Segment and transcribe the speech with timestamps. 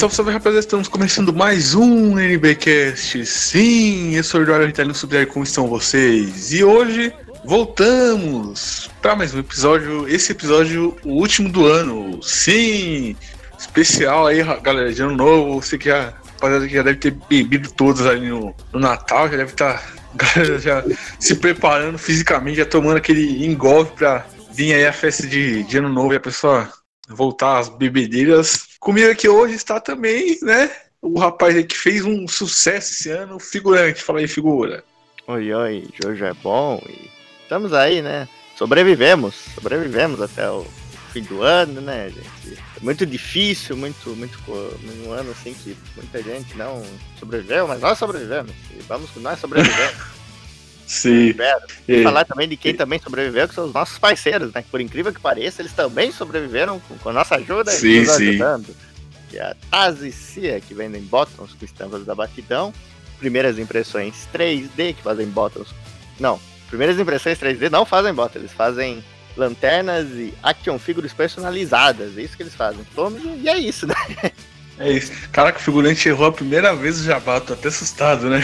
[0.00, 3.26] Salve, salve rapaziada, estamos começando mais um NBcast.
[3.26, 6.54] Sim, eu sou o Eduardo Italiano Subir, como estão vocês?
[6.54, 7.12] E hoje
[7.44, 12.18] voltamos para mais um episódio, esse episódio, o último do ano.
[12.22, 13.14] Sim,
[13.58, 15.60] especial aí, galera, de ano novo.
[15.60, 19.36] Você que já, rapaziada, que já deve ter bebido todos ali no, no Natal, já
[19.36, 19.84] deve estar, tá,
[20.16, 20.82] galera, já
[21.18, 25.90] se preparando fisicamente, já tomando aquele engolfe para vir aí a festa de, de ano
[25.90, 26.79] novo e a pessoa
[27.10, 28.68] voltar às bebedeiras.
[28.78, 30.70] Comigo aqui hoje está também, né?
[31.02, 34.02] O rapaz aí que fez um sucesso esse ano, figurante.
[34.02, 34.84] Fala aí, figura.
[35.26, 37.08] Oi, oi, Jojo é bom e
[37.42, 38.28] estamos aí, né?
[38.56, 40.66] Sobrevivemos, sobrevivemos até o
[41.12, 42.58] fim do ano, né, gente?
[42.80, 44.38] Muito difícil, muito, muito,
[45.06, 46.82] um ano assim que muita gente não
[47.18, 49.94] sobreviveu, mas nós sobrevivemos e vamos nós sobrevivemos.
[50.90, 51.32] Sim.
[51.86, 54.64] E falar também de quem também sobreviveu, que são os nossos parceiros, né?
[54.68, 58.16] Por incrível que pareça, eles também sobreviveram com, com a nossa ajuda sim, e nos
[58.16, 58.28] sim.
[58.30, 58.76] ajudando.
[59.28, 62.74] Que é a Taz e Cia, que vendem bottoms com estampas da batidão.
[63.20, 65.68] Primeiras impressões 3D, que fazem bottoms.
[66.18, 69.04] Não, primeiras impressões 3D não fazem bottoms, eles fazem
[69.36, 72.18] lanternas e action figures personalizadas.
[72.18, 72.84] É isso que eles fazem.
[73.40, 73.94] E é isso, né?
[74.76, 75.12] É isso.
[75.30, 78.40] Caraca, o figurante errou a primeira vez o jabá, tô até assustado, né?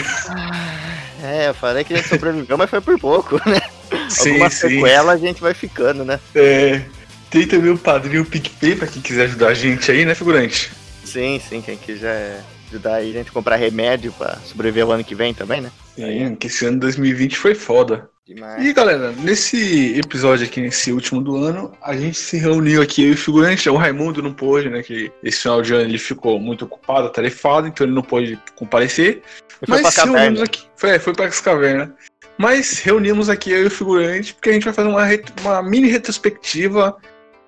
[1.21, 3.61] É, eu falei que a gente sobreviveu, mas foi por pouco, né?
[4.09, 4.69] Sim, Alguma sim.
[4.69, 6.19] sequela a gente vai ficando, né?
[6.35, 6.81] É.
[7.29, 10.71] Tem também o padrinho PicPay pra quem quiser ajudar a gente aí, né, figurante?
[11.03, 15.03] Sim, sim, quem quiser ajudar aí a gente a comprar remédio pra sobreviver o ano
[15.03, 15.71] que vem também, né?
[15.95, 18.09] Sim, que esse ano 2020 foi foda.
[18.27, 18.65] Demais.
[18.65, 23.09] E galera, nesse episódio aqui, nesse último do ano, a gente se reuniu aqui, eu
[23.09, 24.83] e o figurante, o Raimundo não pôde, né?
[24.83, 29.21] Que esse final de ano ele ficou muito ocupado, tarefado, então ele não pôde comparecer.
[29.67, 30.43] Mas pra reunimos caverna.
[30.43, 30.63] aqui.
[30.75, 31.89] Foi, foi para as cavernas.
[32.37, 35.03] Mas reunimos aqui eu e o figurante, porque a gente vai fazer uma,
[35.41, 36.95] uma mini retrospectiva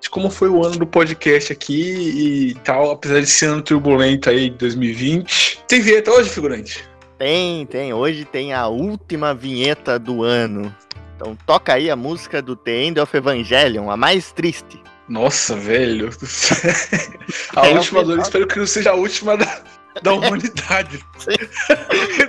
[0.02, 4.30] de como foi o ano do podcast aqui e tal, apesar de ser ano turbulento
[4.30, 5.60] aí de 2020.
[5.68, 6.88] Tem vinheta hoje, figurante?
[7.20, 7.94] Tem, tem.
[7.94, 10.74] Hoje tem a última vinheta do ano.
[11.16, 14.82] Então toca aí a música do The End of Evangelion, a mais triste.
[15.08, 16.10] Nossa, velho.
[17.56, 19.62] a É, última eu dor, pensava- espero que não seja a última da,
[20.04, 21.00] da humanidade.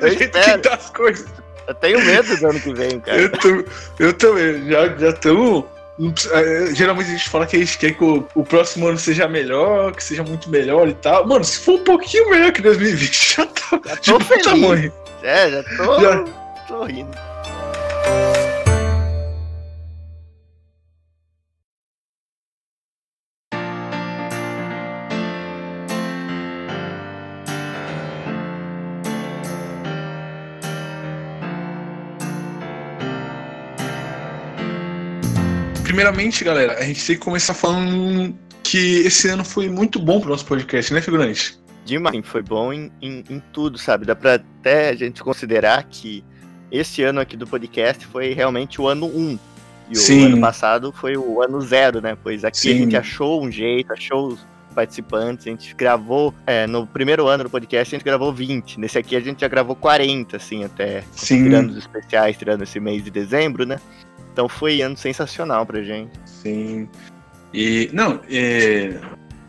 [0.00, 0.62] Do Eu jeito que espero.
[0.62, 1.26] tá as coisas.
[1.68, 3.20] Eu tenho medo do ano que vem, cara.
[3.20, 3.64] Eu, tô-
[3.98, 5.64] eu também, já já estamos.
[6.74, 9.92] Geralmente a gente fala que a gente quer que o, o próximo ano seja melhor,
[9.92, 11.26] que seja muito melhor e tal.
[11.26, 14.44] Mano, se for um pouquinho melhor que 2020, já tá Já de tô bom feliz.
[14.46, 14.92] tamanho.
[15.22, 16.24] É, já tô, Já.
[16.66, 17.10] tô rindo.
[35.90, 40.30] Primeiramente, galera, a gente tem que começar falando que esse ano foi muito bom pro
[40.30, 41.58] nosso podcast, né, figurante?
[41.84, 42.16] Demais.
[42.22, 44.06] Foi bom em, em, em tudo, sabe?
[44.06, 46.22] Dá pra até a gente considerar que
[46.70, 49.38] esse ano aqui do podcast foi realmente o ano 1.
[49.90, 50.22] E Sim.
[50.22, 52.16] o ano passado foi o ano zero, né?
[52.22, 52.78] Pois aqui a Sim.
[52.78, 57.50] gente achou um jeito, achou os participantes, a gente gravou, é, no primeiro ano do
[57.50, 61.42] podcast a gente gravou 20, nesse aqui a gente já gravou 40, assim, até, Sim.
[61.42, 63.80] tirando os especiais, tirando esse mês de dezembro, né?
[64.32, 66.12] Então foi ano sensacional pra gente.
[66.24, 66.88] Sim.
[67.52, 68.98] E, não, é,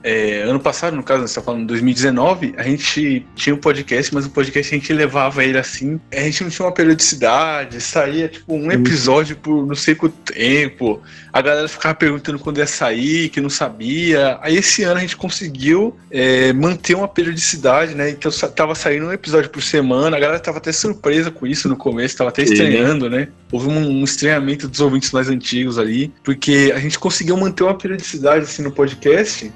[0.04, 4.26] é, ano passado, no caso, você tá falando 2019, a gente tinha um podcast, mas
[4.26, 8.54] o podcast a gente levava ele assim, a gente não tinha uma periodicidade, saía tipo
[8.54, 11.02] um episódio por não sei quanto tempo,
[11.32, 14.38] a galera ficava perguntando quando ia sair, que não sabia.
[14.42, 18.10] Aí esse ano a gente conseguiu é, manter uma periodicidade, né?
[18.10, 21.78] Então tava saindo um episódio por semana, a galera tava até surpresa com isso no
[21.78, 23.28] começo, tava até estranhando, né?
[23.52, 27.78] Houve um, um estranhamento dos ouvintes mais antigos ali, porque a gente conseguiu manter uma
[27.78, 29.52] periodicidade assim no podcast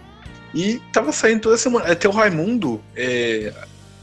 [0.55, 1.91] e tava saindo toda semana.
[1.91, 3.53] Até o Raimundo, é,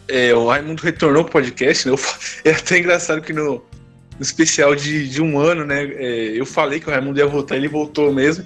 [0.07, 1.95] é, o Raimundo retornou pro podcast, né?
[1.95, 1.99] Eu
[2.45, 5.85] É até engraçado que no, no especial de, de um ano, né?
[5.85, 8.45] é, eu falei que o Raimundo ia voltar, ele voltou mesmo.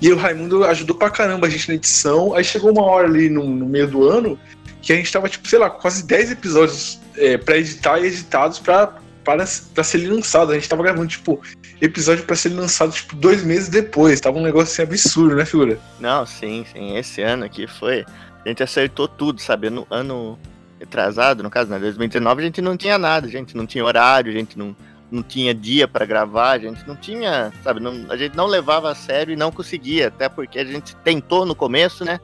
[0.00, 2.32] E o Raimundo ajudou pra caramba a gente na edição.
[2.32, 4.38] Aí chegou uma hora ali no, no meio do ano
[4.80, 8.60] que a gente tava, tipo, sei lá, quase 10 episódios é, pra editar e editados
[8.60, 8.94] pra,
[9.28, 9.44] para,
[9.74, 10.50] pra serem lançados.
[10.50, 11.38] A gente tava gravando, tipo,
[11.82, 14.18] episódio pra ser lançado, tipo, dois meses depois.
[14.22, 15.78] Tava um negócio assim absurdo, né, figura?
[16.00, 16.96] Não, sim, sim.
[16.96, 18.06] Esse ano aqui foi.
[18.42, 19.68] A gente acertou tudo, sabe?
[19.68, 20.38] No ano
[20.80, 21.78] retrasado, no caso, né?
[21.78, 24.74] 2019, a gente não tinha nada, a gente não tinha horário, a gente não,
[25.10, 27.80] não tinha dia pra gravar, a gente não tinha, sabe?
[27.80, 31.44] Não, a gente não levava a sério e não conseguia, até porque a gente tentou
[31.44, 32.18] no começo, né?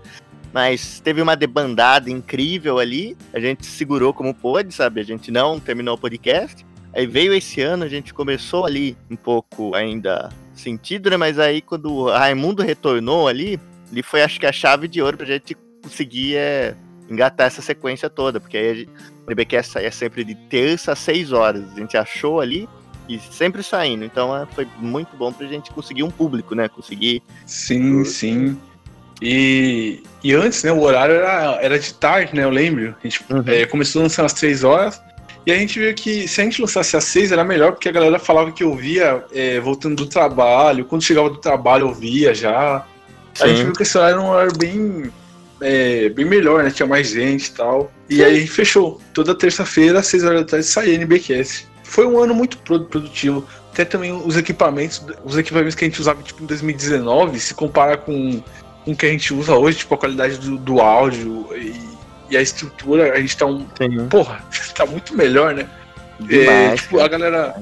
[0.54, 5.00] Mas teve uma debandada incrível ali, a gente segurou como pôde, sabe?
[5.00, 6.64] A gente não terminou o podcast.
[6.94, 11.16] Aí veio esse ano, a gente começou ali um pouco ainda sentido, né?
[11.16, 13.58] Mas aí quando o Raimundo retornou ali,
[13.90, 16.74] ele foi acho que a chave de ouro pra gente conseguir é,
[17.10, 18.88] engatar essa sequência toda, porque aí
[19.24, 21.64] o DBcast saía sempre de terça às 6 horas.
[21.72, 22.68] A gente achou ali
[23.08, 24.04] e sempre saindo.
[24.04, 26.68] Então é, foi muito bom pra gente conseguir um público, né?
[26.68, 27.22] Conseguir.
[27.44, 28.56] Sim, sim.
[29.20, 32.44] E, e antes, né, o horário era, era de tarde, né?
[32.44, 32.94] Eu lembro.
[33.02, 33.42] A gente Uhum.
[33.46, 35.00] é, começou a lançar às 3 horas.
[35.46, 37.92] E a gente viu que se a gente lançasse às 6 era melhor, porque a
[37.92, 40.84] galera falava que ouvia é, voltando do trabalho.
[40.86, 42.84] Quando chegava do trabalho, ouvia já.
[43.40, 43.64] A gente Sim.
[43.64, 45.12] viu que esse horário era um horário bem,
[45.60, 46.70] é, bem melhor, né?
[46.70, 47.92] Tinha mais gente e tal.
[48.08, 49.00] E aí a gente fechou.
[49.12, 51.66] Toda terça-feira, às 6 horas da tarde, saía NBcast.
[51.82, 53.46] Foi um ano muito pro- produtivo.
[53.70, 57.96] Até também os equipamentos, os equipamentos que a gente usava tipo, em 2019, se compara
[57.96, 58.40] com,
[58.84, 61.93] com o que a gente usa hoje, tipo a qualidade do, do áudio e,
[62.30, 63.66] e a estrutura, a gente tá um.
[63.76, 64.08] Sim.
[64.08, 64.42] Porra,
[64.74, 65.68] tá muito melhor, né?
[66.20, 67.54] É, Demais, tipo, a galera.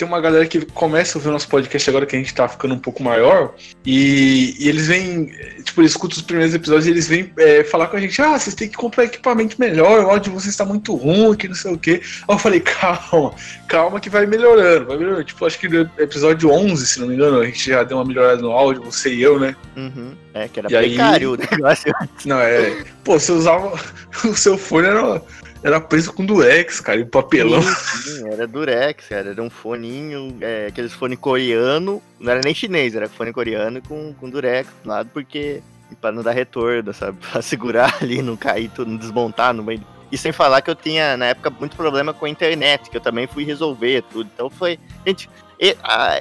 [0.00, 2.48] Tem uma galera que começa a ouvir o nosso podcast agora que a gente tá
[2.48, 3.54] ficando um pouco maior.
[3.84, 5.26] E, e eles vêm.
[5.62, 8.38] Tipo, eles escutam os primeiros episódios e eles vêm é, falar com a gente: ah,
[8.38, 11.54] vocês têm que comprar equipamento melhor, o áudio de vocês tá muito ruim, que não
[11.54, 12.00] sei o quê.
[12.26, 13.34] Aí eu falei: calma,
[13.68, 15.24] calma que vai melhorando, vai melhorando.
[15.24, 18.06] Tipo, acho que no episódio 11, se não me engano, a gente já deu uma
[18.06, 19.54] melhorada no áudio, você e eu, né?
[19.76, 20.14] Uhum.
[20.32, 21.92] É que era E aí- precário o negócio.
[22.24, 22.84] Não, é.
[23.04, 23.78] Pô, você usava.
[24.24, 25.22] O seu fone era,
[25.62, 27.62] era preso com durex, cara, e papelão.
[27.62, 29.30] Sim, sim, era durex, cara.
[29.30, 32.02] Era um foninho, é, aqueles fone coreano.
[32.18, 35.62] Não era nem chinês, era fone coreano com, com durex do lado, porque.
[36.00, 37.18] Pra não dar retorno, sabe?
[37.32, 39.84] Pra segurar ali, não cair tudo, não desmontar no meio.
[40.10, 43.00] E sem falar que eu tinha, na época, muito problema com a internet, que eu
[43.00, 44.30] também fui resolver tudo.
[44.32, 44.78] Então foi.
[45.04, 45.28] Gente,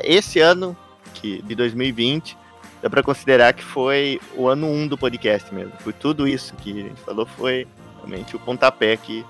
[0.03, 0.75] esse ano
[1.13, 2.35] que, de 2020,
[2.81, 5.71] dá pra considerar que foi o ano 1 do podcast mesmo.
[5.83, 7.67] Por tudo isso que a gente falou, foi
[7.99, 9.25] realmente o pontapé que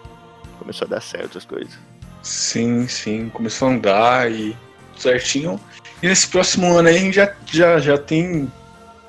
[0.57, 1.77] começou a dar certo as coisas.
[2.21, 4.55] Sim, sim, começou a andar e
[4.93, 5.59] tudo certinho.
[6.01, 8.51] E nesse próximo ano aí a gente já, já, já tem.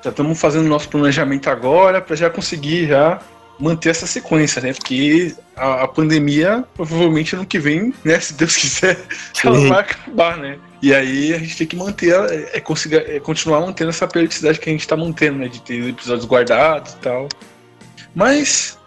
[0.03, 3.21] Já estamos fazendo nosso planejamento agora para já conseguir já
[3.59, 4.73] manter essa sequência, né?
[4.73, 8.19] Porque a, a pandemia, provavelmente ano que vem, né?
[8.19, 8.99] Se Deus quiser,
[9.43, 10.57] ela vai acabar, né?
[10.81, 14.59] E aí a gente tem que manter, é, é, conseguir, é continuar mantendo essa periodicidade
[14.59, 15.47] que a gente tá mantendo, né?
[15.47, 17.29] De ter episódios guardados e tal.
[18.15, 18.79] Mas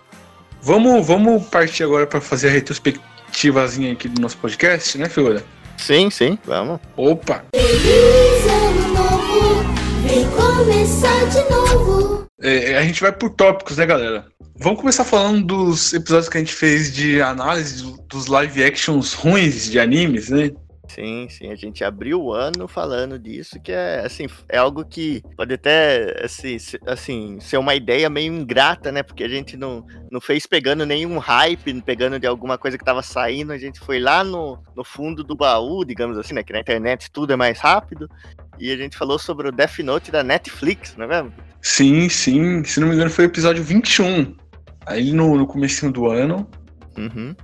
[0.65, 5.43] vamos, vamos partir agora para fazer a retrospectivazinha aqui do nosso podcast, né, Fiora?
[5.77, 6.81] Sim, sim, vamos.
[6.97, 7.45] Opa!
[7.55, 9.75] Feliz ano novo,
[10.07, 12.25] vem começar de novo.
[12.41, 14.27] É, a gente vai por tópicos, né, galera?
[14.61, 19.13] Vamos começar falando dos episódios que a gente fez de análise do- dos live actions
[19.13, 20.51] ruins de animes, né?
[20.89, 25.23] Sim, sim, a gente abriu o ano falando disso, que é assim, é algo que
[25.37, 29.03] pode até assim, assim, ser uma ideia meio ingrata, né?
[29.03, 33.03] Porque a gente não, não fez pegando nenhum hype, pegando de alguma coisa que tava
[33.03, 36.43] saindo, a gente foi lá no, no fundo do baú, digamos assim, né?
[36.43, 38.09] Que na internet tudo é mais rápido.
[38.59, 41.33] E a gente falou sobre o Death Note da Netflix, não é mesmo?
[41.61, 42.63] Sim, sim.
[42.63, 44.37] Se não me engano, foi o episódio 21.
[44.87, 46.49] Aí no, no comecinho do ano,
[46.97, 47.35] Uhum.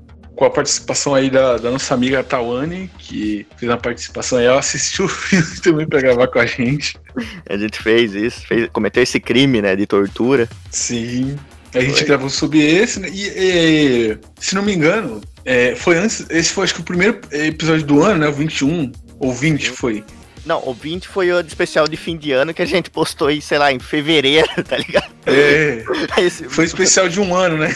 [0.40, 4.58] Com a participação aí da, da nossa amiga Tawane, que fez uma participação aí, ela
[4.58, 6.98] assistiu o filme também pra gravar com a gente.
[7.46, 10.48] A gente fez isso, fez, cometeu esse crime, né, de tortura.
[10.70, 11.36] Sim.
[11.74, 12.04] A gente Foi.
[12.04, 13.10] gravou sobre esse, né?
[13.12, 16.24] E, e, se não me engano, é, foi antes.
[16.30, 18.28] Esse foi acho que o primeiro episódio do ano, né?
[18.28, 20.02] O 21 ou 20 foi.
[20.44, 23.40] Não, o 20 foi o especial de fim de ano que a gente postou aí,
[23.42, 25.10] sei lá, em fevereiro, tá ligado?
[25.26, 25.84] É,
[26.18, 27.74] Esse foi especial de um ano, né?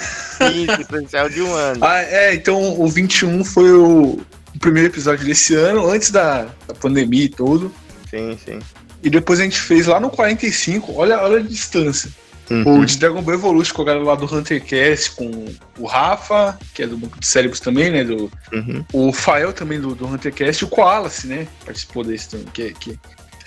[0.53, 1.85] 20, especial de um ano.
[1.85, 4.21] Ah, é, então o 21 foi o,
[4.55, 7.73] o primeiro episódio desse ano, antes da, da pandemia e tudo.
[8.11, 8.59] Sim, sim.
[9.03, 12.11] E depois a gente fez lá no 45, olha, olha a distância.
[12.51, 12.81] Uhum.
[12.81, 15.47] O de Dragon Ball Evolution com a galera lá do HunterCast, com
[15.79, 18.05] o Rafa, que é do Banco de Cérebros também, né?
[18.05, 18.85] Do, Uhum.
[18.93, 21.47] o Fael também do, do HunterCast, e o Koalace, né?
[21.65, 22.47] Participou desse também.
[22.53, 22.99] Que, é- que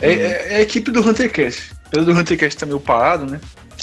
[0.02, 0.14] é, Uhum.
[0.14, 1.72] é- é a equipe do HunterCast.
[1.92, 3.40] Pelo do HunterCast tá meio parado, né?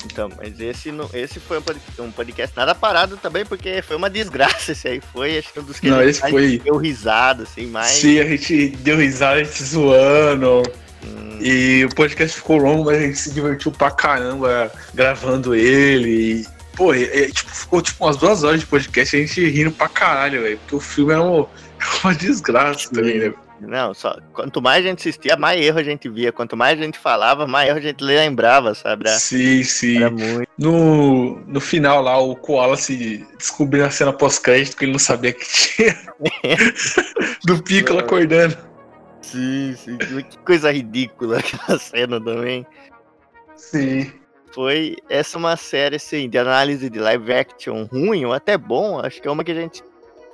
[0.07, 1.81] Então, mas esse, não- esse foi um pod-
[2.17, 5.01] podcast nada parado também, porque foi uma desgraça esse aí.
[5.13, 7.93] Foi, acho que um dos que Não, a gente esse foi- deu risada, assim, mais.
[7.93, 10.63] Sim, a gente deu risada, a gente zoando.
[11.41, 16.41] E o podcast ficou longo, mas a gente se divertiu pra caramba gravando ele.
[16.41, 16.47] E,
[16.77, 20.59] pô, tipo, ficou tipo umas duas horas de podcast a gente rindo pra caralho, velho.
[20.59, 21.47] Porque o filme era uma,
[22.03, 23.35] uma desgraça também, né?
[23.61, 24.17] Não, só.
[24.33, 26.33] Quanto mais a gente assistia, mais erro a gente via.
[26.33, 29.09] Quanto mais a gente falava, mais erro a gente lembrava, sabe?
[29.09, 29.99] Era, Sim, sim.
[29.99, 30.49] era muito.
[30.59, 35.33] No, no final lá, o Koala se descobriu a cena pós-crédito que ele não sabia
[35.33, 35.97] que tinha.
[37.45, 38.57] Do Piccolo acordando.
[39.31, 39.97] Sim, sim.
[39.97, 42.67] Que coisa ridícula aquela cena também.
[43.57, 44.13] Sim.
[44.53, 49.01] foi essa é uma série assim de análise de live action ruim ou até bom,
[49.01, 49.83] acho que é uma que a gente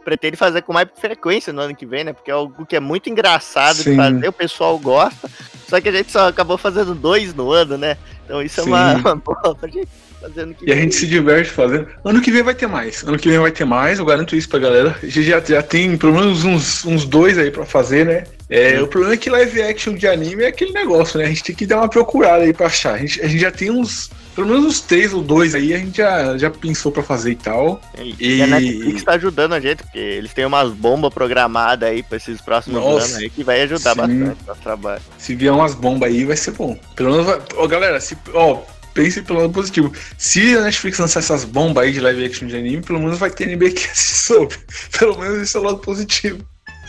[0.05, 2.13] pretende fazer com mais frequência no ano que vem, né?
[2.13, 3.91] Porque é algo que é muito engraçado Sim.
[3.91, 5.29] de fazer, o pessoal gosta,
[5.69, 7.97] Só que a gente só acabou fazendo dois no ano, né?
[8.25, 9.01] Então isso é uma, Sim.
[9.01, 9.89] uma boa pra gente
[10.21, 11.87] fazendo que E a gente se diverte fazendo.
[12.05, 13.05] Ano que vem vai ter mais.
[13.05, 14.97] Ano que vem vai ter mais, eu garanto isso pra galera.
[15.01, 18.25] A gente já, já tem pelo menos uns, uns dois aí pra fazer, né?
[18.51, 21.27] É, o problema é que live action de anime é aquele negócio, né?
[21.27, 22.95] A gente tem que dar uma procurada aí pra achar.
[22.95, 24.11] A gente, a gente já tem uns.
[24.35, 27.37] Pelo menos uns três ou dois aí, a gente já, já pensou pra fazer e
[27.37, 27.81] tal.
[27.99, 31.89] E, E- e a Netflix tá ajudando a gente, porque eles têm umas bombas programadas
[31.89, 33.07] aí pra esses próximos Nossa.
[33.07, 33.97] anos aí que vai ajudar Sim.
[33.97, 35.03] bastante no nosso trabalho.
[35.19, 36.77] Se vier umas bombas aí, vai ser bom.
[36.97, 37.41] Pelo menos vai.
[37.57, 38.17] Ó, galera, se.
[38.33, 38.63] Ó,
[38.95, 39.93] pense pelo lado positivo.
[40.17, 43.31] Se a Netflix lançar essas bombas aí de live action de anime, pelo menos vai
[43.31, 44.57] ter anime que assiste sobre.
[44.99, 46.39] Pelo menos esse é o lado positivo.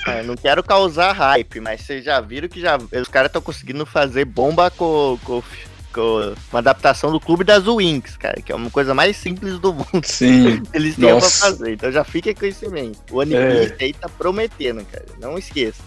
[0.08, 3.86] Eu não quero causar hype, mas vocês já viram que já os caras estão conseguindo
[3.86, 5.43] fazer bomba com, com,
[5.93, 9.74] com uma adaptação do Clube das Wings, cara, que é uma coisa mais simples do
[9.74, 10.03] mundo.
[10.03, 10.63] Sim.
[10.74, 13.00] Eles têm pra fazer, então já fiquem com isso em mente.
[13.12, 13.67] O One É.
[13.67, 15.84] Piece aí tá prometendo, cara, não esqueça.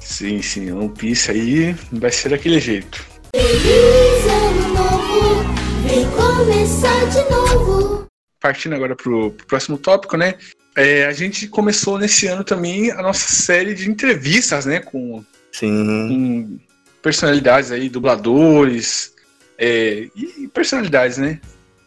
[0.00, 0.72] Sim, sim.
[0.72, 3.04] One Piece aí vai ser daquele jeito.
[3.34, 5.44] Feliz ano novo,
[5.86, 8.06] vem começar de novo.
[8.40, 10.34] Partindo agora pro, pro próximo tópico, né?
[10.76, 14.80] É, a gente começou nesse ano também a nossa série de entrevistas, né?
[14.80, 15.68] Com, Sim.
[16.08, 16.58] com
[17.00, 19.14] personalidades aí, dubladores
[19.58, 21.40] é, e personalidades, né?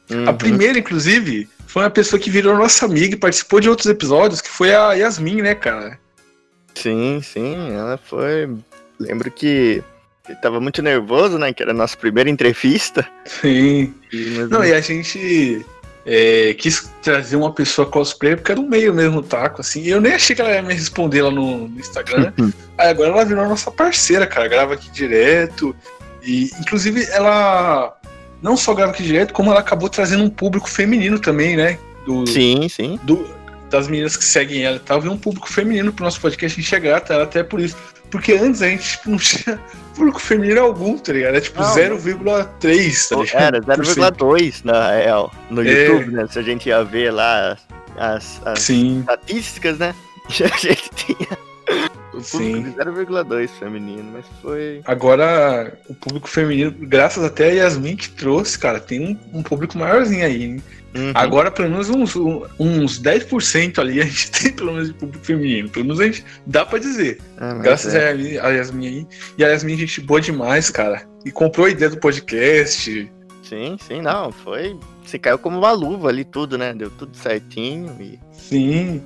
[0.09, 0.27] Uhum.
[0.27, 4.41] A primeira, inclusive, foi uma pessoa que virou nossa amiga e participou de outros episódios,
[4.41, 5.99] que foi a Yasmin, né, cara?
[6.73, 8.49] Sim, sim, ela foi.
[8.99, 9.83] Lembro que
[10.27, 11.53] ele tava muito nervoso, né?
[11.53, 13.07] Que era a nossa primeira entrevista.
[13.25, 13.93] Sim.
[14.11, 15.63] E, mas- Não, e a gente
[16.05, 19.81] é, quis trazer uma pessoa cosplay, porque era um meio mesmo taco, assim.
[19.81, 22.31] E eu nem achei que ela ia me responder lá no, no Instagram.
[22.77, 24.47] Aí agora ela virou nossa parceira, cara.
[24.47, 25.75] Grava aqui direto.
[26.23, 27.95] E, inclusive, ela
[28.41, 31.77] não só grava aqui direto, como ela acabou trazendo um público feminino também, né?
[32.05, 32.99] Do, sim, sim.
[33.03, 33.37] do-
[33.69, 36.75] das meninas que seguem ela e tal, veio um público feminino pro nosso podcast, gente
[36.75, 37.77] é ela até por isso.
[38.11, 39.59] Porque antes a gente tipo, não tinha
[39.95, 41.29] público feminino algum, tá ligado?
[41.31, 43.55] Era tipo Não, 0,3, tá ligado?
[43.55, 44.25] Era Por cento.
[44.25, 45.33] 0,2 na real.
[45.49, 45.87] No É.
[45.87, 46.27] YouTube, né?
[46.29, 47.57] Se a gente ia ver lá
[47.97, 49.93] as, as Sim, estatísticas, né?
[50.29, 51.37] A gente tinha
[52.13, 52.61] o Sim.
[52.63, 54.81] público de 0,2 feminino, mas foi.
[54.85, 59.77] agora o público feminino, graças até a Yasmin que trouxe, cara, tem um, um público
[59.77, 60.63] maiorzinho aí, hein?
[60.95, 61.11] Uhum.
[61.13, 62.15] Agora, pelo menos uns,
[62.59, 65.69] uns 10% ali a gente tem pelo menos de público feminino.
[65.69, 67.19] Pelo menos a gente dá pra dizer.
[67.37, 68.09] Ah, Graças é.
[68.41, 69.07] a Yasmin- aí.
[69.37, 71.07] E a Yasmin, gente boa demais, cara.
[71.23, 73.11] E comprou a ideia do podcast.
[73.43, 74.31] Sim, sim, não.
[74.31, 74.77] Foi.
[75.05, 76.73] Você caiu como uma luva ali, tudo, né?
[76.73, 77.95] Deu tudo certinho.
[77.99, 78.19] E...
[78.31, 79.01] Sim.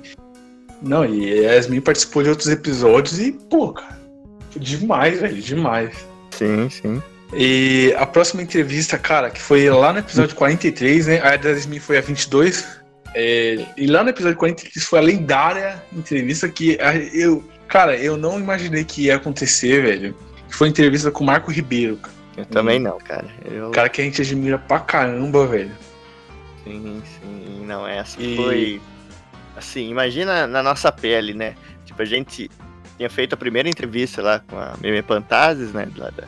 [0.82, 3.98] Não, e a Yasmin participou de outros episódios e, pô, cara.
[4.56, 6.06] Demais, velho, demais.
[6.30, 7.02] Sim, sim.
[7.32, 11.20] E a próxima entrevista, cara, que foi lá no episódio 43, né?
[11.20, 12.64] A da Yasmin foi a 22.
[13.14, 16.76] É, e lá no episódio 43 foi a lendária entrevista que
[17.12, 20.16] eu, cara, eu não imaginei que ia acontecer, velho.
[20.50, 22.14] Foi a entrevista com o Marco Ribeiro, cara.
[22.36, 23.26] Eu também não, cara.
[23.44, 23.70] Eu.
[23.70, 25.70] cara que a gente admira pra caramba, velho.
[26.64, 27.64] Sim, sim.
[27.66, 28.80] Não, essa E- foi.
[29.56, 31.54] Assim, imagina na nossa pele, né?
[31.84, 32.50] Tipo, a gente
[32.96, 35.86] tinha feito a primeira entrevista lá com a Meme Fantasies, né?
[35.96, 36.24] Lá da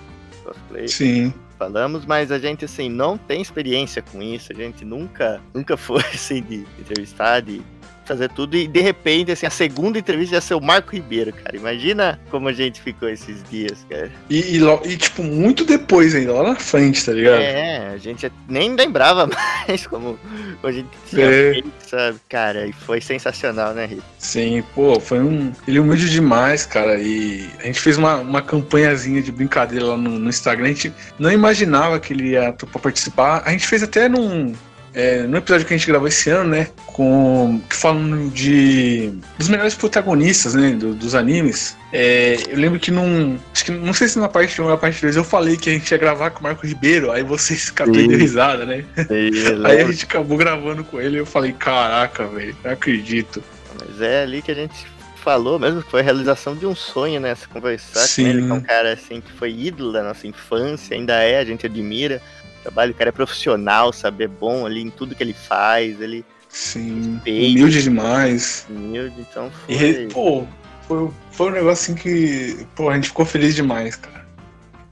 [0.84, 0.88] cosplay.
[0.88, 1.34] Sim.
[1.58, 6.02] falamos, mas a gente assim não tem experiência com isso, a gente nunca, nunca foi
[6.12, 7.62] assim de entrevistar, de
[8.06, 11.56] fazer tudo e de repente assim a segunda entrevista ia ser o Marco Ribeiro, cara.
[11.56, 14.10] Imagina como a gente ficou esses dias, cara.
[14.30, 17.40] E, e, e, tipo, muito depois ainda, lá na frente, tá ligado?
[17.40, 19.28] É, a gente nem lembrava
[19.68, 20.18] mais como
[20.62, 21.52] a gente tinha É.
[21.52, 22.18] feito, sabe?
[22.28, 24.02] Cara, e foi sensacional, né, Rito?
[24.18, 25.52] Sim, pô, foi um.
[25.66, 26.98] Ele é humilde demais, cara.
[26.98, 30.66] E a gente fez uma, uma campanhazinha de brincadeira lá no, no Instagram.
[30.66, 33.42] A gente não imaginava que ele ia participar.
[33.44, 34.54] A gente fez até num.
[34.98, 36.68] É, no episódio que a gente gravou esse ano, né?
[36.86, 37.60] Com.
[37.68, 39.12] Falando de.
[39.36, 40.70] dos melhores protagonistas, né?
[40.70, 41.76] do- dos animes.
[41.92, 43.38] É, eu lembro que num.
[43.52, 45.68] Acho que não sei se na parte 1 ou na parte 2 eu falei que
[45.68, 47.12] a gente ia gravar com o Marco Ribeiro.
[47.12, 48.06] Aí vocês ficaram Sim.
[48.08, 48.86] dando risada, né?
[49.10, 49.30] E
[49.68, 53.42] Aí a gente acabou gravando com ele e eu falei, caraca, velho, não acredito.
[53.78, 54.86] Mas é ali que a gente
[55.22, 57.34] falou mesmo que foi a realização de um sonho, né?
[57.34, 58.22] Se conversar Sim.
[58.22, 61.38] com ele, que é um cara assim que foi ídolo da nossa infância, ainda é,
[61.38, 62.22] a gente admira.
[62.66, 64.24] Trabalho, o cara é profissional, sabe?
[64.24, 67.50] É bom ali em tudo que ele faz, ele Sim, Respeito.
[67.52, 68.66] humilde demais.
[68.68, 69.86] humilde, então E, foi.
[69.92, 70.44] re- pô,
[70.88, 74.26] foi, foi um negócio assim que, pô, a gente ficou feliz demais, cara.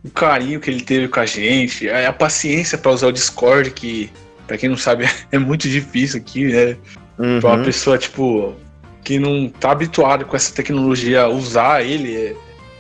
[0.05, 3.71] O carinho que ele teve com a gente, a, a paciência pra usar o Discord,
[3.71, 4.11] que,
[4.47, 6.77] pra quem não sabe, é muito difícil aqui, né?
[7.19, 7.41] Uhum.
[7.41, 8.55] Pra uma pessoa, tipo,
[9.03, 12.37] que não tá habituada com essa tecnologia usar ele, é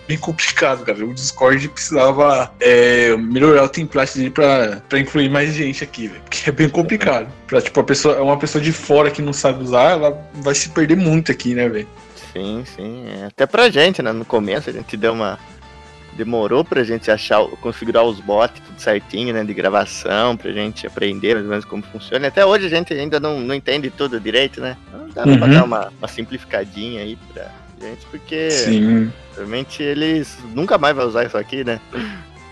[0.06, 1.04] bem complicado, cara.
[1.04, 6.20] O Discord precisava é, melhorar o template dele pra, pra incluir mais gente aqui, velho.
[6.22, 7.28] Porque é bem complicado.
[7.46, 10.68] Pra, tipo, a pessoa, uma pessoa de fora que não sabe usar, ela vai se
[10.70, 11.88] perder muito aqui, né, velho?
[12.32, 13.06] Sim, sim.
[13.22, 13.26] é.
[13.26, 14.12] Até pra gente, né?
[14.12, 15.38] No começo a gente deu uma,
[16.16, 21.34] demorou pra gente achar, configurar os bots tudo certinho, né, de gravação, pra gente aprender
[21.34, 22.26] mais ou menos como funciona.
[22.28, 24.76] Até hoje a gente ainda não, não entende tudo direito, né?
[24.88, 25.38] Então dá Uhum.
[25.38, 27.48] pra dar uma, uma simplificadinha aí pra
[27.88, 29.12] gente, porque Sim.
[29.34, 31.80] provavelmente eles nunca mais vão usar isso aqui, né?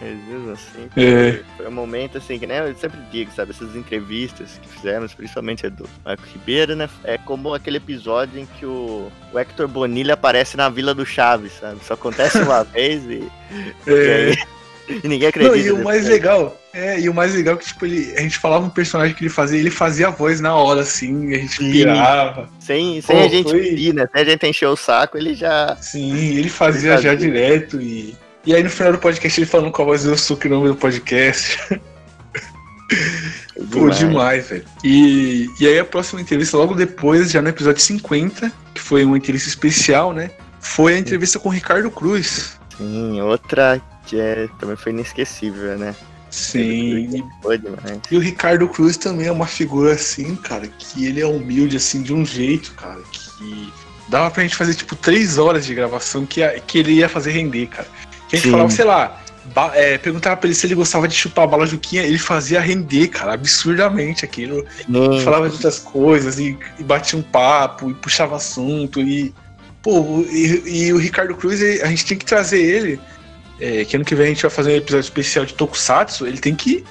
[0.00, 1.40] Mas mesmo assim, É.
[1.56, 3.52] foi um momento assim, que nem eu sempre digo, sabe?
[3.52, 6.88] Essas entrevistas que fizemos, principalmente do Marco Ribeiro, né?
[7.04, 11.52] É como aquele episódio em que o, o Hector Bonilha aparece na Vila do Chaves,
[11.60, 11.78] sabe?
[11.84, 13.30] Só acontece uma vez e,
[13.86, 14.26] e, É.
[14.30, 14.36] aí-
[14.88, 15.56] e ninguém acredita.
[15.56, 16.08] Não, e o mais depois.
[16.08, 19.14] legal, é, e o mais legal é que, tipo, ele, a gente falava um personagem
[19.14, 21.70] que ele fazia, ele fazia a voz na hora, assim, a gente Sim.
[21.72, 22.48] pirava.
[22.58, 24.08] Sem, sem Pô, a gente foi- pedir, né?
[24.12, 25.76] Sem a gente encher o saco, ele já.
[25.80, 27.30] Sim, ele fazia Ele já fazia.
[27.30, 28.16] direto e.
[28.44, 30.68] E aí no final do podcast ele falando com a voz do Suki no nome
[30.70, 31.58] do podcast.
[33.70, 34.64] Pô, demais, velho.
[34.84, 39.16] E, e aí a próxima entrevista, logo depois, já no episódio 50, que foi uma
[39.16, 40.30] entrevista especial, né?
[40.60, 42.58] Foi a entrevista com o Ricardo Cruz.
[42.76, 43.80] Sim, outra
[44.12, 45.94] que é, também foi inesquecível, né?
[46.30, 47.08] Sim.
[47.08, 48.00] Demais.
[48.10, 52.02] E o Ricardo Cruz também é uma figura assim, cara, que ele é humilde assim
[52.02, 53.72] de um jeito, cara, que
[54.08, 57.30] dava pra gente fazer tipo três horas de gravação que, a- que ele ia fazer
[57.32, 57.88] render, cara.
[58.28, 58.50] Que a gente Sim.
[58.50, 59.22] falava, sei lá,
[59.74, 63.08] é, perguntava pra ele se ele gostava de chupar a bala Juquinha, ele fazia render,
[63.08, 64.64] cara, absurdamente aquilo.
[64.76, 69.34] Sim, Falava de outras coisas e, e batia um papo e puxava assunto e.
[69.82, 73.00] Pô, e, e o Ricardo Cruz, a gente tem que trazer ele.
[73.62, 76.38] É, que ano que vem a gente vai fazer um episódio especial de Tokusatsu, ele
[76.38, 76.84] tem que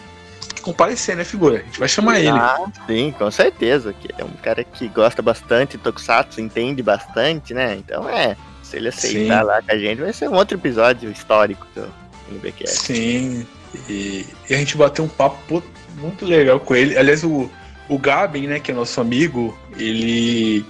[0.62, 1.58] comparecer, né, figura?
[1.58, 2.30] A gente vai chamar ele.
[2.30, 3.94] Ah, sim, com certeza.
[3.94, 7.76] Que é um cara que gosta bastante de Tokusatsu, entende bastante, né?
[7.76, 8.38] Então é.
[8.64, 9.46] Se ele aceitar Sim.
[9.46, 11.92] lá com a gente, vai ser um outro episódio histórico do
[12.32, 12.86] NBCast.
[12.86, 13.46] Sim.
[13.90, 15.62] E, e a gente bateu um papo
[15.98, 16.98] muito legal com ele.
[16.98, 17.52] Aliás, o,
[17.90, 20.66] o Gabin, né, que é nosso amigo, ele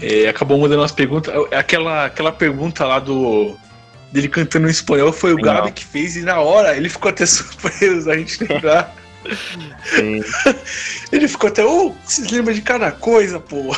[0.00, 1.34] é, acabou mandando umas perguntas.
[1.52, 3.54] Aquela, aquela pergunta lá do.
[4.12, 5.56] Dele cantando em espanhol foi o Legal.
[5.56, 8.94] Gabi que fez, e na hora ele ficou até surpreso a gente lembrar.
[9.84, 10.20] Sim.
[11.12, 13.72] Ele ficou até, ô, vocês lembram de cada coisa, pô.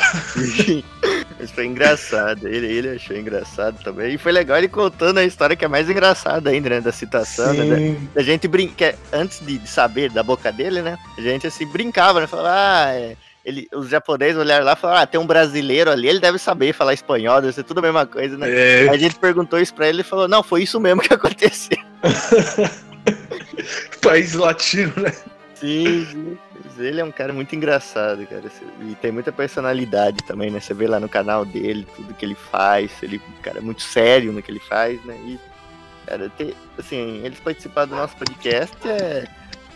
[1.39, 2.47] Isso foi engraçado.
[2.47, 4.15] Ele, ele achou engraçado também.
[4.15, 6.81] E foi legal ele contando a história que é mais engraçada ainda, né?
[6.81, 7.65] Da citação, né?
[7.69, 8.09] da- Sim.
[8.15, 10.97] A gente brinca, antes de de saber da boca dele, né?
[11.17, 12.25] A gente assim brincava, né?
[12.27, 13.15] Falava, ah, é,
[13.45, 16.73] ele, os japoneses olharam lá e falaram, ah, tem um brasileiro ali, ele deve saber
[16.73, 18.49] falar espanhol, deve ser tudo a mesma coisa, né?
[18.49, 21.77] É, a gente perguntou isso pra ele e falou, não, foi isso mesmo que aconteceu.
[24.01, 25.13] país latino, né?
[25.53, 26.37] Sim, sim.
[26.77, 28.43] Ele é um cara muito engraçado, cara.
[28.81, 30.59] E tem muita personalidade também, né?
[30.59, 32.91] Você vê lá no canal dele, tudo que ele faz.
[33.01, 35.15] Ele é um cara muito sério no que ele faz, né?
[35.25, 35.39] E,
[36.05, 39.25] cara, ter, assim, eles participar do nosso podcast é.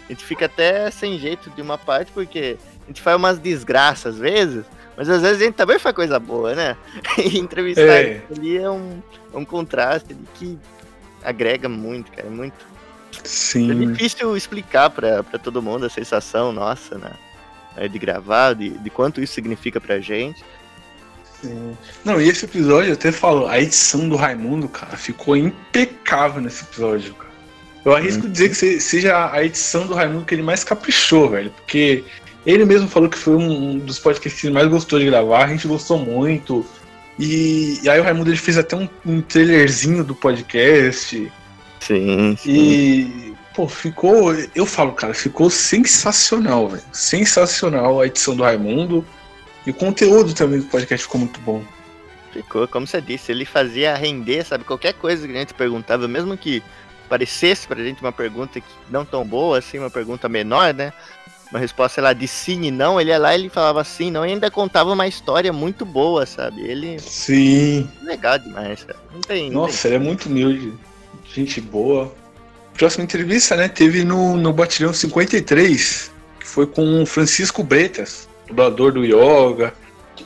[0.05, 2.57] A gente fica até sem jeito de uma parte, porque
[2.89, 4.65] gente faz umas desgraças às vezes,
[4.97, 6.75] mas às vezes a gente também faz coisa boa, né?
[7.17, 8.01] E entrevistar É.
[8.01, 9.01] ele ali é um,
[9.33, 10.57] é um contraste que
[11.23, 12.27] agrega muito, cara.
[12.27, 12.53] É muito.
[13.15, 13.91] É Sim.
[13.93, 17.11] difícil explicar pra, pra todo mundo a sensação nossa, né?
[17.77, 20.43] é, De gravar, de, de quanto isso significa pra gente.
[21.41, 21.77] Sim.
[22.03, 26.63] Não, e esse episódio, eu até falo, a edição do Raimundo, cara, ficou impecável nesse
[26.63, 27.29] episódio, cara.
[27.85, 31.49] Eu arrisco dizer que se- seja a edição do Raimundo que ele mais caprichou, velho,
[31.51, 32.03] porque
[32.51, 35.45] ele mesmo falou que foi um um dos podcasts que ele mais gostou de gravar,
[35.45, 36.65] a gente gostou muito.
[37.17, 41.31] E, e aí o Raimundo ele fez até um, um trailerzinho do podcast.
[41.79, 42.49] Sim, sim.
[42.49, 44.33] E, pô, ficou.
[44.55, 46.83] Eu falo, cara, ficou sensacional, velho.
[46.93, 49.05] Sensacional a edição do Raimundo.
[49.67, 51.61] E o conteúdo também do podcast ficou muito bom.
[52.31, 54.63] Ficou, como você disse, ele fazia render, sabe?
[54.63, 56.63] Qualquer coisa que a gente perguntava, mesmo que
[57.09, 60.93] parecesse pra gente uma pergunta que não tão boa, assim, uma pergunta menor, né?
[61.51, 64.11] Uma resposta, sei lá, de sim e não, ele ia lá e ele falava sim,
[64.11, 66.61] não, e ainda contava uma história muito boa, sabe?
[66.61, 67.89] Ele Sim.
[68.03, 68.99] legal demais, cara.
[69.11, 69.49] Não tem.
[69.49, 70.73] não Nossa, ele é muito humilde.
[71.33, 72.13] Gente boa.
[72.77, 73.67] Próxima entrevista, né?
[73.67, 79.73] Teve no, no Batilhão 53, que foi com o Francisco Bretas, dublador do Yoga.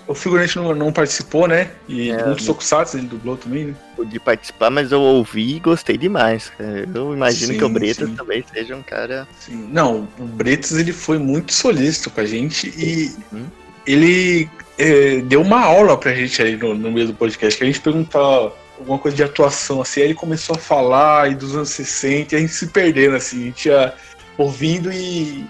[0.07, 1.71] O figurante não, não participou, né?
[1.87, 2.53] E É, muitos não.
[2.53, 3.75] tokusatsu ele dublou também, né?
[3.95, 6.51] pude participar, mas eu ouvi e gostei demais.
[6.57, 6.87] cara.
[6.93, 8.15] Eu imagino Sim, que o Bretas sim.
[8.15, 9.27] também seja um cara.
[9.39, 9.69] Sim.
[9.71, 13.45] Não, o Bretas ele foi muito solícito com a gente e Uhum.
[13.85, 17.67] ele é, deu uma aula pra gente aí no, no meio do podcast, que a
[17.67, 21.69] gente perguntava alguma coisa de atuação, assim, aí ele começou a falar e dos anos
[21.69, 23.93] 60 e a gente se perdendo, assim, a gente ia
[24.37, 25.45] ouvindo e.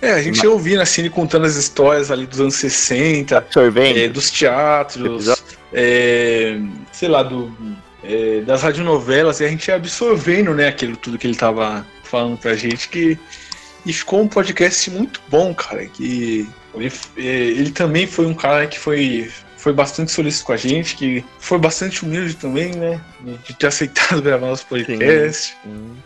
[0.00, 3.98] É, a gente ia ouvindo assim, ele contando as histórias ali dos anos 60, Absorvendo.
[3.98, 6.58] é, dos teatros, é,
[6.92, 7.52] sei lá, do,
[8.04, 12.38] é, das radionovelas, e a gente ia absorvendo, né, aquilo tudo que ele tava falando
[12.38, 13.18] pra gente, que
[13.86, 18.66] e ficou um podcast muito bom, cara, que ele, é, ele também foi um cara
[18.66, 23.00] que foi foi bastante solícito com a gente, que foi bastante humilde também, né?
[23.44, 25.56] De ter aceitado gravar nosso podcast.
[25.64, 25.96] Sim.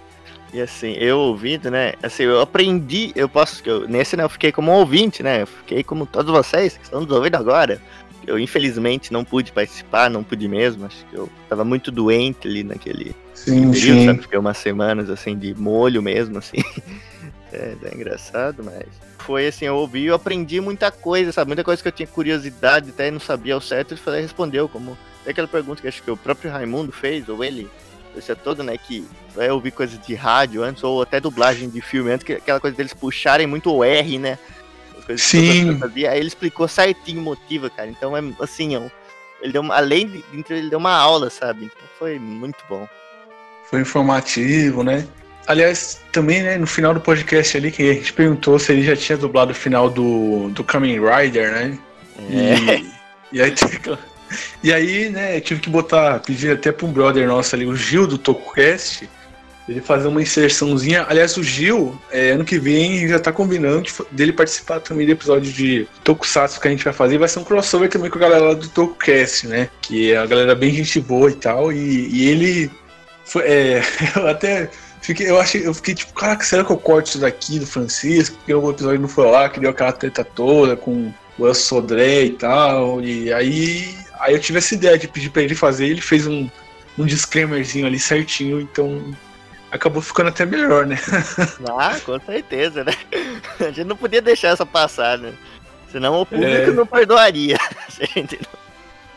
[0.52, 1.94] E assim, eu ouvindo, né?
[2.02, 3.62] Assim, eu aprendi, eu posso.
[3.64, 5.42] Eu, nesse, né, eu fiquei como um ouvinte, né?
[5.42, 7.80] Eu fiquei como todos vocês que estão nos ouvindo agora.
[8.26, 10.84] Eu, infelizmente, não pude participar, não pude mesmo.
[10.84, 14.06] Acho que eu tava muito doente ali naquele Sim, período, sim.
[14.06, 14.22] sabe?
[14.22, 16.58] Fiquei umas semanas, assim, de molho mesmo, assim.
[17.54, 18.86] É, é engraçado, mas.
[19.18, 21.48] Foi assim, eu ouvi e eu aprendi muita coisa, sabe?
[21.48, 24.96] Muita coisa que eu tinha curiosidade, até não sabia ao certo, ele falou, respondeu, como.
[25.26, 27.68] É aquela pergunta que acho que o próprio Raimundo fez, ou ele,
[28.16, 28.76] esse é todo, né?
[28.76, 32.60] Que vai ouvir coisas de rádio antes, ou até dublagem de filme antes, que aquela
[32.60, 34.38] coisa deles puxarem muito o R, né?
[35.16, 35.78] Sim.
[35.78, 36.10] fazia.
[36.10, 37.88] Aí ele explicou certinho o motivo, cara.
[37.88, 38.82] Então é assim, ó,
[39.40, 41.64] ele deu uma, além de ele deu uma aula, sabe?
[41.64, 42.86] Então foi muito bom.
[43.68, 45.06] Foi informativo, né?
[45.46, 48.94] Aliás, também, né, no final do podcast ali, que a gente perguntou se ele já
[48.94, 51.78] tinha dublado o final do, do Kamen Rider, né?
[52.30, 52.78] É.
[52.78, 52.92] E,
[53.32, 53.52] e aí,
[54.62, 58.06] e aí, né, tive que botar, pedir até pra um brother nosso ali, o Gil
[58.06, 59.08] do TokuCast,
[59.68, 61.06] ele fazer uma inserçãozinha.
[61.08, 65.12] Aliás, o Gil, é, ano que vem, já tá combinando de dele participar também do
[65.12, 67.18] episódio de Tokusatsu que a gente vai fazer.
[67.18, 69.68] Vai ser um crossover também com a galera lá do TokuCast, né?
[69.80, 71.72] Que é a galera bem gente boa e tal.
[71.72, 72.70] E, e ele.
[73.24, 73.82] Foi, é,
[74.16, 74.68] eu até.
[75.00, 78.36] Fiquei, eu, achei, eu fiquei tipo, caraca, será que eu corto isso daqui do Francisco?
[78.36, 82.30] Porque o episódio não foi lá, que deu aquela treta toda com o Sodré e
[82.30, 83.00] tal.
[83.00, 86.48] E aí, aí eu tive essa ideia de pedir pra ele fazer, ele fez um,
[86.96, 89.14] um disclaimerzinho ali certinho, então
[89.70, 90.96] acabou ficando até melhor, né?
[91.78, 92.92] Ah, com certeza, né?
[93.60, 95.32] A gente não podia deixar essa passar, né?
[95.90, 96.70] Senão o público É.
[96.70, 97.58] não perdoaria.
[98.14, 98.38] Gente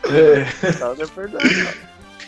[0.04, 0.46] É.
[0.80, 1.74] não não perdoaria.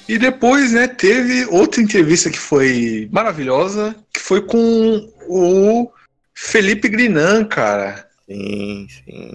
[0.09, 5.91] E depois, né, teve outra entrevista que foi maravilhosa, que foi com o
[6.35, 8.09] Felipe Grinan, cara.
[8.27, 9.35] Sim, sim.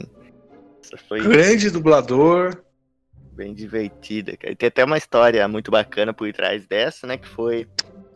[1.21, 2.58] Grande dublador.
[3.34, 4.56] Bem divertida, cara.
[4.56, 7.17] Tem até uma história muito bacana por trás dessa, né?
[7.17, 7.67] Que foi.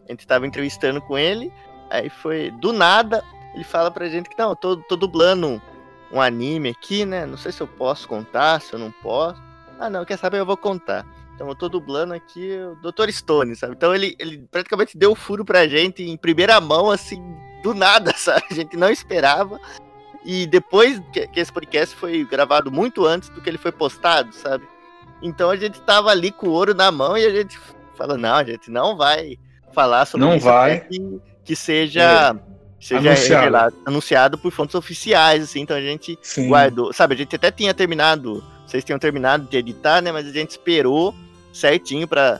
[0.07, 1.51] A gente tava entrevistando com ele,
[1.89, 2.51] aí foi.
[2.51, 5.61] Do nada, ele fala pra gente que não, tô, tô dublando
[6.11, 7.25] um, anime aqui, né?
[7.25, 9.41] Não sei se eu posso contar, se eu não posso.
[9.79, 10.39] Ah, não, quer saber?
[10.39, 11.05] Eu vou contar.
[11.35, 13.11] Então eu tô dublando aqui o Dr.
[13.11, 13.73] Stone, sabe?
[13.73, 17.21] Então ele, ele praticamente deu furo pra gente em primeira mão, assim,
[17.61, 18.45] do nada, sabe?
[18.49, 19.59] A gente não esperava.
[20.25, 24.33] E depois que, que esse podcast foi gravado muito antes do que ele foi postado,
[24.33, 24.67] sabe?
[25.21, 27.57] Então a gente tava ali com o ouro na mão e a gente
[27.95, 29.37] fala, não, a gente não vai
[29.73, 30.81] falar sobre Não isso vai.
[30.81, 32.35] que, que seja,
[32.79, 33.39] seja Anunciado.
[33.39, 36.47] revelado, anunciado por fontes oficiais, assim, então a gente Sim.
[36.47, 36.93] guardou.
[36.93, 40.11] Sabe, a gente até tinha terminado, vocês tinham terminado de editar, né?
[40.11, 41.15] Mas a gente esperou
[41.53, 42.39] certinho pra.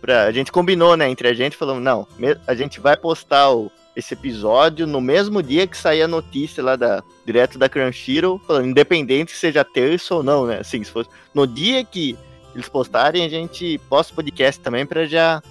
[0.00, 2.06] pra a gente combinou, né, entre a gente, falando, não,
[2.46, 6.76] a gente vai postar o- esse episódio no mesmo dia que sair a notícia lá
[6.76, 10.58] da direto da Crunchyroll, falando, independente se seja terça ou não, né?
[10.60, 12.16] Assim, se fosse no dia que
[12.54, 15.42] eles postarem, a gente posta o podcast também pra já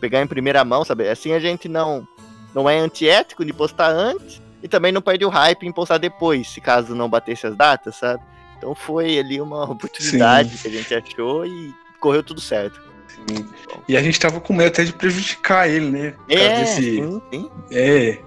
[0.00, 1.08] pegar em primeira mão, sabe?
[1.08, 2.06] Assim a gente não
[2.54, 6.48] não é antiético de postar antes e também não perde o hype em postar depois,
[6.48, 8.22] se caso não batesse as datas, sabe?
[8.58, 12.80] Então foi ali uma oportunidade que a gente achou e correu tudo certo.
[13.14, 13.46] Sim.
[13.88, 16.14] E a gente tava com medo até de prejudicar ele, né?
[16.28, 17.50] É, desse- sim, sim.
[17.72, 18.18] É.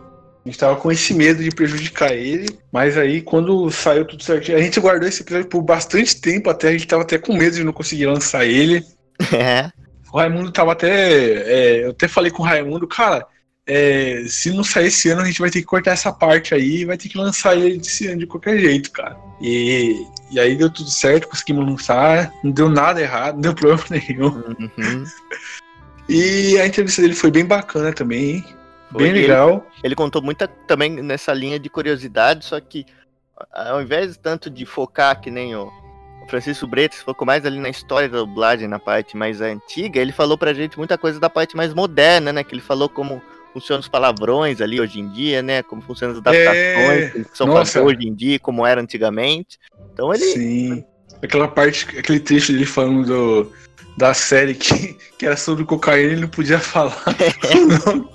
[0.45, 4.58] A gente tava com esse medo de prejudicar ele, mas aí quando saiu tudo certinho,
[4.58, 7.56] a gente guardou esse episódio por bastante tempo até, a gente tava até com medo
[7.58, 8.84] de não conseguir lançar ele.
[9.34, 9.69] É,
[10.13, 10.89] O Raimundo tava até.
[10.91, 13.26] é, eu até falei com o Raimundo, cara,
[13.67, 16.77] é, se não sair esse ano, a gente vai ter que cortar essa parte aí
[16.77, 19.17] e vai ter que lançar ele esse ano de qualquer jeito, cara.
[19.41, 23.84] E, e aí deu tudo certo, conseguimos lançar, não deu nada errado, não deu problema
[23.89, 24.27] nenhum.
[24.77, 25.03] uhum.
[26.10, 28.41] E a entrevista dele foi bem bacana também?
[28.91, 29.01] Foi.
[29.03, 29.67] bem Ele- legal.
[29.84, 32.86] Ele contou muita também nessa linha de curiosidade, só que
[33.53, 35.69] ao invés tanto de focar que nem o
[36.19, 40.12] o Francisco Bretas focou mais ali na história da dublagem, na parte mais antiga, ele
[40.12, 42.43] falou pra gente muita coisa da parte mais moderna, né?
[42.43, 43.21] Que ele falou como
[43.53, 45.63] funcionam os palavrões ali hoje em dia, né?
[45.63, 49.60] Como funcionam as adaptações É, que são feitas hoje em dia, como era antigamente.
[49.93, 50.25] Então ele.
[50.25, 50.86] Sim.
[51.21, 53.51] Aquela parte, aquele trecho dele falando do,
[53.97, 57.03] da série que, que era sobre cocaína, ele não podia falar.
[57.86, 58.10] Não.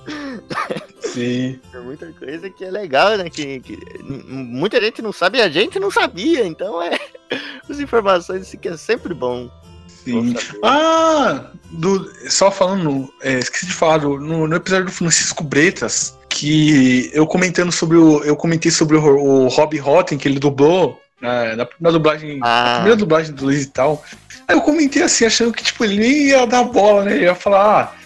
[1.13, 1.61] Sim.
[1.71, 3.29] Tem muita coisa que é legal, né?
[3.29, 6.47] Que, que muita gente não sabe e a gente não sabia.
[6.47, 6.99] Então é.
[7.69, 9.51] As informações assim, que é sempre bom.
[9.87, 10.35] Sim.
[10.65, 16.17] Ah, do, só falando, é, esqueci de falar, do- no, no episódio do Francisco Bretas,
[16.29, 18.23] que eu comentando sobre o.
[18.25, 22.39] Eu comentei sobre o, o Rob Rotten, que ele dublou na, na, na dublagem.
[22.43, 22.65] Ah.
[22.65, 24.05] Na primeira dublagem do Luiz e tal.
[24.49, 27.15] Aí eu comentei assim, achando que tipo, ele nem ia dar bola, né?
[27.15, 28.02] Ele ia falar, ah,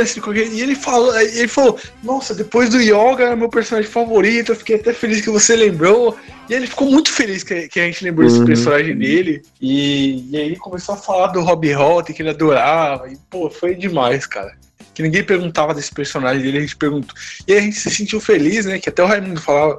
[0.00, 0.48] assim com alguém.
[0.52, 4.76] E ele falou, ele falou, nossa, depois do Yoga é meu personagem favorito, eu fiquei
[4.76, 6.16] até feliz que você lembrou.
[6.48, 8.34] E ele ficou muito feliz que, que a gente lembrou Uhum.
[8.34, 9.42] desse personagem dele.
[9.60, 13.08] E, e aí ele começou a falar do Rob Holt, que ele adorava.
[13.08, 14.56] E, pô, foi demais, cara.
[14.94, 17.14] Que ninguém perguntava desse personagem dele, a gente perguntou.
[17.48, 18.78] E aí a gente se sentiu feliz, né?
[18.78, 19.78] Que até o Raimundo falava.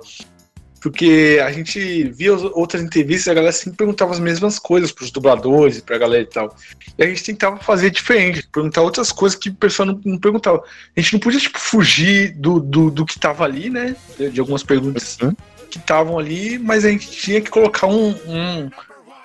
[0.86, 4.92] Porque a gente via as outras entrevistas e a galera sempre perguntava as mesmas coisas
[4.92, 6.56] pros dubladores, pra galera e tal.
[6.96, 10.64] E a gente tentava fazer diferente, perguntar outras coisas que o pessoal não, não perguntava.
[10.96, 13.96] A gente não podia, tipo, fugir do, do, do que tava ali, né?
[14.16, 15.34] De, de algumas perguntas Uhum.
[15.72, 18.70] que estavam ali, mas a gente tinha que colocar um, um-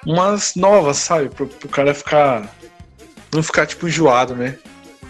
[0.06, 1.28] umas novas, sabe?
[1.28, 2.56] Pro, pro cara ficar.
[3.34, 4.56] Não ficar, tipo, enjoado, né?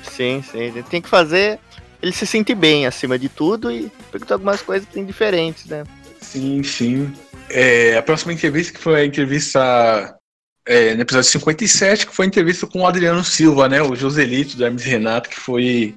[0.02, 0.66] Sim, sim.
[0.66, 1.60] A gente tem que fazer
[2.02, 5.84] ele se sentir bem acima de tudo e perguntar algumas coisas que tem diferentes, né?
[6.30, 7.12] Sim, sim.
[7.48, 10.16] É, a próxima entrevista, que foi a entrevista
[10.64, 13.82] é, no episódio 57, que foi a entrevista com o Adriano Silva, né?
[13.82, 15.96] O Joselito do Hermes Renato, que foi.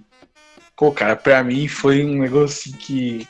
[0.76, 3.28] Pô, cara, pra mim foi um negócio assim que.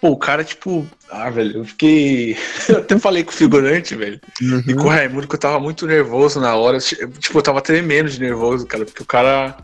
[0.00, 0.86] Pô, o cara, tipo.
[1.10, 2.36] Ah, velho, eu fiquei.
[2.68, 4.20] Eu até falei com o figurante, velho.
[4.40, 6.78] E com o Raimundo, que eu tava muito nervoso na hora.
[6.78, 9.56] Tipo, eu tava tremendo de nervoso, cara, porque o cara.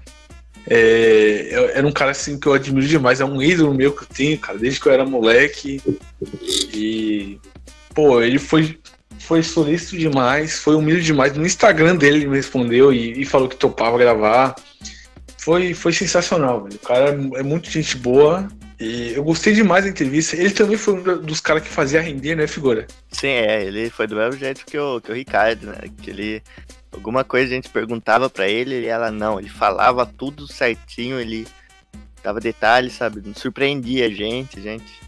[0.68, 4.02] É, eu- era um cara assim que eu admiro demais, é um ídolo meu que
[4.04, 5.80] eu tenho, cara, desde que eu era moleque.
[6.72, 7.38] E.
[7.94, 8.78] Pô, ele foi,
[9.20, 11.34] foi solícito demais, foi humilde demais.
[11.34, 14.54] No Instagram dele ele me respondeu e, e falou que topava gravar.
[15.38, 16.76] Foi, foi sensacional, velho.
[16.76, 18.48] O cara é muito gente boa.
[18.80, 20.34] E eu gostei demais da entrevista.
[20.34, 22.86] Ele também foi um dos caras que fazia render, né, figura?
[23.12, 25.78] Sim, é, ele foi do mesmo jeito que o, que o Ricardo, né?
[26.02, 26.42] Que ele.
[26.94, 29.38] Alguma coisa a gente perguntava pra ele e ela não.
[29.38, 31.46] Ele falava tudo certinho, ele
[32.22, 33.20] dava detalhes, sabe?
[33.36, 35.00] Surpreendia a gente, a gente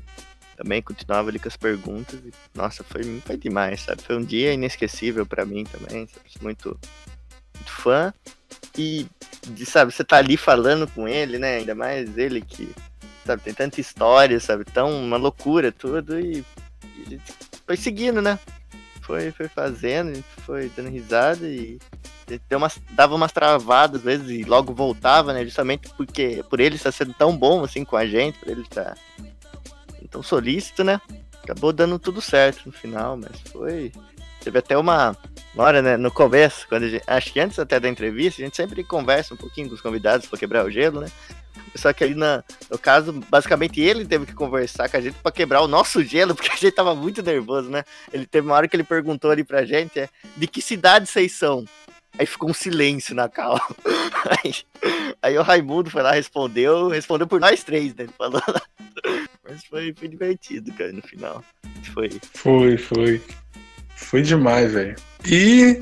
[0.56, 2.18] também continuava ali com as perguntas.
[2.18, 4.02] E, nossa, foi, foi demais, sabe?
[4.02, 6.26] Foi um dia inesquecível pra mim também, sabe?
[6.42, 6.78] Muito,
[7.54, 8.12] muito fã.
[8.76, 9.06] E,
[9.46, 11.58] de, sabe, você tá ali falando com ele, né?
[11.58, 12.68] Ainda mais ele que,
[13.24, 14.64] sabe, tem tanta história, sabe?
[14.64, 16.44] Tão uma loucura tudo e
[17.06, 17.22] ele
[17.64, 18.38] foi seguindo, né?
[19.06, 21.78] Foi, foi fazendo, a gente foi dando risada e
[22.48, 25.44] deu umas, dava umas travadas às vezes e logo voltava, né?
[25.44, 28.96] Justamente porque por ele estar sendo tão bom assim com a gente, por ele estar
[30.10, 31.00] tão solícito, né?
[31.44, 33.92] Acabou dando tudo certo no final, mas foi.
[34.42, 35.16] Teve até uma,
[35.56, 38.82] hora, né, no começo, quando gente, acho que antes até da entrevista, a gente sempre
[38.84, 41.08] conversa um pouquinho com os convidados para quebrar o gelo, né?
[41.76, 45.32] Só que ali na, no caso, basicamente ele teve que conversar com a gente para
[45.32, 47.84] quebrar o nosso gelo, porque a gente tava muito nervoso, né?
[48.12, 51.32] Ele teve uma hora que ele perguntou ali pra gente, é, de que cidade vocês
[51.32, 51.64] são?
[52.18, 53.60] Aí ficou um silêncio na cal.
[54.42, 54.54] Aí,
[55.22, 58.04] aí o Raimundo foi lá, respondeu, respondeu por nós três, né?
[58.04, 58.60] Ele falou lá.
[59.48, 61.44] Mas foi, foi divertido, cara, no final.
[61.94, 62.10] Foi.
[62.34, 63.22] Foi, foi.
[63.94, 64.96] Foi demais, velho.
[65.24, 65.80] E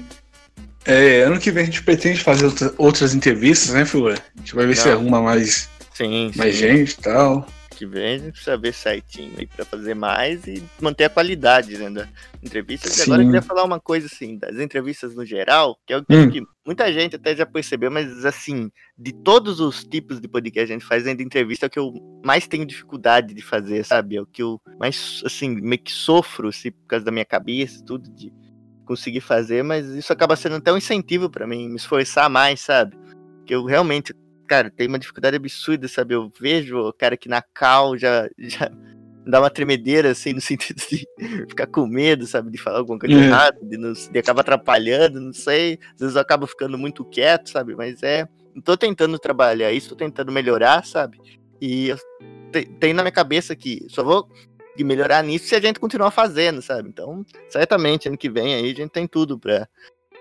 [0.84, 4.18] é, ano que vem a gente pretende fazer outra- outras entrevistas, né, figura?
[4.36, 4.94] A gente vai ver se Não.
[4.94, 6.60] arruma mais, Sim, mais sim.
[6.60, 7.46] gente e tal.
[7.70, 11.76] que vem, a gente precisa ver certinho aí pra fazer mais e manter a qualidade
[11.76, 12.08] né, da
[12.42, 12.88] entrevista.
[12.88, 16.04] E agora eu queria falar uma coisa assim, das entrevistas no geral, que é o
[16.08, 16.30] Hum.
[16.30, 20.72] que muita gente até já percebeu, mas assim, de todos os tipos de podcast que
[20.72, 21.92] a gente faz dentro de entrevista, é o que eu
[22.24, 24.16] mais tenho dificuldade de fazer, sabe?
[24.16, 27.84] É o que eu mais, assim, meio que sofro, assim, por causa da minha cabeça,
[27.84, 28.32] tudo de
[28.84, 32.96] conseguir fazer, mas isso acaba sendo até um incentivo pra mim, me esforçar mais, sabe?
[33.46, 34.14] Que eu realmente,
[34.46, 36.14] cara, tenho uma dificuldade absurda, sabe?
[36.14, 38.70] Eu vejo o cara que na cal já, já
[39.26, 41.06] dá uma tremedeira, assim, no sentido de
[41.48, 42.50] ficar com medo, sabe?
[42.50, 43.18] De falar alguma coisa É.
[43.18, 43.76] errada, de,
[44.10, 45.78] de acabar atrapalhando, não sei.
[45.94, 47.74] Às vezes eu acabo ficando muito quieto, sabe?
[47.74, 48.28] Mas é.
[48.64, 51.18] Tô tentando trabalhar isso, tô tentando melhorar, sabe?
[51.60, 51.98] E eu
[52.52, 54.28] te- tem na minha cabeça que só vou
[54.78, 56.88] melhorar nisso se a gente continuar fazendo, sabe?
[56.88, 59.68] Então, certamente, ano que vem aí a gente tem tudo pra,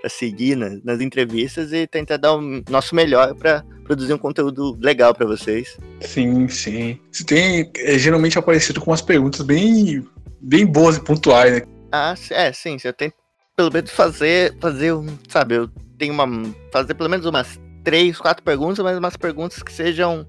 [0.04, 4.78] pra seguir nas, nas entrevistas e tentar dar o nosso melhor pra produzir um conteúdo
[4.82, 5.78] legal pra vocês.
[6.02, 7.00] Sim, sim.
[7.10, 10.06] Você tem é, geralmente aparecido com umas perguntas bem,
[10.42, 11.62] bem boas e pontuais, né?
[11.90, 13.16] Ah, é, sim, eu tento
[13.56, 16.28] pelo menos fazer, fazer um, sabe, eu tenho uma,
[16.72, 20.26] fazer pelo menos umas três, quatro perguntas, mas umas perguntas que sejam,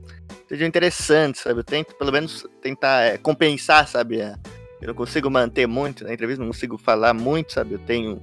[0.47, 4.35] sejam interessantes, sabe, eu tento pelo menos tentar é, compensar, sabe, é,
[4.81, 8.21] eu não consigo manter muito na entrevista, não consigo falar muito, sabe, eu tenho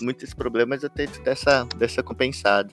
[0.00, 2.70] muitos problemas, eu tento dessa, dessa compensada.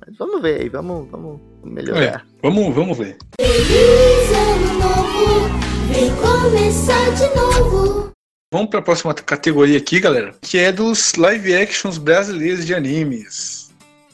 [0.00, 2.26] Mas vamos ver aí, vamos, vamos melhorar.
[2.42, 3.16] Vamos, vamos ver.
[3.40, 5.48] Feliz ano novo,
[5.92, 8.10] vem começar de novo.
[8.52, 13.68] Vamos para a próxima categoria aqui, galera, que é dos live actions brasileiros de animes.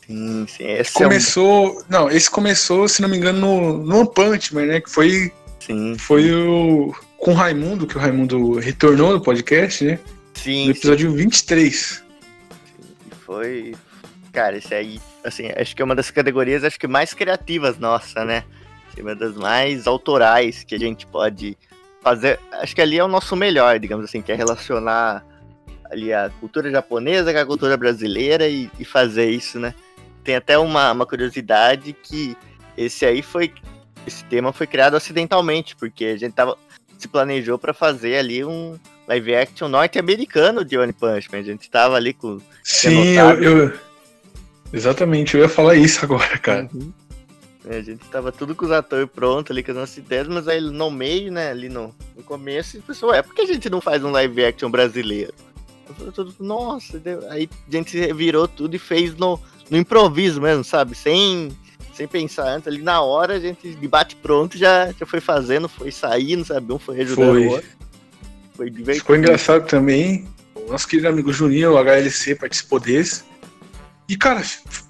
[0.07, 3.99] Sim, sim, esse é um, Começou, não, esse começou, se não me engano, no, no
[4.01, 4.81] One Punch Man, né?
[4.81, 9.99] Que foi, sim, foi o com o Raimundo, que o Raimundo retornou no podcast, né?
[10.35, 12.04] sim, No episódio 23.
[13.25, 13.75] Foi
[14.35, 18.25] Cara, esse aí, assim, acho que é uma das categorias acho que mais criativas nossa,
[18.25, 18.43] né?
[18.89, 21.57] Assim, uma das mais autorais que a gente pode
[22.03, 22.41] fazer.
[22.51, 25.25] Acho que ali é o nosso melhor, digamos assim, que é relacionar
[25.89, 29.73] ali a cultura japonesa com a cultura brasileira e, e fazer isso, né?
[30.25, 32.37] Tem até uma, uma curiosidade que
[32.77, 33.55] esse aí foi.
[34.05, 36.59] Esse tema foi criado acidentalmente, porque a gente tava,
[36.99, 41.39] se planejou para fazer ali um live action norte-americano de One Punch Man.
[41.39, 42.41] A gente tava ali com.
[42.63, 43.73] Sim, eu, eu,
[44.75, 46.69] Exatamente, eu ia falar isso agora, cara.
[46.75, 46.93] Uhum.
[47.67, 50.49] É, a gente tava tudo com os atores prontos ali com as nossas ideias, mas
[50.49, 53.71] aí no meio, né, ali no, no começo, o pessoal, é, por que a gente
[53.71, 55.33] não faz um live action brasileiro?
[55.89, 59.41] Eu falei, nossa, aí a gente virou tudo e fez no,
[59.71, 60.95] no improviso mesmo, sabe?
[60.95, 61.57] Sem,
[61.95, 65.69] sem pensar antes, ali na hora a gente de bate pronto já, já foi fazendo,
[65.69, 66.73] foi saindo, sabe?
[66.73, 67.47] Um foi ajudando foi.
[67.47, 67.69] o outro.
[68.55, 69.01] Foi divertido.
[69.01, 70.27] Ficou engraçado também.
[70.55, 73.25] O nosso querido amigo Juninho, o HLC, participou desse.
[74.09, 74.43] E, cara,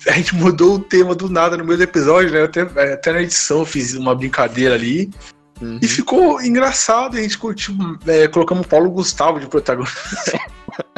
[0.09, 2.43] a gente mudou o tema do nada no meio do episódio, né?
[2.43, 5.11] Até, até na edição eu fiz uma brincadeira ali.
[5.61, 5.79] Uhum.
[5.81, 7.75] E ficou engraçado, a gente curtiu.
[8.07, 10.39] É, colocamos o Paulo Gustavo de protagonista.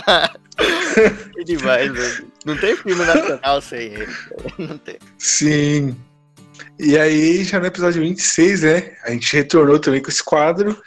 [1.35, 2.27] que demais, velho.
[2.45, 4.09] Não tem filme nacional sem ele.
[4.59, 4.99] Não tem.
[5.19, 5.97] Sim.
[6.79, 8.97] E aí, já no episódio 26, né?
[9.05, 10.81] A gente retornou também com esse quadro,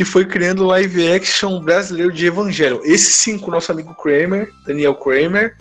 [0.00, 2.80] que foi criando live action brasileiro de Evangelho.
[2.84, 5.58] Esse sim, com o nosso amigo Kramer, Daniel Kramer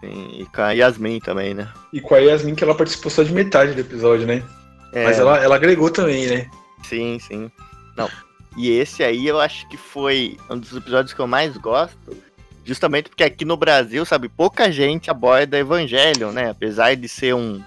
[0.00, 1.68] Sim, e com a Yasmin também, né?
[1.92, 4.44] E com a Yasmin, que ela participou só de metade do episódio, né?
[4.92, 5.02] É.
[5.02, 6.48] Mas ela, ela agregou também, né?
[6.84, 7.50] Sim, sim.
[7.96, 8.08] Não.
[8.56, 12.16] E esse aí eu acho que foi um dos episódios que eu mais gosto,
[12.64, 16.50] justamente porque aqui no Brasil, sabe, pouca gente aborda Evangelion, né?
[16.50, 17.60] Apesar de ser um,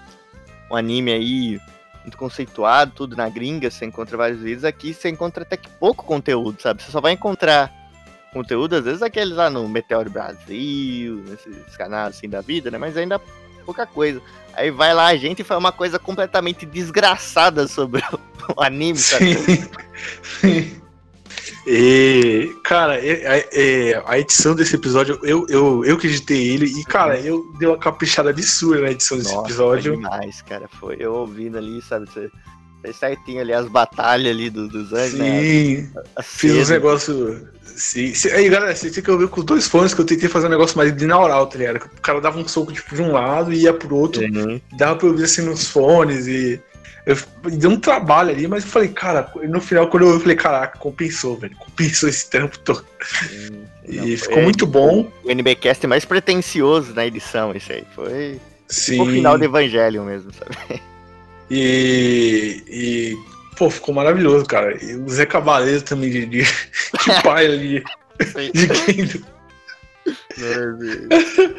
[0.70, 1.60] um anime aí
[2.02, 6.04] muito conceituado, tudo na gringa, você encontra vários vídeos, aqui você encontra até que pouco
[6.04, 6.82] conteúdo, sabe?
[6.82, 7.72] Você só vai encontrar
[8.32, 12.78] conteúdo, às vezes aqueles lá no Meteoro Brasil, nesses canais assim da vida, né?
[12.78, 13.20] Mas ainda
[13.64, 14.22] pouca coisa.
[14.54, 18.02] Aí vai lá a gente e faz uma coisa completamente desgraçada sobre
[18.56, 19.34] o anime, Sim.
[20.40, 20.87] Sim.
[21.66, 26.84] E, cara, é, é, a edição desse episódio, eu, eu, eu que editei ele, e,
[26.84, 29.94] cara, eu dei uma caprichada absurda na edição desse Nossa, episódio.
[29.94, 30.68] Foi demais, cara.
[30.68, 32.06] Foi eu ouvindo ali, sabe?
[32.06, 32.30] Você,
[32.92, 35.40] certinho ali as batalhas ali do, dos anjos, né?
[35.40, 36.02] Sim, né?
[36.22, 37.42] fiz uns negócios
[37.78, 38.12] Sim.
[38.32, 40.76] Aí, galera, você tem que ouvir com dois fones que eu tentei fazer um negócio
[40.76, 41.76] mais binaural, tá ligado?
[41.76, 44.22] O cara dava um soco tipo, de um lado e ia pro outro.
[44.22, 44.60] Uhum.
[44.76, 46.60] Dava pra ouvir assim nos fones e.
[47.08, 47.16] Eu,
[47.52, 51.38] deu um trabalho ali, mas eu falei, cara, no final, quando eu falei, caraca, compensou,
[51.38, 51.56] velho.
[51.56, 52.84] Compensou esse tempo todo.
[53.02, 55.10] Sim, e não, ficou muito bom.
[55.24, 57.84] O NBcast mais pretencioso na edição, isso aí.
[57.94, 58.38] Foi.
[58.68, 59.00] Sim.
[59.00, 60.82] o final do Evangelho mesmo, sabe?
[61.50, 63.16] E, e
[63.58, 64.76] Pô, ficou maravilhoso, cara.
[64.84, 67.84] E o Zé Cavaleiro também de, de, de pai ali.
[68.52, 69.26] de Kendo.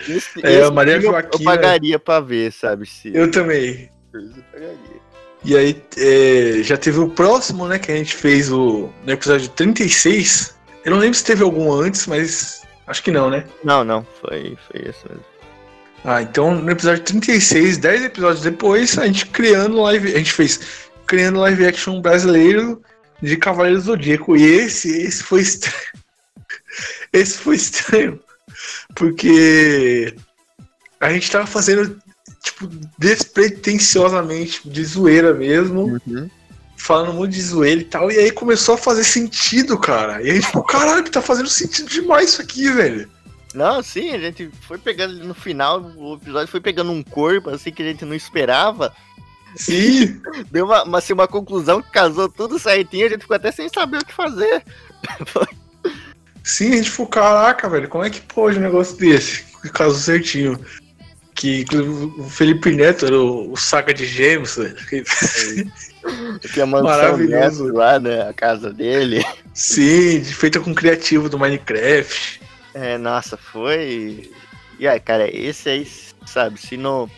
[0.07, 1.33] Esse, é, esse Maria Joaquina.
[1.33, 2.85] Eu pagaria pra ver, sabe?
[2.85, 3.11] Se...
[3.13, 3.89] Eu também.
[4.13, 5.08] Eu pagaria.
[5.43, 7.79] E aí, é, já teve o próximo, né?
[7.79, 10.55] Que a gente fez o, no episódio 36.
[10.83, 13.45] Eu não lembro se teve algum antes, mas acho que não, né?
[13.63, 14.05] Não, não.
[14.21, 15.25] Foi, foi isso mesmo.
[16.03, 20.13] Ah, então no episódio 36, 10 episódios depois, a gente criando live.
[20.13, 20.59] A gente fez
[21.05, 22.81] criando live action brasileiro
[23.21, 24.35] de Cavaleiros do Zodíaco.
[24.35, 25.75] E esse, esse foi estranho.
[27.11, 28.19] esse foi estranho.
[28.95, 30.15] Porque
[30.99, 31.99] a gente tava fazendo,
[32.41, 35.99] tipo, despretensiosamente, de zoeira mesmo.
[36.07, 36.29] Uhum.
[36.77, 38.11] Falando muito de zoeira e tal.
[38.11, 40.21] E aí começou a fazer sentido, cara.
[40.21, 43.09] E a gente falou, caralho, tá fazendo sentido demais isso aqui, velho.
[43.53, 47.71] Não, sim, a gente foi pegando no final, o episódio foi pegando um corpo assim
[47.71, 48.93] que a gente não esperava.
[49.55, 50.21] Sim.
[50.51, 53.67] Deu uma, uma, assim, uma conclusão que casou tudo certinho, a gente ficou até sem
[53.67, 54.63] saber o que fazer.
[56.43, 59.43] Sim, a gente ficou, caraca, velho, como é que pode um negócio desse?
[59.61, 60.59] Que casou certinho.
[61.39, 64.75] Que o Felipe Neto era o, o saca de gêmeos, velho.
[66.51, 67.71] Que a Maravilhoso.
[67.73, 68.27] lá, né?
[68.27, 69.25] A casa dele.
[69.53, 72.41] Sim, feita com criativo do Minecraft.
[72.73, 74.29] É, nossa, foi.
[74.77, 75.87] E aí, cara, esse aí,
[76.25, 77.09] sabe, se não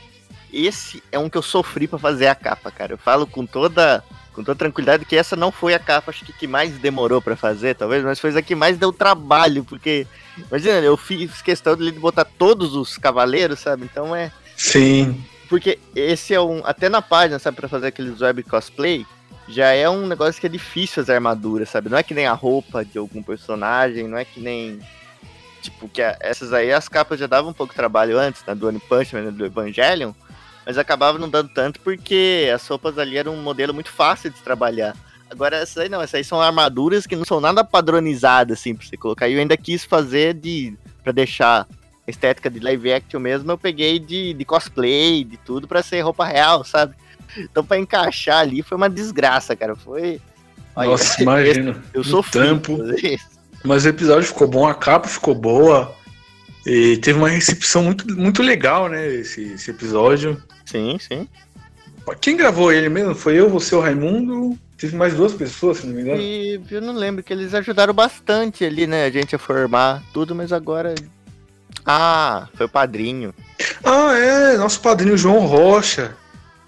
[0.53, 2.93] esse é um que eu sofri para fazer a capa, cara.
[2.93, 4.03] Eu falo com toda
[4.41, 7.35] com toda tranquilidade que essa não foi a capa acho que, que mais demorou para
[7.35, 10.05] fazer, talvez, mas foi a que mais deu trabalho, porque
[10.37, 13.85] imagina, eu fiz questão de botar todos os cavaleiros, sabe?
[13.85, 15.23] Então é Sim.
[15.47, 19.05] Porque esse é um até na página, sabe, para fazer aqueles web cosplay,
[19.47, 21.89] já é um negócio que é difícil as armaduras, sabe?
[21.89, 24.79] Não é que nem a roupa de algum personagem, não é que nem
[25.61, 28.55] tipo que a, essas aí as capas já davam um pouco de trabalho antes, né,
[28.55, 30.13] do One Punch Man, do Evangelion
[30.65, 34.39] mas acabava não dando tanto porque as roupas ali eram um modelo muito fácil de
[34.41, 34.95] trabalhar.
[35.29, 38.85] Agora, essas aí não, essas aí são armaduras que não são nada padronizadas, assim, pra
[38.85, 39.29] você colocar.
[39.29, 40.73] E eu ainda quis fazer de.
[41.01, 41.67] para deixar
[42.07, 46.25] estética de live action mesmo, eu peguei de, de cosplay, de tudo, pra ser roupa
[46.25, 46.95] real, sabe?
[47.37, 49.75] Então pra encaixar ali foi uma desgraça, cara.
[49.75, 50.19] Foi.
[50.75, 51.81] Olha, Nossa, imagino.
[51.93, 52.61] Eu sou frio.
[53.63, 55.95] Mas o episódio ficou bom, a capa ficou boa.
[56.65, 59.07] E teve uma recepção muito, muito legal, né?
[59.07, 60.41] Esse, esse episódio.
[60.71, 61.27] Sim, sim.
[62.19, 63.13] Quem gravou ele mesmo?
[63.13, 64.57] Foi eu, você, o Raimundo.
[64.77, 66.19] Teve mais duas pessoas, se não me engano.
[66.21, 69.05] E eu não lembro que eles ajudaram bastante ali, né?
[69.05, 70.95] A gente a formar tudo, mas agora.
[71.85, 73.33] Ah, foi o padrinho.
[73.83, 76.15] Ah, é, nosso padrinho João Rocha.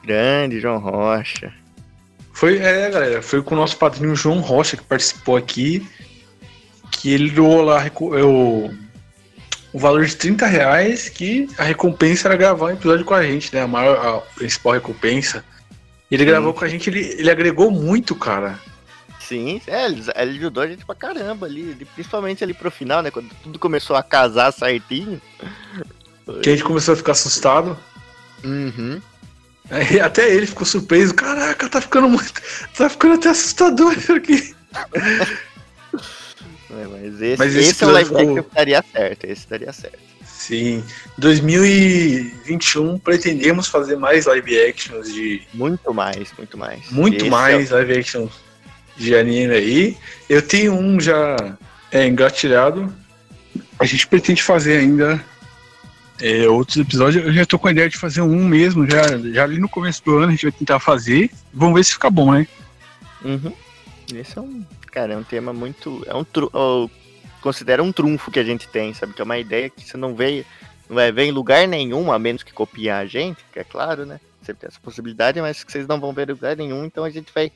[0.04, 1.52] Grande João Rocha.
[2.32, 5.88] Foi, é, galera, foi com o nosso padrinho João Rocha que participou aqui.
[6.92, 8.14] Que ele doou lá recu-
[9.74, 13.24] o, o valor de 30 reais, que a recompensa era gravar um episódio com a
[13.24, 13.62] gente, né?
[13.62, 15.44] A maior, a principal recompensa.
[16.10, 16.30] Ele Sim.
[16.30, 18.60] gravou com a gente, ele, ele agregou muito, cara.
[19.20, 23.02] Sim, é, ele, ele ajudou a gente pra caramba ali, ali, principalmente ali pro final,
[23.02, 23.10] né?
[23.10, 25.22] Quando tudo começou a casar certinho.
[26.42, 27.78] Que a gente começou a ficar assustado.
[28.44, 29.02] Uhum.
[29.70, 31.14] Aí até ele ficou surpreso.
[31.14, 32.42] Caraca, tá ficando muito.
[32.76, 34.56] Tá ficando até assustador isso aqui.
[36.80, 39.74] É, mas esse, Mas esse esse é o live action que daria certo, esse daria
[39.74, 40.00] certo.
[40.26, 40.84] Sim.
[41.18, 45.42] 2021 pretendemos fazer mais live actions de.
[45.54, 46.90] Muito mais, muito mais.
[46.92, 48.32] Muito Esse é mais live actions
[48.98, 49.98] de anime aí.
[50.30, 51.58] Eu tenho um já
[51.92, 52.94] é, engatilhado.
[53.80, 55.24] A gente pretende fazer ainda
[56.20, 57.26] é, outros episódios.
[57.26, 58.90] Eu já tô com a ideia de fazer um mesmo.
[58.90, 61.30] Já, já ali no começo do ano a gente vai tentar fazer.
[61.54, 62.48] Vamos ver se fica bom, né?
[63.24, 63.54] Uhum.
[64.14, 64.64] Esse é um.
[64.94, 66.04] Cara, é um tema muito.
[66.06, 66.52] É um tru...
[66.54, 69.14] um trunfo que a gente tem, sabe?
[69.14, 70.46] Que é uma ideia que você não vê.
[70.88, 74.06] Não vai ver em lugar nenhum, a menos que copiar a gente, que é claro,
[74.06, 74.20] né?
[74.44, 77.10] Sempre tem essa possibilidade, mas que vocês não vão ver em lugar nenhum, então a
[77.10, 77.52] gente vai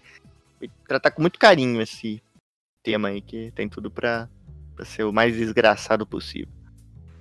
[0.88, 2.24] tratar com muito carinho esse
[2.82, 4.28] tema aí, que tem tudo pra,
[4.76, 6.48] pra ser o mais desgraçado possível.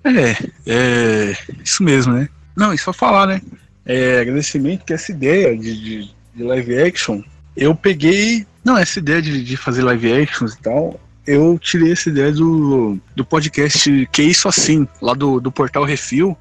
[0.05, 0.31] É,
[0.65, 2.29] é isso mesmo, né?
[2.55, 3.41] Não, e só falar, né?
[3.85, 7.21] É, agradecimento que essa ideia de, de, de live action,
[7.57, 8.45] eu peguei.
[8.63, 12.97] Não, essa ideia de, de fazer live actions e tal, eu tirei essa ideia do,
[13.15, 16.37] do podcast Que Isso Assim, lá do, do portal Refil,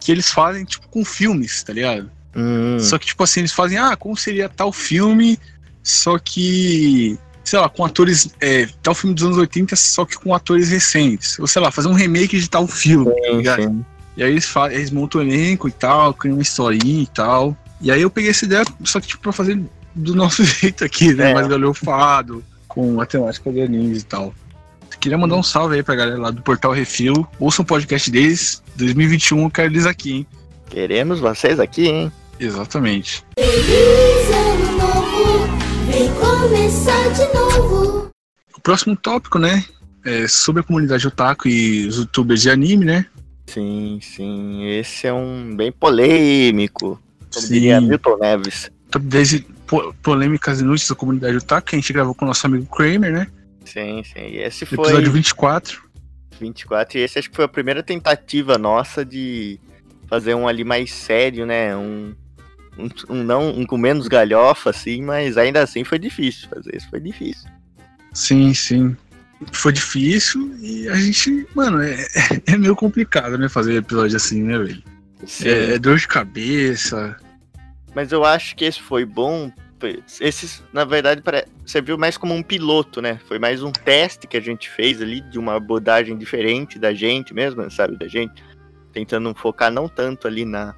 [0.00, 2.10] que eles fazem, tipo, com filmes, tá ligado?
[2.34, 5.38] Hum, Só que, tipo assim, eles fazem, ah, como seria tal filme,
[5.82, 10.34] só que, sei lá, com atores, é, tal filme dos anos 80, só que com
[10.34, 11.38] atores recentes.
[11.38, 13.10] Ou sei lá, fazer um remake de tal filme.
[13.22, 13.62] tá ligado?
[13.62, 13.84] sim.
[14.16, 17.54] E aí eles, fa- eles montam o elenco e tal, criam uma historinha e tal.
[17.82, 19.62] E aí eu peguei essa ideia, só que tipo, pra fazer
[19.96, 21.30] do nosso jeito aqui, né?
[21.30, 21.34] É.
[21.34, 24.34] Mais galhofado, com a temática de animes e tal.
[25.00, 27.26] Queria mandar um salve aí pra galera lá do Portal Refil.
[27.38, 28.62] Ouçam o podcast deles.
[28.76, 30.26] 2021 eu quero eles aqui, hein?
[30.70, 32.12] Queremos vocês aqui, hein?
[32.40, 33.22] Exatamente.
[33.38, 35.48] Feliz ano novo,
[35.90, 38.08] vem começar de novo.
[38.56, 39.64] O próximo tópico, né?
[40.04, 43.06] É sobre a comunidade otaku e os youtubers de anime, né?
[43.46, 44.64] Sim, sim.
[44.66, 47.00] Esse é um bem polêmico.
[47.32, 47.52] Como Sim.
[47.54, 48.70] diria Milton Neves.
[48.90, 49.55] Top 10 po-
[50.02, 53.26] polêmicas inúteis da comunidade otaku, que a gente gravou com o nosso amigo Kramer, né?
[53.64, 54.20] Sim, sim.
[54.20, 55.82] E esse foi episódio 24.
[56.40, 56.98] 24.
[56.98, 59.58] E esse acho que foi a primeira tentativa nossa de
[60.08, 61.76] fazer um ali mais sério, né?
[61.76, 62.14] Um,
[62.78, 66.88] um, um não um com menos galhofa, assim, mas ainda assim foi difícil fazer isso.
[66.88, 67.48] Foi difícil.
[68.12, 68.96] Sim, sim.
[69.52, 72.06] Foi difícil e a gente, mano, é,
[72.46, 73.48] é meio complicado, né?
[73.48, 74.82] Fazer episódio assim, né, velho?
[75.42, 77.16] É, é dor de cabeça.
[77.96, 79.50] Mas eu acho que esse foi bom.
[80.20, 81.22] Esses, na verdade,
[81.64, 83.18] serviu mais como um piloto, né?
[83.26, 87.32] Foi mais um teste que a gente fez ali de uma abordagem diferente da gente
[87.32, 87.96] mesmo, sabe?
[87.96, 88.44] Da gente
[88.92, 90.74] tentando focar não tanto ali na,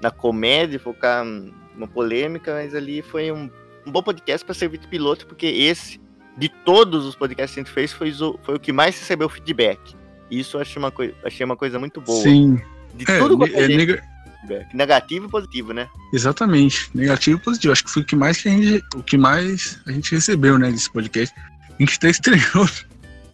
[0.00, 3.50] na comédia, focar numa polêmica, mas ali foi um,
[3.84, 6.00] um bom podcast para servir de piloto, porque esse,
[6.36, 9.28] de todos os podcasts que a gente fez, foi, o- foi o que mais recebeu
[9.28, 9.96] feedback.
[10.30, 12.22] Isso eu achei uma, coi- achei uma coisa muito boa.
[12.22, 12.60] Sim.
[12.94, 14.02] De É, tudo ne- quanto é gente,
[14.40, 15.88] feedback, negativo e positivo, né?
[16.12, 16.90] exatamente.
[16.94, 17.72] Negativo e positivo.
[17.72, 20.58] Acho que foi o que mais que a gente, o que mais a gente recebeu,
[20.58, 21.34] né, desse podcast.
[21.38, 22.68] A gente até estranhou.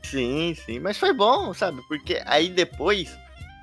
[0.02, 1.80] Sim, sim, mas foi bom, sabe?
[1.88, 3.09] Porque aí depois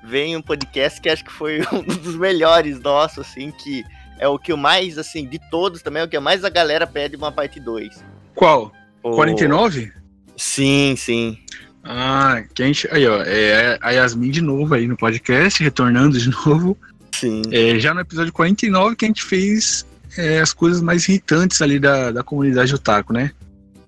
[0.04, 3.82] vem um podcast que acho que foi um dos melhores nossos, assim, que
[4.18, 6.86] é o que o mais, assim, de todos também, é o que mais a galera
[6.86, 8.04] pede uma parte 2.
[8.34, 8.72] Qual?
[9.02, 9.92] O- 49?
[10.36, 11.38] Sim, sim.
[11.82, 12.88] Ah, que a gente.
[12.90, 13.22] Aí, ó.
[13.22, 16.76] É a Yasmin de novo aí no podcast, retornando de novo.
[17.20, 17.42] Sim.
[17.50, 19.86] É, já no episódio 49 que a gente fez
[20.16, 23.32] é, as coisas mais irritantes ali da, da comunidade otaku, né?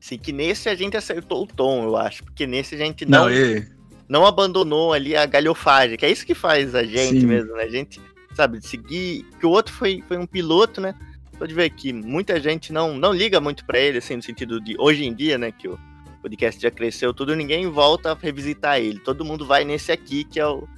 [0.01, 2.23] Sim, que nesse a gente acertou o tom, eu acho.
[2.23, 3.67] Porque nesse a gente não, Não, é.
[4.09, 7.27] não abandonou ali a galhofagem, que é isso que faz a gente Sim.
[7.27, 7.65] mesmo, né?
[7.65, 8.01] A gente,
[8.35, 9.25] sabe, seguir.
[9.41, 10.95] Que o outro foi, foi um piloto, né?
[11.39, 14.77] Pode ver que muita gente não, não liga muito pra ele, assim, no sentido de
[14.79, 15.51] hoje em dia, né?
[15.53, 15.79] Que o
[16.23, 18.99] podcast já cresceu tudo, ninguém volta a revisitar ele.
[19.01, 20.69] Todo mundo vai nesse aqui, que é o,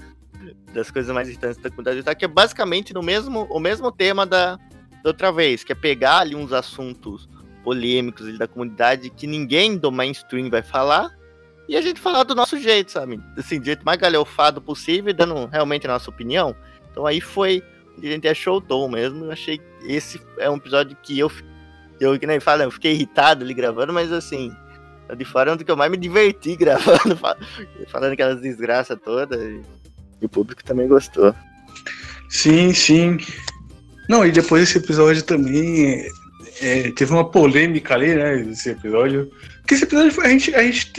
[0.72, 4.57] das coisas mais irritantes da comunidade que é basicamente no mesmo, o mesmo tema da,
[5.03, 7.28] da outra vez, que é pegar ali uns assuntos
[7.64, 11.16] polêmicos ali da comunidade que ninguém do mainstream vai falar,
[11.68, 13.20] e a gente falar do nosso jeito, sabe?
[13.36, 16.57] Assim, do jeito mais galhofado possível, dando realmente a nossa opinião.
[16.90, 17.62] Então aí foi
[18.03, 19.26] a gente achou o tom mesmo.
[19.26, 21.30] Eu achei esse é um episódio que eu,
[22.01, 24.51] eu que nem falo, eu fiquei irritado ali gravando, mas assim,
[25.16, 27.18] de fora é um que eu mais me diverti gravando,
[27.88, 29.38] falando aquelas desgraças todas.
[30.21, 31.35] E, o público também gostou.
[32.29, 33.19] Sim, sim.
[34.09, 36.07] Não, e depois desse episódio também
[36.61, 38.41] é, teve uma polêmica ali, né?
[38.41, 39.31] Esse episódio.
[39.61, 40.93] Porque esse episódio foi, a gente, a gente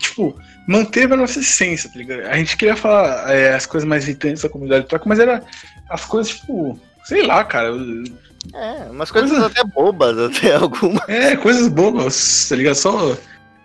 [0.00, 0.36] tipo,
[0.66, 2.22] manteve a nossa essência, tá ligado?
[2.22, 5.42] A gente queria falar é, as coisas mais irritantes da comunidade troca, mas era
[5.88, 7.74] as coisas, tipo, sei lá, cara.
[8.54, 9.46] É, umas coisas coisa...
[9.46, 11.08] até bobas, até algumas.
[11.08, 12.76] É, coisas bobas, tá ligado?
[12.76, 13.16] Só,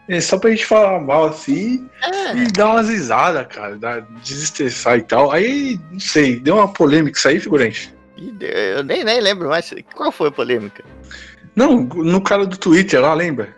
[0.07, 2.37] é, só pra gente falar mal assim é.
[2.37, 5.31] e dar umas risadas, cara, dar, desestressar e tal.
[5.31, 7.93] Aí, não sei, deu uma polêmica isso aí, figurante.
[8.17, 9.73] Eu nem, nem lembro mais.
[9.93, 10.83] Qual foi a polêmica?
[11.55, 13.55] Não, no cara do Twitter lá, lembra?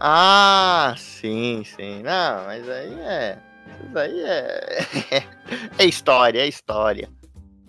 [0.00, 2.02] Ah, sim, sim.
[2.02, 3.38] Não, mas aí é.
[3.86, 5.24] Isso aí é.
[5.78, 7.08] é história, é história.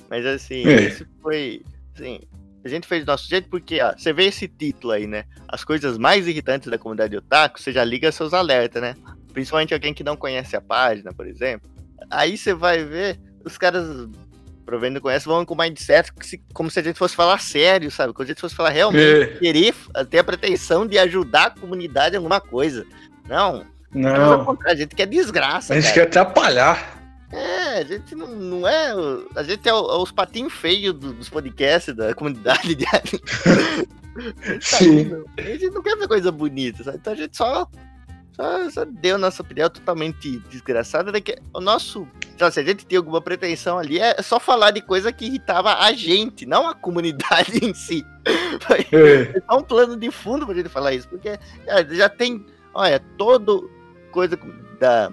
[0.09, 0.84] Mas assim, é.
[0.84, 1.61] esse foi.
[1.93, 2.19] Assim,
[2.68, 5.26] a gente fez do nosso jeito porque, ó, você vê esse título aí, né?
[5.47, 8.95] As coisas mais irritantes da comunidade otaku, você já liga seus alertas, né?
[9.34, 11.70] Principalmente alguém que não conhece a página, por exemplo.
[12.09, 14.09] Aí você vai ver, os caras
[14.66, 16.11] provendo conhece, vão com mindset
[16.51, 18.13] como se a gente fosse falar sério, sabe?
[18.13, 19.38] Como se a gente fosse falar realmente, é.
[19.38, 19.76] querer
[20.09, 22.84] ter a pretensão de ajudar a comunidade em alguma coisa.
[23.30, 23.63] Não.
[23.93, 24.57] Não.
[24.66, 25.74] A gente quer desgraça.
[25.74, 26.07] A gente cara.
[26.07, 26.95] quer atrapalhar.
[27.36, 28.94] É, a gente não, não é.
[29.36, 32.86] A gente é, os patinhos feios dos podcasts da comunidade de
[34.62, 35.12] Sim.
[35.38, 36.98] a gente não quer ver coisa bonita, sabe?
[36.98, 37.70] Então a gente só
[38.36, 41.12] só, só deu nossa opinião totalmente desgraçada.
[41.12, 41.22] Né?
[41.22, 42.08] Que o nosso.
[42.34, 45.76] Então, se a gente tem alguma pretensão ali, é só falar de coisa que irritava
[45.76, 48.06] a gente, não a comunidade em si.
[48.26, 49.42] É.
[49.48, 51.40] é um plano de fundo pra gente falar isso, porque
[51.92, 52.46] já tem.
[52.74, 53.72] Olha, todo
[54.12, 54.38] coisa
[54.80, 55.12] da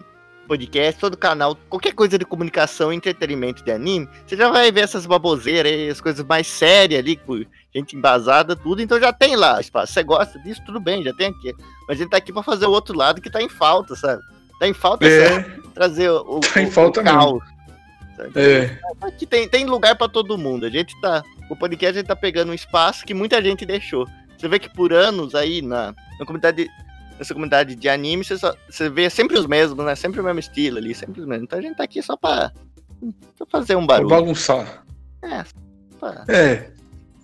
[0.52, 5.06] podcast, todo canal, qualquer coisa de comunicação, entretenimento de anime, você já vai ver essas
[5.06, 9.58] baboseiras aí, as coisas mais sérias ali, por gente embasada, tudo, então já tem lá
[9.58, 9.94] espaço.
[9.94, 11.54] Você gosta disso, tudo bem, já tem aqui.
[11.88, 14.22] Mas a gente tá aqui pra fazer o outro lado que tá em falta, sabe?
[14.60, 15.42] Tá em falta é.
[15.72, 17.42] trazer o, tá em o, falta o caos.
[18.36, 18.78] É.
[19.00, 20.66] Aqui tem, tem lugar para todo mundo.
[20.66, 21.22] A gente tá.
[21.50, 24.06] O podcast a gente tá pegando um espaço que muita gente deixou.
[24.36, 26.68] Você vê que por anos aí na, na comunidade
[27.22, 29.94] nessa comunidade de anime, você, só, você vê sempre os mesmos, né?
[29.94, 31.44] Sempre o mesmo estilo ali, sempre os mesmos.
[31.44, 32.52] Então a gente tá aqui só pra,
[33.38, 34.08] pra fazer um barulho.
[34.08, 34.84] Pra bagunçar.
[35.22, 35.44] É.
[35.98, 36.24] Pra...
[36.28, 36.70] É.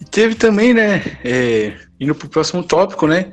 [0.00, 1.18] E teve também, né?
[1.24, 3.32] É, indo pro próximo tópico, né?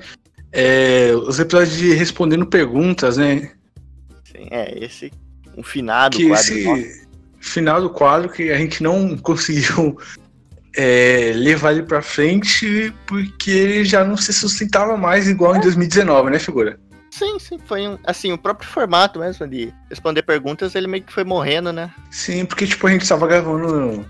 [0.51, 3.51] É, os episódios de respondendo perguntas, né?
[4.24, 5.11] Sim, é, esse.
[5.55, 6.43] Um finado que quadro.
[6.43, 7.07] Esse nosso.
[7.39, 9.97] final do quadro que a gente não conseguiu
[10.76, 16.30] é, levar ele para frente porque ele já não se sustentava mais igual em 2019,
[16.30, 16.80] né, figura?
[17.11, 21.13] Sim, sim, foi um, assim, o próprio formato mesmo de responder perguntas, ele meio que
[21.13, 21.89] foi morrendo, né?
[22.11, 24.05] Sim, porque tipo, a gente tava gravando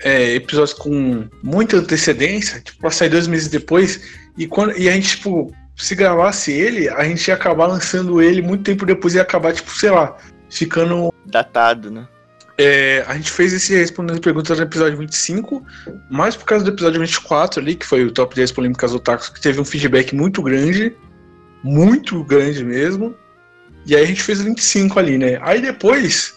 [0.00, 4.00] é, episódios com muita antecedência, tipo, pra sair dois meses depois,
[4.36, 8.42] e, quando, e a gente, tipo, se gravasse ele, a gente ia acabar lançando ele
[8.42, 10.16] muito tempo depois e ia acabar, tipo, sei lá,
[10.50, 11.14] ficando.
[11.26, 12.08] Datado, né?
[12.60, 15.64] É, a gente fez esse respondendo perguntas no episódio 25,
[16.10, 19.40] mais por causa do episódio 24 ali, que foi o top 10 polêmicas otakus, que
[19.40, 20.92] teve um feedback muito grande,
[21.62, 23.14] muito grande mesmo.
[23.86, 25.38] E aí a gente fez o 25 ali, né?
[25.40, 26.34] Aí depois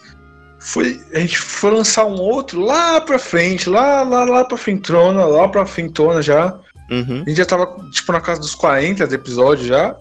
[0.60, 5.24] foi, a gente foi lançar um outro lá pra frente, lá, lá, lá pra frentona,
[5.24, 6.56] lá pra frentona já.
[6.88, 7.24] Uhum.
[7.26, 9.96] A gente já tava, tipo, na casa dos 40 episódios já.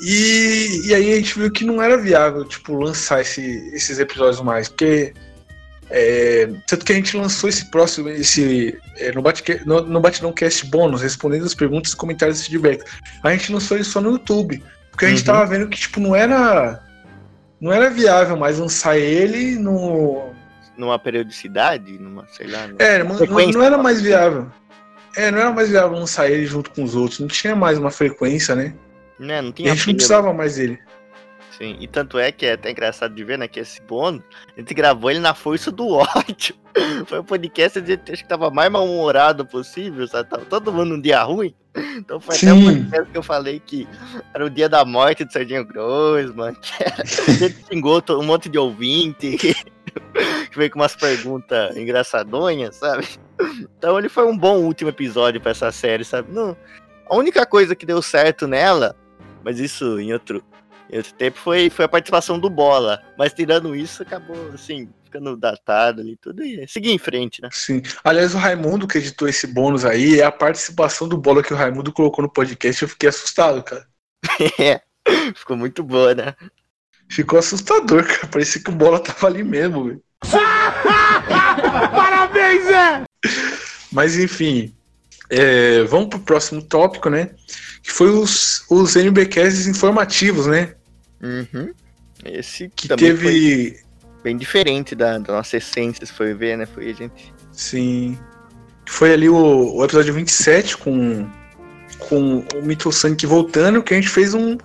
[0.00, 3.42] E, e aí a gente viu que não era viável, tipo, lançar esse,
[3.74, 5.12] esses episódios mais, porque
[5.92, 10.32] é, tanto que a gente lançou esse próximo, esse é, no, Bate, no, no Batidão
[10.32, 12.84] Cast bônus, respondendo as perguntas, comentários e feedbacks.
[13.24, 15.24] A gente lançou isso só no YouTube, porque a gente uhum.
[15.24, 16.80] tava vendo que tipo não era
[17.60, 20.30] não era viável mais lançar ele no
[20.76, 22.68] numa periodicidade, numa sei lá.
[22.68, 24.46] Numa é, não, não, era mais viável.
[25.16, 27.90] É, não era mais viável lançar ele junto com os outros, não tinha mais uma
[27.90, 28.72] frequência, né?
[29.18, 30.78] Né, não tinha e a gente não precisava mais dele.
[31.60, 33.46] Sim, e tanto é que é até engraçado de ver, né?
[33.46, 34.22] Que esse bônus,
[34.56, 36.54] a gente gravou ele na força do ódio.
[37.04, 40.30] Foi um podcast a gente acho que tava mais mal-humorado possível, sabe?
[40.30, 41.54] Tava todo mundo num dia ruim.
[41.76, 42.46] Então foi Sim.
[42.46, 43.86] até um podcast que eu falei que
[44.32, 48.48] era o dia da morte do Serginho Grossman, que era, a gente xingou um monte
[48.48, 49.54] de ouvinte, que
[50.56, 53.06] veio com umas perguntas engraçadonhas, sabe?
[53.76, 56.32] Então ele foi um bom último episódio para essa série, sabe?
[56.32, 56.56] Não,
[57.06, 58.96] a única coisa que deu certo nela,
[59.44, 60.42] mas isso em outro
[60.92, 63.02] Esse tempo foi, foi a participação do Bola.
[63.16, 67.48] Mas tirando isso, acabou, assim, ficando datado ali, tudo e seguir em frente, né?
[67.52, 67.82] Sim.
[68.02, 71.56] Aliás, o Raimundo que editou esse bônus aí é a participação do Bola que o
[71.56, 72.82] Raimundo colocou no podcast.
[72.82, 73.86] Eu fiquei assustado, cara.
[74.58, 74.80] É,
[75.34, 76.34] ficou muito boa, né?
[77.08, 78.26] Ficou assustador, cara.
[78.26, 80.02] Parecia que o Bola tava ali mesmo, velho.
[81.90, 83.04] Parabéns, Zé!
[83.90, 84.74] Mas enfim,
[85.28, 87.30] é, vamos pro próximo tópico, né?
[87.82, 90.74] Que foi os, os NBcasts informativos, né?
[91.22, 91.72] Uhum.
[92.24, 93.80] Esse Que também foi teve.
[94.22, 96.66] bem diferente da, da nossa essência, se for ver, né?
[96.66, 97.32] Foi a gente.
[97.52, 98.18] Sim.
[98.88, 101.28] Foi ali o, o episódio 27 com,
[101.98, 104.58] com o Mito Sonic voltando, que a gente fez um.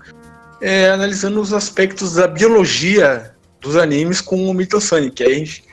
[0.62, 5.24] é, analisando os aspectos da biologia dos animes com o Mito Sonic.
[5.24, 5.64] Aí a gente,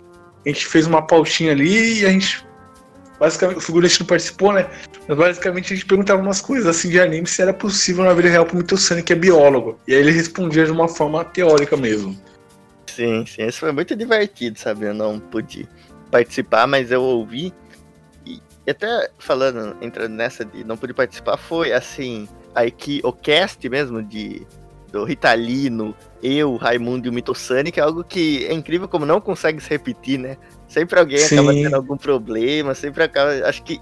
[0.44, 2.44] a gente fez uma pautinha ali e a gente.
[3.22, 4.68] Basicamente, o figurante não participou, né?
[5.06, 8.28] Mas basicamente a gente perguntava umas coisas assim de anime se era possível na vida
[8.28, 9.78] real pro Mito Sonic, que é biólogo.
[9.86, 12.20] E aí ele respondia de uma forma teórica mesmo.
[12.88, 13.42] Sim, sim.
[13.42, 14.86] Esse foi muito divertido, sabe?
[14.86, 15.68] Eu não pude
[16.10, 17.54] participar, mas eu ouvi.
[18.26, 23.68] E até falando, entrando nessa de não pude participar, foi assim, aí que o cast
[23.68, 24.44] mesmo de
[24.92, 29.60] do Ritalino, eu, Raimundo e o Mitosanic é algo que é incrível como não consegue
[29.60, 30.36] se repetir, né?
[30.68, 31.62] Sempre alguém acaba Sim.
[31.62, 33.30] tendo algum problema, sempre acaba.
[33.48, 33.80] Acho que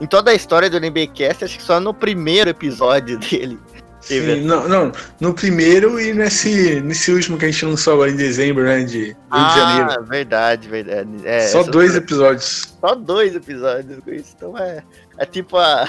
[0.00, 3.58] em toda a história do NBcast, acho que só no primeiro episódio dele
[4.06, 8.10] teve Sim, não, não, no primeiro e nesse, nesse último que a gente lançou agora
[8.10, 8.82] em dezembro, né?
[8.82, 9.90] De Rio de Janeiro.
[9.98, 11.10] Ah, verdade, verdade.
[11.24, 12.76] É, Só dois episódios.
[12.80, 14.34] Só dois episódios com isso.
[14.36, 14.82] Então é,
[15.18, 15.88] é tipo a,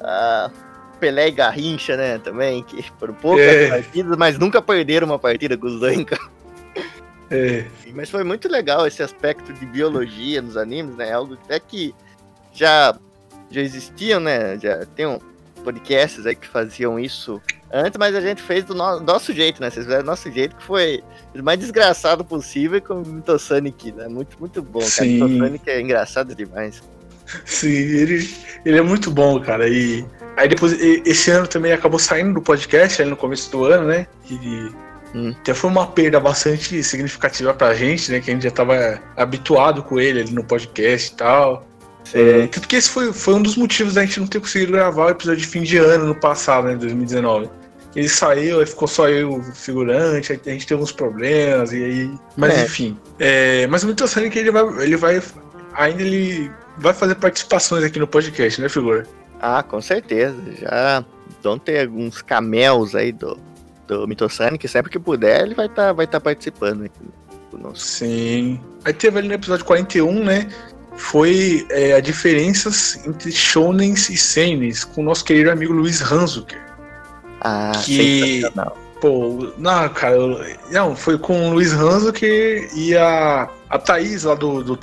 [0.00, 0.50] a
[0.98, 2.18] Pelé e Garrincha, né?
[2.18, 3.68] Também, que foram poucas É.
[3.68, 6.30] partidas, mas nunca perderam uma partida com os dois em campo.
[7.30, 11.12] É, Mas foi muito legal esse aspecto de biologia nos animes, né?
[11.12, 11.94] Algo até que
[12.54, 12.96] já,
[13.50, 14.58] já existiam, né?
[14.58, 15.18] Já tem um
[15.62, 17.38] podcasts aí que faziam isso
[17.70, 19.68] antes, mas a gente fez do no- nosso jeito, né?
[19.68, 21.02] Vocês fizeram do nosso jeito, que foi
[21.34, 24.08] o mais desgraçado possível com o Mitosonic, né?
[24.08, 24.90] Muito, muito bom, cara.
[24.90, 25.22] Sim.
[25.22, 26.82] Mitosonic é engraçado demais.
[27.44, 28.26] sim, ele,
[28.64, 29.68] ele é muito bom, cara.
[29.68, 30.02] E
[30.38, 30.72] aí depois,
[31.04, 34.06] esse ano também acabou saindo do podcast, ali no começo do ano, né?
[34.30, 34.70] E
[35.14, 35.34] Hum.
[35.40, 38.20] até foi uma perda bastante significativa pra gente, né?
[38.20, 41.66] Que a gente já tava habituado com ele ali no podcast e tal.
[42.14, 45.06] É, tanto que esse foi, foi um dos motivos da gente não ter conseguido gravar
[45.06, 47.48] o episódio de fim de ano no passado, né, 2019.
[47.96, 52.10] Ele saiu, aí ficou só eu, figurante, aí a gente teve uns problemas, e aí.
[52.36, 52.64] Mas É.
[52.64, 52.96] enfim.
[53.18, 55.22] É, mas o Mito Sonic ele vai, ele vai.
[55.74, 59.06] Ainda ele vai fazer participações aqui no podcast, né, figura?
[59.40, 60.36] Ah, com certeza.
[60.60, 61.04] Já
[61.42, 63.38] vão ter alguns cameos aí do,
[63.86, 64.66] do Mitosonic.
[64.68, 67.00] Sempre que puder, ele vai estar vai tá participando aqui
[67.50, 67.78] conosco.
[67.78, 68.60] Sim.
[68.84, 70.48] Aí teve ali no episódio 41, né?
[70.96, 76.60] Foi é, a diferenças entre shonens e senens com o nosso querido amigo Luiz Hanzuker.
[77.40, 78.42] Ah, Que-.
[79.00, 84.34] Pô, não, cara, eu- não, foi com o Luiz Hanzuker e a, a Thaís lá
[84.34, 84.76] do, do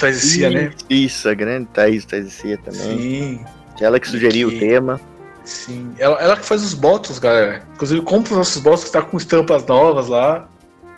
[0.49, 0.71] né?
[0.89, 2.97] Isso, a grande Thaís Thaisia também.
[2.97, 3.45] Sim,
[3.79, 4.99] Ela que sugeriu o tema.
[5.43, 5.93] sim.
[5.97, 7.63] Ela, ela que faz os botos, galera.
[7.73, 10.47] Inclusive, compra os nossos botos que tá com estampas novas lá.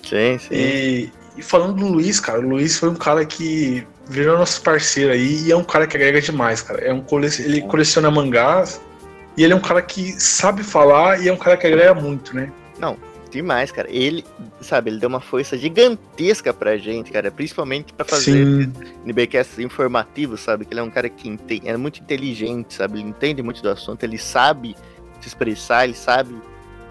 [0.04, 0.54] Sim, sim.
[0.54, 5.12] E, e falando do Luiz, cara, o Luiz foi um cara que virou nosso parceiro
[5.12, 6.82] aí e é um cara que agrega demais, cara.
[6.82, 7.28] É um cole...
[7.40, 8.80] Ele coleciona mangás
[9.36, 12.36] e ele é um cara que sabe falar e é um cara que agrega muito,
[12.36, 12.52] né?
[13.30, 13.90] Demais, cara.
[13.90, 14.24] Ele,
[14.62, 17.32] sabe, ele deu uma força gigantesca pra gente, cara.
[17.32, 18.74] Principalmente pra fazer Sim,
[19.06, 20.66] NBcasts informativos, sabe?
[20.66, 23.00] Que ele é um cara que entende, é muito inteligente, sabe?
[23.00, 24.76] Ele entende muito do assunto, ele sabe
[25.22, 26.36] se expressar, ele sabe.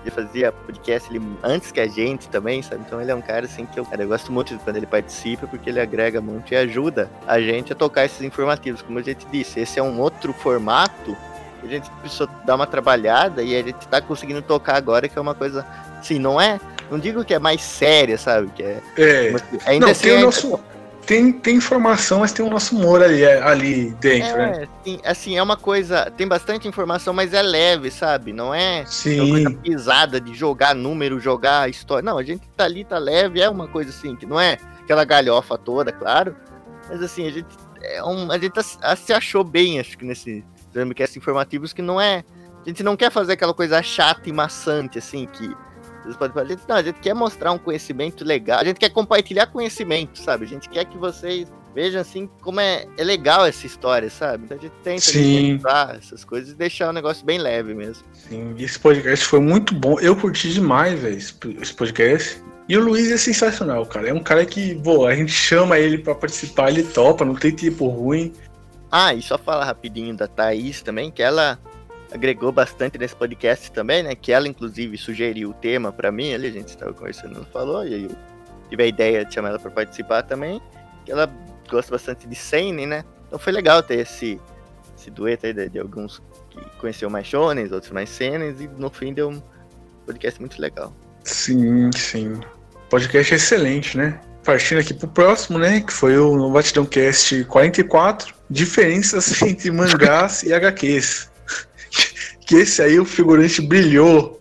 [0.02, 2.84] Ele fazia podcast ele, antes que a gente também, sabe?
[2.86, 4.86] Então ele é um cara assim que eu, cara, eu gosto muito de quando ele
[4.86, 8.82] participa, porque ele agrega muito e ajuda a gente a tocar esses informativos.
[8.82, 11.16] Como a gente disse, esse é um outro formato
[11.60, 15.18] que a gente precisou dar uma trabalhada e a gente tá conseguindo tocar agora, que
[15.18, 15.66] é uma coisa
[16.06, 16.58] assim, não é.
[16.90, 18.50] Não digo que é mais séria, sabe?
[18.52, 18.80] Que é.
[18.96, 19.34] é.
[19.66, 20.60] Ainda Não, assim, tem é- nosso.
[21.04, 24.64] Tem, tem informação, mas tem o nosso humor ali, é, ali dentro, né?
[24.64, 26.10] É, sim, assim, é uma coisa.
[26.10, 28.32] Tem bastante informação, mas é leve, sabe?
[28.32, 32.02] Não é uma coisa Sim, pesada de jogar número, jogar história.
[32.04, 35.04] Não, a gente tá ali, tá leve, é uma coisa assim, que não é aquela
[35.04, 36.34] galhofa toda, claro.
[36.88, 37.46] Mas assim, a gente.
[37.82, 40.44] É um, a gente tá- se achou bem, acho que nesse
[40.74, 42.24] Zambicasts informativos, que não é.
[42.64, 45.54] A gente não quer fazer aquela coisa chata e maçante, assim, que.
[46.14, 50.18] A gente, não, a gente quer mostrar um conhecimento legal, a gente quer compartilhar conhecimento,
[50.18, 50.44] sabe?
[50.44, 54.44] A gente quer que vocês vejam assim como é, é legal essa história, sabe?
[54.44, 58.04] Então a gente tenta usar essas coisas e deixar o negócio bem leve mesmo.
[58.12, 58.54] sim.
[58.58, 60.00] Esse podcast foi muito bom.
[60.00, 62.42] Eu curti demais, velho, esse podcast.
[62.68, 64.08] E o Luiz é sensacional, cara.
[64.08, 67.52] É um cara que, pô, a gente chama ele pra participar, ele topa, não tem
[67.52, 68.32] tipo ruim.
[68.90, 71.58] Ah, e só falar rapidinho da Thaís também, que ela
[72.12, 74.14] agregou bastante nesse podcast também, né?
[74.14, 77.86] Que ela, inclusive, sugeriu o tema para mim ali, a gente estava conversando, não falou,
[77.86, 78.16] e aí eu
[78.70, 80.60] tive a ideia de chamar ela para participar também.
[81.04, 81.30] Que ela
[81.68, 83.04] gosta bastante de Seinen, né?
[83.26, 84.40] Então foi legal ter esse,
[84.96, 88.90] esse dueto aí de, de alguns que conheceu mais Shonen, outros mais Seinen, e no
[88.90, 89.42] fim deu um
[90.04, 90.92] podcast muito legal.
[91.24, 92.40] Sim, sim.
[92.88, 94.20] Podcast excelente, né?
[94.44, 95.80] Partindo aqui pro próximo, né?
[95.80, 98.32] Que foi o Batidão Cast 44.
[98.48, 101.28] Diferenças entre mangás e HQs.
[102.46, 104.40] Que esse aí o figurante brilhou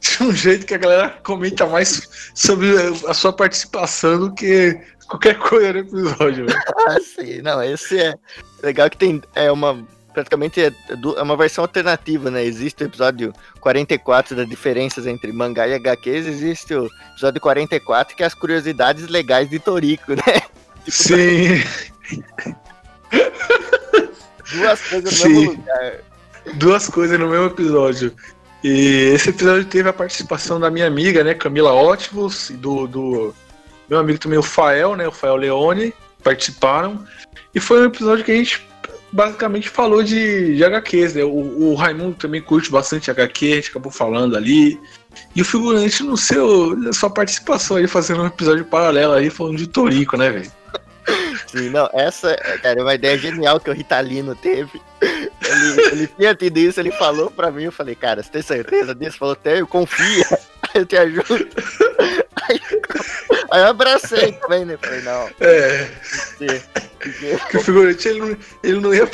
[0.00, 2.68] de um jeito que a galera comenta mais sobre
[3.06, 4.78] a sua participação do que
[5.08, 6.46] qualquer coisa no episódio.
[6.46, 6.58] velho.
[6.88, 8.14] Ah, sim, não, esse é
[8.62, 9.84] legal que tem é uma
[10.14, 12.44] praticamente é, é uma versão alternativa, né?
[12.44, 18.22] Existe o episódio 44 das diferenças entre mangá e HQs, existe o episódio 44 que
[18.22, 20.42] é as curiosidades legais de Toriko, né?
[20.88, 21.62] Sim,
[24.52, 25.28] Duas coisas no Sim.
[25.28, 26.00] mesmo lugar.
[26.54, 28.14] Duas coisas no mesmo episódio.
[28.62, 33.34] E esse episódio teve a participação da minha amiga, né, Camila Ótimos, e do, do
[33.88, 37.04] meu amigo também, o Fael, né, o Fael Leone, participaram.
[37.54, 38.66] E foi um episódio que a gente
[39.12, 41.24] basicamente falou de, de HQs, né?
[41.24, 44.78] O, o Raimundo também curte bastante HQ, a gente acabou falando ali.
[45.34, 49.56] E o figurante no seu, na sua participação aí, fazendo um episódio paralelo aí, falando
[49.56, 50.52] de Torico, né, velho?
[51.46, 54.80] Sim, não, essa, cara, é uma ideia genial que o Ritalino teve.
[55.48, 58.94] Ele, ele tinha tido isso, ele falou pra mim, eu falei, cara, você tem certeza
[58.94, 59.10] disso?
[59.10, 60.26] Ele falou, tenho, confia,
[60.74, 61.48] eu te ajudo.
[62.48, 62.60] Aí,
[63.50, 64.76] aí eu abracei também, né?
[64.80, 65.88] Falei, não, É,
[66.38, 69.08] porque- que o figurante ele não, ele não, ia,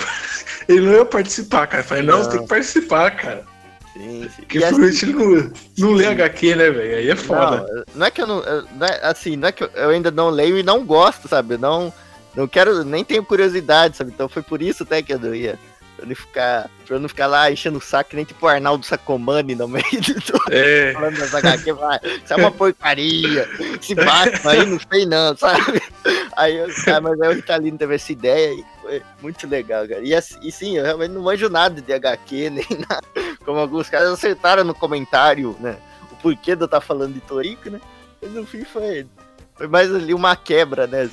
[0.68, 1.82] ele não ia participar, cara.
[1.82, 3.44] Eu falei, não, você tem que participar, cara.
[3.92, 4.42] sim, sim.
[4.42, 6.96] Porque o assim, ele não, não lê HQ, né, velho?
[6.96, 7.58] Aí é foda.
[7.68, 8.42] Não, não é que eu não.
[8.76, 11.56] não é- assim, não é que eu, ainda não leio e não gosto, sabe?
[11.58, 11.92] Não,
[12.34, 14.10] não quero, nem tenho curiosidade, sabe?
[14.14, 15.58] Então foi por isso até que eu não ia.
[16.02, 18.84] Pra não ficar, pra não ficar lá enchendo o saco, que nem tipo o Arnaldo
[18.84, 23.48] Sacomani no meio tudo, É, falando das HQ, vai, isso é uma porcaria,
[23.80, 25.80] esse Batman aí não sei não, sabe?
[26.36, 30.00] Aí eu, ah, mas aí o Ritalino teve essa ideia e foi muito legal, cara.
[30.00, 33.06] E, assim, e sim, eu realmente não manjo nada de HQ, nem nada.
[33.44, 35.76] Como alguns caras acertaram no comentário, né?
[36.10, 37.80] O porquê de eu estar falando de Torico, né?
[38.20, 39.06] Mas no fim foi,
[39.54, 41.08] foi mais ali uma quebra, né?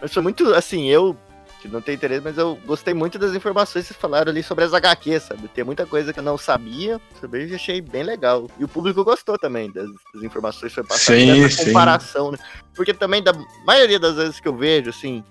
[0.00, 1.16] Mas foi muito, assim, eu,
[1.60, 4.64] que não tenho interesse, mas eu gostei muito das informações que vocês falaram ali sobre
[4.64, 5.48] as HQs, sabe?
[5.48, 7.00] Tem muita coisa que eu não sabia,
[7.32, 8.48] e achei bem legal.
[8.58, 11.66] E o público gostou também das, das informações que foi dessa sim.
[11.66, 12.38] comparação, né?
[12.74, 13.32] Porque também, da
[13.64, 15.24] maioria das vezes que eu vejo, assim,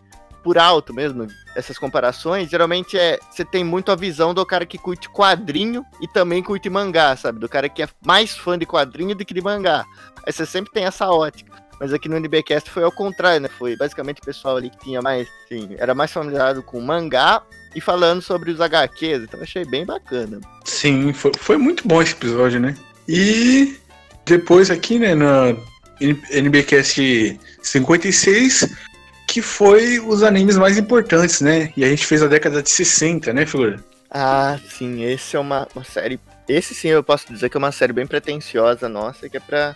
[0.46, 3.18] por alto mesmo, essas comparações, geralmente é.
[3.32, 7.40] Você tem muito a visão do cara que curte quadrinho e também curte mangá, sabe?
[7.40, 9.84] Do cara que é mais fã de quadrinho do que de mangá.
[10.24, 11.65] Aí você sempre tem essa ótica.
[11.80, 13.50] Mas aqui no NBcast foi ao contrário, né?
[13.50, 15.28] Foi basicamente o pessoal ali que tinha mais.
[15.50, 17.42] Sim, era mais familiarizado com mangá
[17.76, 19.24] e falando sobre os HQs.
[19.24, 20.40] Então achei bem bacana.
[20.64, 22.76] sim, foi, foi muito bom esse episódio, né?
[23.08, 23.78] E
[24.26, 25.56] depois aqui, né, na
[26.00, 28.76] NBcast 56,
[29.28, 31.72] que foi os animes mais importantes, né?
[31.76, 33.84] E a gente fez a década de 60, né, figura?
[34.10, 36.20] Ah, sim, esse é uma, uma série.
[36.48, 39.76] Esse sim eu posso dizer que é uma série bem pretensiosa nossa, que é pra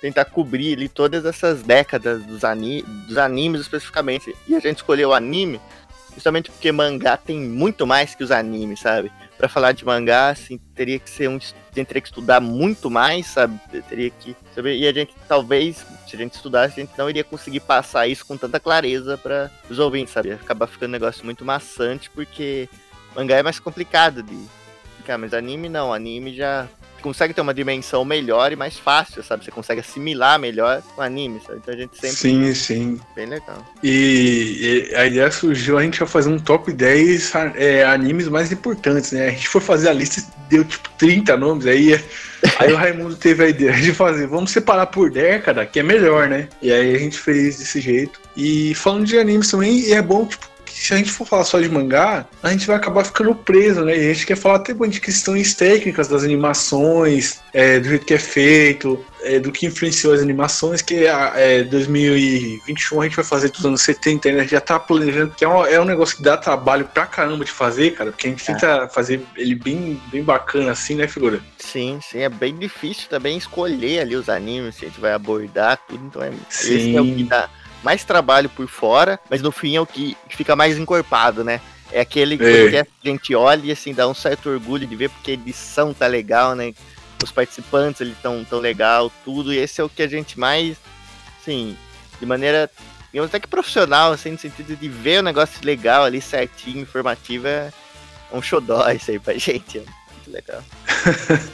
[0.00, 4.34] tentar cobrir ali todas essas décadas dos, ani dos animes especificamente.
[4.46, 5.60] E a gente escolheu o anime
[6.18, 9.10] justamente porque mangá tem muito mais que os animes, sabe?
[9.36, 11.38] Pra falar de mangá, assim, teria que ser um.
[11.72, 13.58] teria que estudar muito mais, sabe?
[13.88, 14.76] Teria que saber.
[14.76, 18.26] E a gente, talvez, se a gente estudasse, a gente não iria conseguir passar isso
[18.26, 20.32] com tanta clareza para os ouvintes, sabe?
[20.32, 22.68] Acabar ficando um negócio muito maçante, porque
[23.14, 24.34] mangá é mais complicado de
[24.90, 25.94] explicar, mas anime não.
[25.94, 26.66] Anime já
[27.02, 29.44] consegue ter uma dimensão melhor e mais fácil, sabe?
[29.44, 31.58] Você consegue assimilar melhor com anime, sabe?
[31.62, 33.00] Então a gente sempre Sim, sim.
[33.14, 33.64] bem legal.
[33.82, 38.52] E, e a ideia surgiu, a gente vai fazer um top 10 é, animes mais
[38.52, 39.28] importantes, né?
[39.28, 42.00] A gente foi fazer a lista, deu tipo 30 nomes, aí,
[42.58, 46.28] aí o Raimundo teve a ideia de fazer, vamos separar por década, que é melhor,
[46.28, 46.48] né?
[46.60, 48.20] E aí a gente fez desse jeito.
[48.36, 50.46] E falando de animes também, é bom, tipo,
[50.78, 53.96] se a gente for falar só de mangá, a gente vai acabar ficando preso, né?
[53.96, 58.14] E a gente quer falar até de questões técnicas das animações, é, do jeito que
[58.14, 63.50] é feito, é, do que influenciou as animações, que é, 2021 a gente vai fazer
[63.50, 64.38] dos anos 70, né?
[64.38, 67.06] A gente já tá planejando, que é um, é um negócio que dá trabalho pra
[67.06, 71.08] caramba de fazer, cara, porque a gente tenta fazer ele bem, bem bacana assim, né,
[71.08, 71.40] figura?
[71.58, 75.78] Sim, sim, é bem difícil também escolher ali os animes que a gente vai abordar,
[75.88, 76.76] tudo, então é, Sim.
[76.76, 77.48] esse é o que dá
[77.82, 81.60] mais trabalho por fora, mas no fim é o que fica mais encorpado, né?
[81.92, 82.70] É aquele É.
[82.70, 85.94] que a gente olha e assim, dá um certo orgulho de ver porque a edição
[85.94, 86.74] tá legal, né?
[87.22, 90.76] Os participantes eles tão, tão legal, tudo, e esse é o que a gente mais,
[91.40, 91.76] assim,
[92.20, 92.70] de maneira,
[93.12, 97.48] digamos até que profissional, assim, no sentido de ver o negócio legal ali, certinho, informativo,
[97.48, 97.72] é
[98.32, 99.98] um xodó isso aí pra gente, é muito
[100.28, 100.62] muito legal.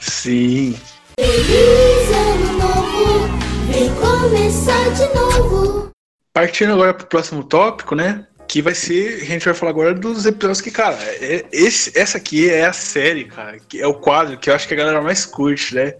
[0.00, 0.78] Sim.
[1.18, 3.28] Feliz ano novo,
[3.68, 5.90] vem começar de novo.
[6.32, 8.26] Partindo agora pro próximo tópico, né?
[8.46, 9.20] Que vai ser.
[9.22, 12.72] A gente vai falar agora dos episódios que, cara, é- esse, essa aqui é a
[12.72, 13.58] série, cara.
[13.68, 15.94] Que é o quadro que eu acho que a galera mais curte, né?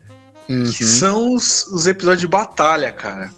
[0.47, 3.31] Que são os, os episódios de batalha, cara.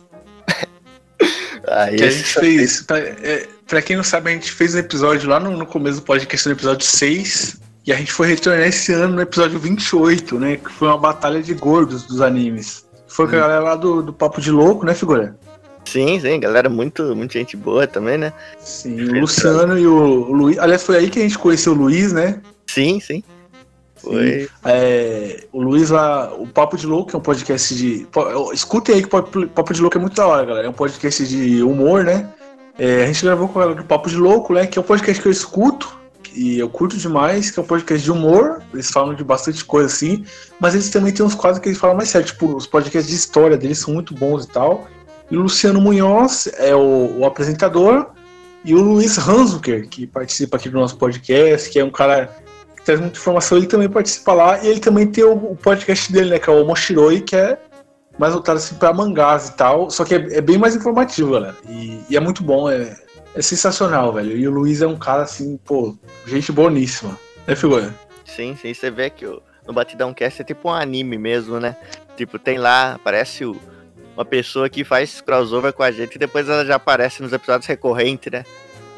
[1.66, 2.82] Aí Que a gente fez.
[2.82, 5.98] Pra, é, pra quem não sabe, a gente fez um episódio lá no, no começo
[6.00, 7.56] do podcast, no episódio 6.
[7.84, 10.56] E a gente foi retornar esse ano no episódio 28, né?
[10.58, 12.84] Que foi uma batalha de gordos dos animes.
[13.10, 15.36] Foi com a galera lá do, do Papo de Louco, né, figura?
[15.84, 18.32] Sim, sim, galera, muito, muito gente boa também, né?
[18.60, 20.58] Sim, o Luciano e o, Luiz.
[20.58, 22.40] Aliás, foi aí que a gente conheceu o Luiz, né?
[22.68, 23.24] Sim, sim.
[23.96, 24.48] Foi.
[24.64, 28.06] É, o Luiz lá, o Papo de Louco, que é um podcast de.
[28.52, 30.66] Escutem aí que o Papo de Louco é muito da hora, galera.
[30.66, 32.28] É um podcast de humor, né?
[32.78, 34.66] É, a gente gravou com a galera do Papo de Louco, né?
[34.66, 35.99] Que é um podcast que eu escuto.
[36.34, 38.62] E eu curto demais, que é um podcast de humor.
[38.72, 40.24] Eles falam de bastante coisa assim.
[40.58, 42.26] Mas eles também têm uns quadros que eles falam mais sério.
[42.26, 44.86] Tipo, os podcasts de história deles são muito bons e tal.
[45.30, 48.10] E o Luciano Munhoz é o, o apresentador.
[48.64, 52.30] E o Luiz Hanzuker, que participa aqui do nosso podcast, que é um cara
[52.76, 54.62] que traz muita informação, ele também participa lá.
[54.62, 56.38] E ele também tem o, o podcast dele, né?
[56.38, 57.58] Que é o Moshiroi, que é
[58.18, 59.90] mais voltado assim pra mangás e tal.
[59.90, 61.56] Só que é, é bem mais informativo, galera.
[61.68, 62.94] E, e é muito bom, é,
[63.34, 64.36] é sensacional, velho.
[64.36, 67.18] E o Luiz é um cara assim, pô, gente boníssima.
[67.46, 67.94] Né, figura?
[68.24, 69.26] Sim, sim, você vê que
[69.66, 71.76] no Batidão Cast é tipo um anime mesmo, né?
[72.16, 73.56] Tipo, tem lá, aparece o,
[74.16, 77.66] uma pessoa que faz crossover com a gente e depois ela já aparece nos episódios
[77.66, 78.44] recorrentes, né?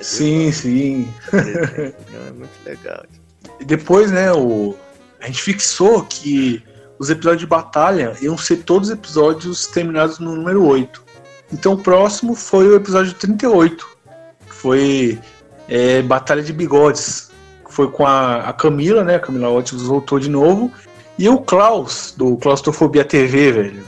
[0.00, 1.08] Sim, sim.
[1.32, 3.04] Não, é muito legal.
[3.60, 4.74] E depois, né, o,
[5.20, 6.62] a gente fixou que
[6.98, 11.02] os episódios de batalha iam ser todos episódios terminados no número 8.
[11.52, 13.91] Então o próximo foi o episódio 38.
[14.62, 15.18] Foi
[15.68, 17.32] é, Batalha de Bigodes.
[17.68, 19.16] Foi com a, a Camila, né?
[19.16, 20.70] A Camila Ótimos voltou de novo.
[21.18, 23.84] E o Klaus, do Claustrofobia TV, velho.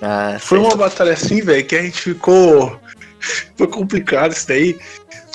[0.00, 2.78] Ah, Foi uma batalha assim, velho, que a gente ficou.
[3.56, 4.78] Foi complicado isso daí,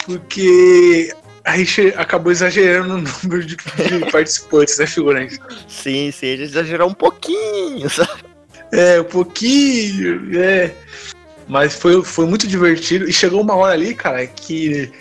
[0.06, 1.12] porque
[1.44, 5.40] a gente acabou exagerando no número de, de participantes, né, figurante?
[5.68, 8.24] Sim, sim, a gente exagerou um pouquinho, sabe?
[8.72, 10.72] É, um pouquinho, é.
[11.50, 13.10] Mas foi, foi muito divertido.
[13.10, 14.92] E chegou uma hora ali, cara, que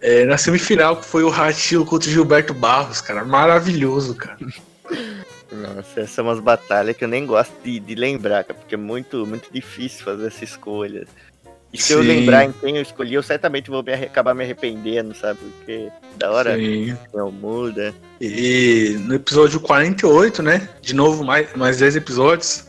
[0.00, 3.24] é, na semifinal, foi o Ratinho contra o Gilberto Barros, cara.
[3.24, 4.36] Maravilhoso, cara.
[5.50, 8.78] Nossa, essas são umas batalhas que eu nem gosto de, de lembrar, cara, porque é
[8.78, 11.06] muito, muito difícil fazer essa escolha.
[11.72, 12.08] E se eu Sim.
[12.08, 15.40] lembrar em quem eu escolhi, eu certamente vou me acabar me arrependendo, sabe?
[15.40, 16.56] Porque da hora
[17.12, 17.94] não muda.
[18.20, 20.68] E no episódio 48, né?
[20.80, 22.65] De novo, mais, mais 10 episódios.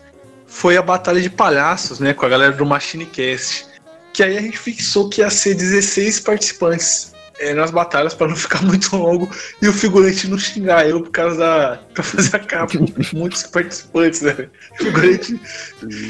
[0.57, 2.15] Foi a Batalha de Palhaços, né?
[2.15, 3.67] Com a galera do Machine Cast.
[4.11, 8.33] Que aí a gente fixou que ia ser 16 participantes é, nas batalhas para não
[8.35, 9.29] ficar muito longo
[9.61, 11.79] e o figurante não xingar eu por causa da.
[11.93, 12.73] pra fazer a capa
[13.13, 14.49] muitos participantes, né?
[14.71, 15.39] O figurante.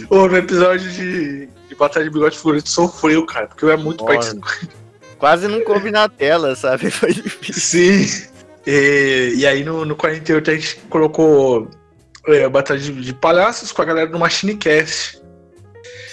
[0.10, 3.78] Ô, no episódio de, de Batalha de Bigode, o figurante sofreu, cara, porque eu era
[3.78, 4.70] muito participante.
[5.20, 6.88] Quase não coube na tela, sabe?
[6.90, 8.08] Foi difícil.
[8.08, 8.28] Sim.
[8.66, 11.70] E, e aí no, no 48 a gente colocou
[12.28, 15.22] é, Batalha de, de Palhaços com a galera do Machine Cast.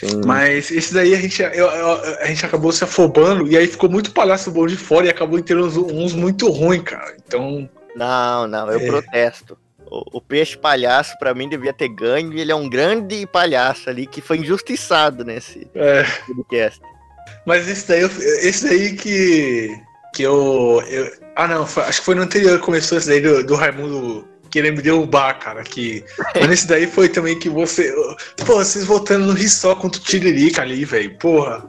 [0.00, 0.20] Sim.
[0.26, 3.88] Mas esse daí a gente, eu- eu- a gente acabou se afobando e aí ficou
[3.90, 7.14] muito palhaço bom de fora e acabou tendo uns, uns muito ruins, cara.
[7.26, 8.86] Então, Não, não, eu É.
[8.86, 9.56] protesto.
[9.86, 13.88] O, o peixe palhaço, pra mim, devia ter ganho e ele é um grande palhaço
[13.88, 16.04] ali que foi injustiçado nesse é,
[16.34, 16.80] podcast.
[17.46, 18.02] mas esse daí,
[18.42, 19.70] esse daí que,
[20.14, 23.44] que eu, eu- Ah, não, acho que foi no anterior que começou esse daí do,
[23.44, 25.64] do Raimundo querendo me derrubar, cara.
[25.64, 26.04] Que,
[26.40, 27.92] mas esse daí foi também que você.
[28.46, 31.18] Pô, vocês votando no Rissó contra o Tiririca ali, velho.
[31.18, 31.68] Porra.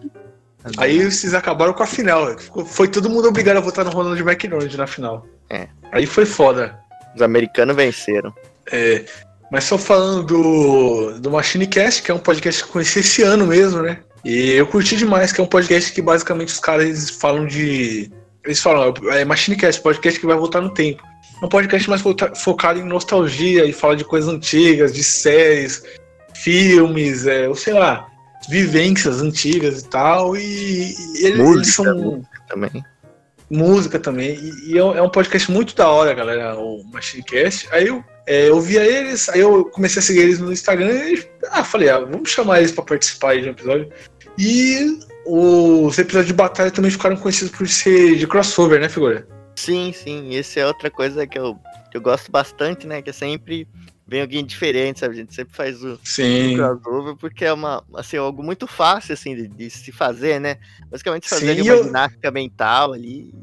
[0.78, 2.36] Aí vocês acabaram com a final.
[2.68, 5.26] Foi todo mundo obrigado a votar no Ronald McDonald na final.
[5.50, 5.68] É.
[5.92, 6.78] Aí foi foda.
[7.16, 8.34] Os americanos venceram.
[8.72, 9.06] É,
[9.52, 13.22] mas só falando do, do Machine Cast, que é um podcast que eu conheci esse
[13.22, 14.00] ano mesmo, né?
[14.24, 18.12] E eu curti demais, que é um podcast que basicamente os caras falam de.
[18.44, 21.04] Eles falam, é Machine Cast, podcast que vai voltar no tempo.
[21.42, 22.02] É um podcast mais
[22.36, 25.84] focado em nostalgia e fala de coisas antigas, de séries,
[26.34, 28.08] filmes, é, ou sei lá,
[28.50, 30.36] vivências antigas e tal.
[30.38, 32.84] E, e eles, eles Música, são Também.
[33.50, 34.36] música também.
[34.36, 37.68] E, e é um é podcast muito da hora, galera, o Machinecast.
[37.72, 41.28] Aí eu, é, eu via eles, aí eu comecei a seguir eles no Instagram e
[41.52, 43.90] ah, falei, ah, vamos chamar eles pra participar aí de um episódio.
[44.38, 49.28] E os episódios de batalha também ficaram conhecidos por ser de crossover, né, figura?
[49.56, 50.34] Sim, sim.
[50.36, 51.58] Esse é outra coisa que eu,
[51.92, 53.02] que eu gosto bastante, né?
[53.02, 53.68] Que é sempre
[54.08, 55.16] vem alguém diferente, sabe?
[55.16, 56.56] A gente sempre faz o Sim.
[56.56, 60.58] crossover porque é uma, assim, algo muito fácil, assim, de, de se fazer, né?
[60.92, 63.34] Basicamente fazer Sim, ali uma eu- ginástica mental ali.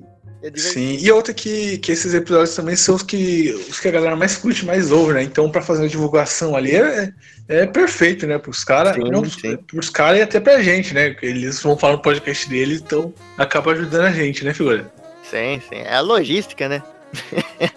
[0.42, 0.50] É.
[0.56, 4.16] Sim, e outra que, que esses episódios também são os que, os que a galera
[4.16, 5.22] mais curte, mais ouve, né?
[5.22, 7.12] Então, pra fazer a divulgação ali é,
[7.46, 8.40] é perfeito, né?
[8.66, 8.96] Caras,
[9.32, 9.56] sim.
[9.68, 11.14] pros caras e até pra gente, né?
[11.22, 14.92] Eles vão falar no podcast deles, então acaba ajudando a gente, né, figura?
[15.33, 15.76] Sim, sim.
[15.76, 16.83] É a logística, né?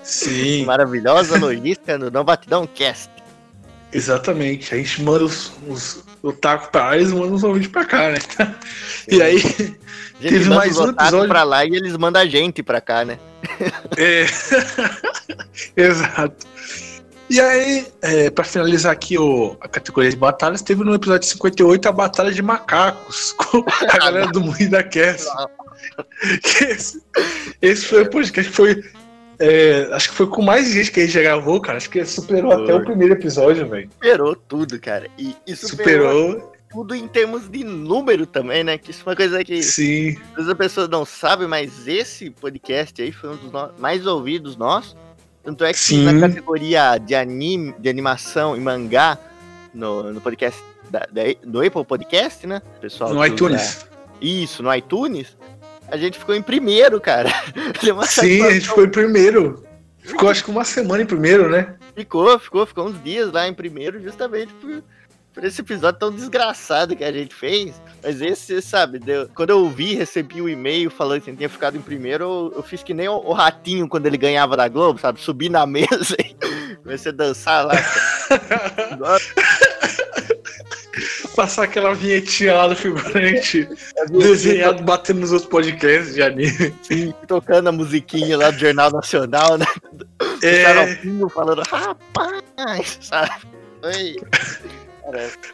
[0.04, 3.10] Sim, Maravilhosa logística no Não Batidão Cast.
[3.94, 4.74] exatamente.
[4.74, 7.86] A gente manda os, os, o taco pra lá e eles mandam os ouvintes pra
[7.86, 8.18] cá, né?
[9.08, 9.42] E aí,
[10.20, 11.28] Teve mais um episódio.
[11.30, 13.20] pra lá e eles mandam a gente pra cá, né?
[13.98, 14.26] É.
[15.78, 16.46] Exato.
[17.30, 21.90] E aí, é, para finalizar aqui o, a categoria de batalhas, teve no episódio 58
[21.90, 25.28] a Batalha de Macacos, com a galera do Moinho da Cast.
[26.62, 27.02] Esse,
[27.62, 28.84] esse foi o podcast que foi.
[29.40, 31.78] é, acho que foi com mais gente que a gente já gravou, cara.
[31.78, 32.64] Acho que superou Foi.
[32.64, 33.90] até o primeiro episódio, velho.
[33.92, 35.08] Superou tudo, cara.
[35.18, 38.78] E, e superou, Superou, tudo em termos de número também, né?
[38.78, 40.18] Que isso é uma coisa que sim.
[40.32, 44.56] às vezes a pessoa não sabe, mas esse podcast aí foi um dos mais ouvidos
[44.56, 44.96] nossos.
[45.46, 46.04] Tanto é que Sim.
[46.04, 49.18] na categoria de anime, de animação e mangá,
[49.74, 52.62] no, no podcast da, da- do Apple Podcast, né?
[52.82, 53.86] Pessoal No iTunes.
[54.20, 55.38] Isso, no iTunes.
[55.88, 57.30] A gente ficou em primeiro, cara.
[58.08, 59.64] Sim, a gente foi em primeiro.
[60.00, 61.76] Ficou acho que uma semana em primeiro, né?
[61.96, 64.84] Ficou, ficou, ficou uns dias lá em primeiro, justamente por,
[65.36, 67.76] por esse episódio tão desgraçado que a gente fez.
[68.02, 71.82] Mas esse, sabe, deu- quando eu ouvi, recebi o e-mail falando que tinha ficado em
[71.82, 75.20] primeiro, eu, eu fiz que nem o, o ratinho quando ele ganhava da Globo, sabe?
[75.20, 77.74] Subi na mesa e comecei a dançar lá.
[81.36, 83.68] Passar aquela vinhetinha lá do figurante
[84.10, 86.74] desenhado batendo nos outros podcasts de anime.
[87.28, 89.66] Tocando a musiquinha lá do Jornal Nacional, né?
[90.22, 93.32] O É, xaropinho falando, rapaz, sabe?
[93.82, 94.16] Foi.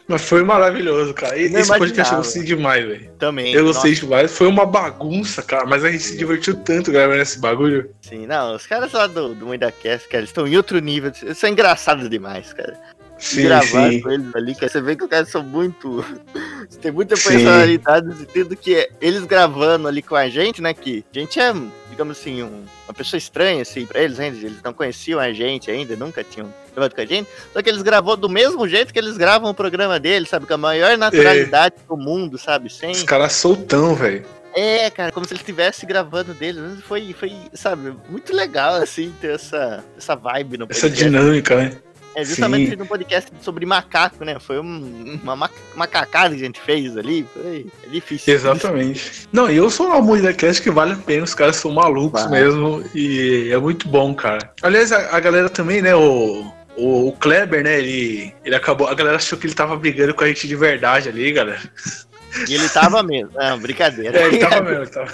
[0.08, 1.36] Mas foi maravilhoso, cara.
[1.36, 3.10] E esse podcast eu gostei demais, velho.
[3.18, 3.52] também.
[3.52, 4.32] Eu gostei nossa, demais.
[4.36, 7.90] Foi uma bagunça, cara, mas a gente se divertiu tanto gravando esse bagulho.
[8.00, 11.12] Sim, não, os caras lá do, do Muita Cast, cara, eles estão em outro nível.
[11.22, 12.78] Eles são engraçados demais, cara.
[13.18, 14.00] Sim, gravar sim.
[14.00, 16.04] com eles ali, você vê que os caras são muito.
[16.80, 17.28] tem muita Sim.
[17.28, 20.74] personalidade no sentido que eles gravando ali com a gente, né?
[20.74, 21.52] Que a gente é,
[21.88, 24.36] digamos assim, um- uma pessoa estranha, assim, pra eles ainda.
[24.38, 27.28] Eles não conheciam a gente ainda, nunca tinham gravado com a gente.
[27.52, 30.46] Só que eles gravou do mesmo jeito que eles gravam o programa deles, sabe?
[30.46, 32.70] Com a maior naturalidade do mundo, sabe?
[32.72, 32.90] Sem.
[32.92, 34.24] Os caras soltão, velho.
[34.54, 36.62] É, cara, como se eles estivessem gravando deles.
[36.86, 41.04] Foi, foi, sabe, muito legal, assim, ter essa, essa vibe no Essa podcast.
[41.04, 41.72] dinâmica, né?
[42.14, 42.76] É justamente Sim.
[42.76, 44.38] no podcast sobre macaco, né?
[44.38, 47.26] Foi um- uma ma- macacada que a gente fez ali.
[47.32, 48.34] Foi é difícil.
[48.34, 49.26] Exatamente.
[49.32, 52.84] Não, e eu sou uma cast que vale a pena, os caras são malucos mesmo.
[52.94, 54.52] E é muito bom, cara.
[54.62, 56.52] Aliás, a, a galera também, né, o.
[56.76, 58.88] O, o Kleber, né, ele, ele acabou.
[58.88, 61.60] A galera achou que ele tava brigando com a gente de verdade ali, galera.
[62.48, 63.30] E ele tava mesmo.
[63.34, 64.18] Não, brincadeira.
[64.18, 65.12] É, ele tava mesmo, ele tava.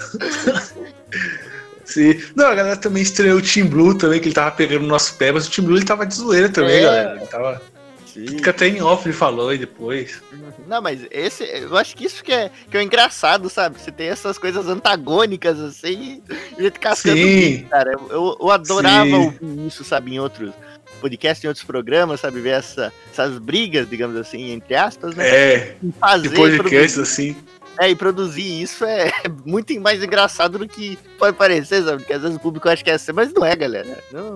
[1.84, 2.20] Sim.
[2.36, 5.14] Não, a galera também estreou o Team Blue também, que ele tava pegando o nosso
[5.16, 6.82] pé, mas o Team Blue ele tava de zoeira também, É.
[6.82, 7.16] galera.
[7.16, 7.62] Ele tava.
[8.06, 8.26] Sim.
[8.26, 10.20] Fica até em off, ele falou e depois.
[10.66, 13.80] Não, mas esse, eu acho que isso que é, que é engraçado, sabe?
[13.80, 16.22] Você tem essas coisas antagônicas, assim,
[16.56, 17.40] e a gente cascando Sim.
[17.56, 17.92] bico, cara.
[18.10, 19.14] Eu, eu adorava Sim.
[19.14, 20.52] ouvir isso, sabe, em outros
[20.98, 22.40] podcasts, em outros programas, sabe?
[22.40, 25.28] Ver essa, essas brigas, digamos assim, entre aspas, né?
[25.28, 27.36] É, E fazer, de podcast, assim.
[27.80, 29.12] É, e produzir isso é
[29.46, 31.98] muito mais engraçado do que pode parecer, sabe?
[31.98, 33.98] Porque às vezes o público acha que é assim, mas não é, galera.
[34.12, 34.34] Não,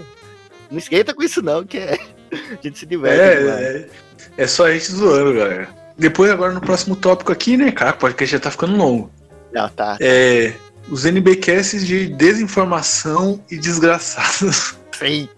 [0.70, 1.98] não esquenta com isso, não, que é.
[2.32, 3.20] A gente se diverte.
[3.20, 3.88] É, é,
[4.38, 5.68] é só a gente zoando, galera.
[5.98, 7.90] Depois, agora no próximo tópico aqui, né, cara?
[7.90, 9.10] O podcast já tá ficando longo.
[9.52, 9.98] Não, tá.
[10.00, 10.54] É.
[10.88, 14.76] Os NBcasts de desinformação e desgraçados.
[14.98, 15.28] Sim.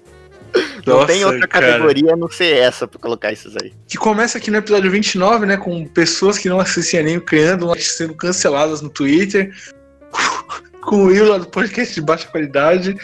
[0.87, 1.73] Não Nossa, tem outra cara.
[1.73, 3.73] categoria a não ser essa pra colocar esses aí.
[3.89, 5.57] Que começa aqui no episódio 29, né?
[5.57, 9.53] Com pessoas que não assistem anime criando, sendo canceladas no Twitter.
[10.83, 12.95] Com o Will lá do podcast de baixa qualidade.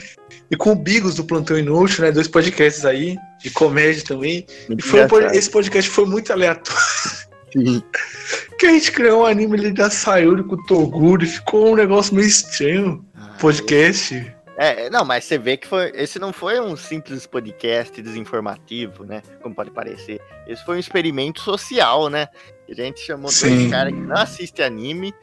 [0.51, 2.13] E com o Bigos do Plantão Inútil, né?
[2.13, 4.45] Dois podcasts aí, de comédia também.
[4.69, 6.81] E foi um esse podcast foi muito aleatório.
[7.53, 7.83] Sim.
[8.59, 11.75] Que a gente criou um anime ali da Sayuri com o Toguro e ficou um
[11.75, 13.03] negócio meio estranho.
[13.41, 14.15] Podcast.
[14.15, 14.35] É,
[14.91, 19.23] não, mas você vê que foi, esse não foi um simples podcast desinformativo, né?
[19.43, 20.21] Como pode parecer.
[20.47, 22.29] Esse foi um experimento social, né?
[22.69, 23.57] A gente chamou Sim.
[23.57, 25.15] dois caras que não assistem anime,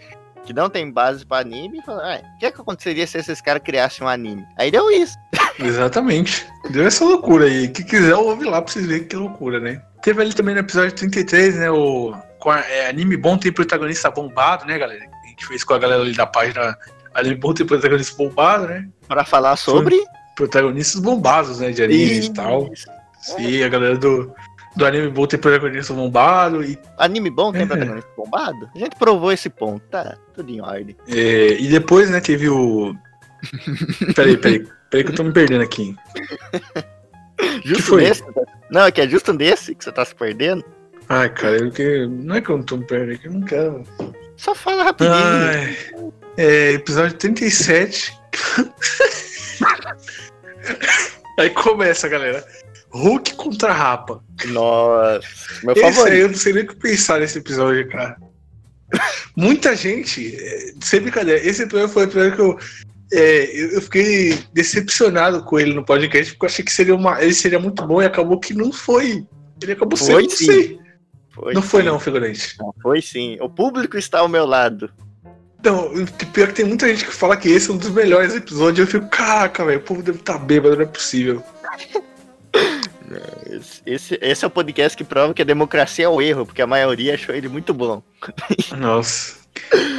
[0.43, 3.19] que não tem base pra anime, e falou: ah, o que, é que aconteceria se
[3.19, 4.43] esses caras criassem um anime?
[4.57, 5.15] Aí deu isso.
[5.59, 6.47] Exatamente.
[6.71, 7.67] Deu essa loucura aí.
[7.67, 9.81] Quem quiser, ouve lá pra vocês verem que loucura, né?
[10.01, 11.69] Teve ali também no episódio 33, né?
[11.69, 12.13] O
[12.69, 15.03] é, anime bom tem protagonista bombado, né, galera?
[15.03, 16.77] A gente fez com a galera ali da página
[17.17, 18.87] Anime bom tem protagonista bombado, né?
[19.07, 19.99] Pra falar sobre.
[20.35, 21.71] Protagonistas bombados, né?
[21.71, 22.69] De animes e tal.
[23.19, 24.31] Sim, a galera do,
[24.75, 26.63] do anime bom tem protagonista bombado.
[26.63, 27.65] E, Anime bom tem É.
[27.65, 28.69] protagonista bombado?
[28.75, 30.95] A gente provou esse ponto, tá tudo em ordem.
[31.07, 32.95] é, e depois, né, teve o,
[34.15, 34.67] Peraí, peraí.
[34.89, 35.95] Peraí que eu tô me perdendo aqui.
[37.65, 38.03] Justo foi?
[38.03, 38.23] nesse?
[38.69, 40.63] Não, é que é justo nesse que você tá se perdendo.
[41.09, 42.05] Ai, cara, eu que...
[42.07, 43.83] não é que eu não tô me perdendo, é que eu não quero.
[44.35, 45.13] Só fala rapidinho.
[45.15, 45.77] Ai,
[46.37, 48.15] é, episódio 37.
[51.39, 52.43] Aí começa, galera.
[52.91, 54.23] Hulk contra Rapa.
[54.47, 55.21] Nossa,
[55.63, 56.21] meu Esse aí favorito.
[56.21, 58.17] eu não sei nem o que pensar nesse episódio, cara.
[59.35, 62.57] Muita gente, é, sem brincadeira, esse episódio foi o episódio que eu,
[63.11, 67.33] é, eu, fiquei decepcionado com ele no podcast, porque eu achei que seria uma, ele
[67.33, 69.27] seria muito bom e acabou que não foi.
[69.61, 70.45] Ele acabou sendo, Foi não sim.
[70.45, 70.79] sei.
[71.29, 71.87] Foi não foi sim.
[71.87, 72.55] não, figurante.
[72.59, 73.37] Não, Foi sim.
[73.41, 74.89] O público está ao meu lado.
[75.67, 75.91] Então,
[76.31, 78.79] pior que tem muita gente que fala que esse é um dos melhores episódios.
[78.79, 81.43] Eu fico, caraca, velho, o povo deve estar bêbado, não é possível.
[83.49, 86.61] Esse, esse, esse é o podcast que prova que a democracia é o erro, porque
[86.61, 88.01] a maioria achou ele muito bom.
[88.77, 89.35] Nossa.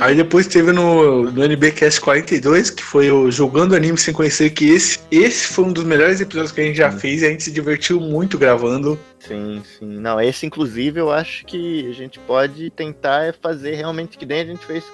[0.01, 4.71] Aí depois teve no, no NBcast 42, que foi o Jogando Anime Sem Conhecer, que
[4.71, 7.43] esse, esse foi um dos melhores episódios que a gente já fez e a gente
[7.43, 8.99] se divertiu muito gravando.
[9.19, 9.99] Sim, sim.
[9.99, 14.41] Não, esse inclusive eu acho que a gente pode tentar é fazer realmente que nem
[14.41, 14.85] a gente fez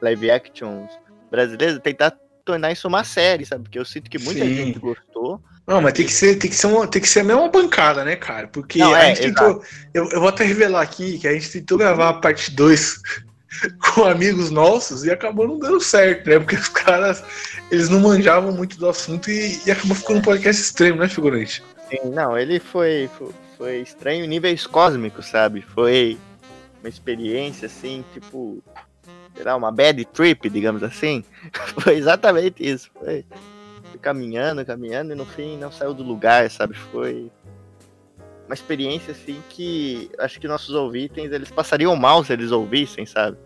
[0.00, 0.90] live actions
[1.30, 3.64] brasileiros, tentar tornar isso uma série, sabe?
[3.64, 4.54] Porque eu sinto que muita Sim.
[4.54, 5.40] gente gostou.
[5.66, 8.04] Não, mas tem que ser, tem que ser, uma, tem que ser a mesma bancada,
[8.04, 8.48] né, cara?
[8.48, 9.62] Porque Não, a é, gente tentou.
[9.94, 13.00] Eu, eu vou até revelar aqui que a gente tentou gravar a parte 2
[13.94, 16.38] com amigos nossos e acabou não dando certo, né?
[16.38, 17.22] Porque os caras,
[17.70, 21.62] eles não manjavam muito do assunto e, e acabou ficando um podcast extremo, né, figurante?
[21.88, 25.62] Sim, não, ele foi, foi, foi estranho em níveis cósmicos, sabe?
[25.62, 26.18] Foi
[26.80, 28.62] uma experiência assim, tipo,
[29.40, 31.24] sei lá, uma bad trip, digamos assim.
[31.80, 32.90] Foi exatamente isso.
[32.92, 33.24] Foi,
[33.90, 36.74] foi caminhando, caminhando e no fim não saiu do lugar, sabe?
[36.74, 37.30] Foi
[38.46, 43.38] uma experiência assim que acho que nossos ouvintes eles passariam mal se eles ouvissem, sabe?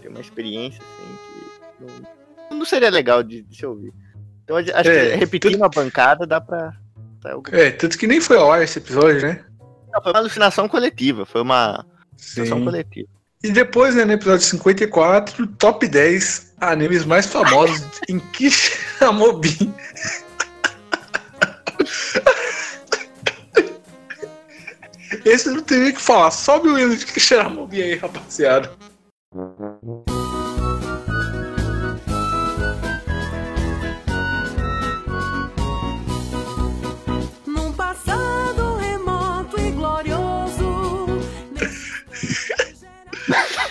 [0.00, 1.16] Tem uma experiência assim
[1.76, 1.84] que
[2.52, 3.92] não, não seria legal de, de se ouvir.
[4.44, 6.72] Então acho É, que repetindo tudo- a bancada dá pra.
[7.50, 9.44] É, tanto que nem foi ao ar esse episódio, né?
[9.92, 13.08] Não, foi uma alucinação coletiva, foi uma alucinação coletiva.
[13.42, 19.74] E depois, né, no episódio 54, top 10 animes mais famosos em Kishamobin.
[25.24, 26.30] Esse não tem nem o que falar.
[26.30, 28.70] Sobe o hino de Kishamobin aí, rapaziada.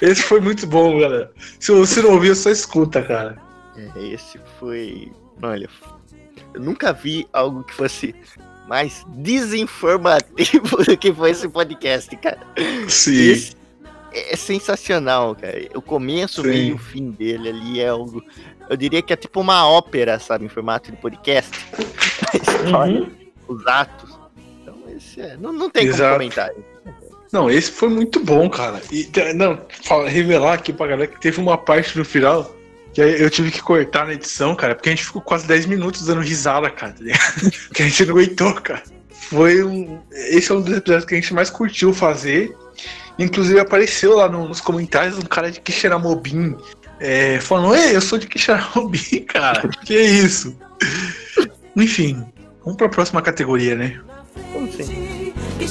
[0.05, 1.31] Esse foi muito bom, galera.
[1.59, 3.37] Se você não ouviu, só escuta, cara.
[3.75, 5.11] É, Esse foi.
[5.41, 5.69] Olha,
[6.53, 8.15] eu nunca vi algo que fosse
[8.67, 12.39] mais desinformativo do que foi esse podcast, cara.
[12.87, 13.31] Sim.
[13.31, 13.55] Esse
[14.13, 15.67] é sensacional, cara.
[15.75, 16.47] O começo, Sim.
[16.47, 18.23] meio e o fim dele ali é algo.
[18.69, 21.51] Eu diria que é tipo uma ópera, sabe, em formato de podcast.
[22.33, 23.11] A história, Uhum.
[23.49, 24.17] os atos.
[24.61, 25.35] Então, esse é.
[25.37, 26.13] Não, não tem como Exato.
[26.13, 26.49] comentar.
[27.35, 28.81] Não, esse foi muito bom, cara.
[28.89, 29.59] E te- não,
[30.07, 32.55] revelar aqui pra galera que teve uma parte no final
[32.93, 36.05] que eu tive que cortar na edição, cara, porque a gente ficou quase 10 minutos
[36.05, 37.51] dando risada, cara, tá ligado?
[37.75, 38.81] que a gente não aguentou, cara.
[39.29, 39.99] Foi um.
[40.13, 42.55] Esse é um dos episódios que a gente mais curtiu fazer.
[43.19, 46.55] Inclusive apareceu lá no- nos comentários um cara de Kishiramobim
[47.01, 49.67] é, falando, ei, eu sou de Kishiramobim, cara.
[49.85, 50.55] que isso?
[51.75, 52.23] Enfim,
[52.63, 53.99] vamos pra próxima categoria, né?
[54.53, 55.33] Como assim?
[55.59, 55.67] Que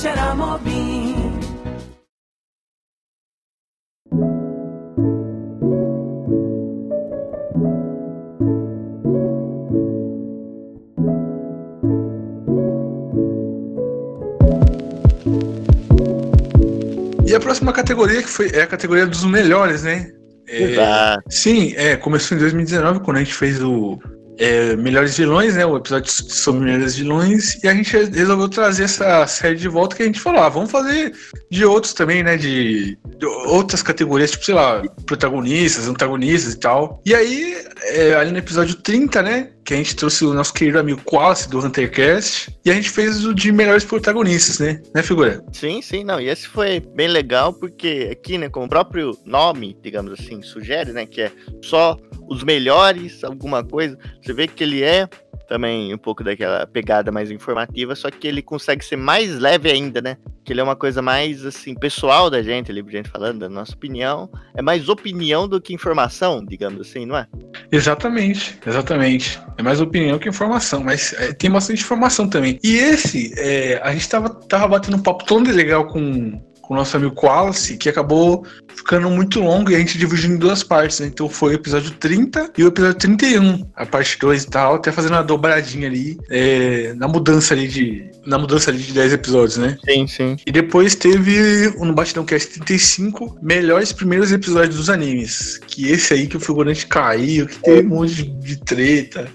[17.26, 20.10] E a próxima categoria que foi é a categoria dos melhores, né?
[20.46, 23.98] É, sim, é, começou em 2019 quando a gente fez o
[24.38, 25.64] é, Melhores Vilões, né?
[25.64, 30.02] O episódio sobre Melhores Vilões, e a gente resolveu trazer essa série de volta que
[30.02, 31.14] a gente falou, ah, vamos fazer
[31.50, 32.36] de outros também, né?
[32.36, 37.00] De, de outras categorias, tipo, sei lá, protagonistas, antagonistas e tal.
[37.06, 39.50] E aí, é, ali no episódio 30, né?
[39.64, 43.24] Que a gente trouxe o nosso querido amigo Qualis do Huntercast, e a gente fez
[43.24, 44.82] o de melhores protagonistas, né?
[44.94, 45.42] Né, figura?
[45.52, 46.20] Sim, sim, não.
[46.20, 50.92] E esse foi bem legal porque aqui, né, como o próprio nome, digamos assim, sugere,
[50.92, 51.32] né, que é
[51.62, 51.96] só
[52.28, 53.98] os melhores, alguma coisa.
[54.22, 55.08] Você vê que ele é
[55.46, 60.00] também um pouco daquela pegada mais informativa, só que ele consegue ser mais leve ainda,
[60.00, 60.16] né?
[60.44, 63.72] Que ele é uma coisa mais assim pessoal da gente, ali, gente falando da nossa
[63.74, 67.26] opinião, é mais opinião do que informação, digamos assim, não é?
[67.70, 69.40] Exatamente, exatamente.
[69.56, 72.58] É mais opinião que informação, mas é, tem bastante informação também.
[72.62, 76.76] E esse, é, a gente tava, tava batendo um papo tão legal com, com o
[76.76, 81.00] nosso amigo Wallace, que acabou ficando muito longo e a gente dividiu em duas partes,
[81.00, 81.06] né?
[81.06, 84.90] Então foi o episódio 30 e o episódio 31, a parte 2 e tal, até
[84.90, 88.10] fazendo uma dobradinha ali, é, na mudança ali de.
[88.26, 89.76] Na mudança ali de 10 episódios, né?
[89.84, 90.36] Sim, sim.
[90.46, 95.58] E depois teve o No Batidão Cast 35, melhores primeiros episódios dos animes.
[95.66, 99.28] Que esse aí que o figurante caiu, que teve um monte de, treta.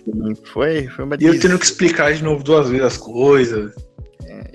[0.51, 3.71] Foi, foi uma E eu tendo que explicar de novo duas vezes as coisas.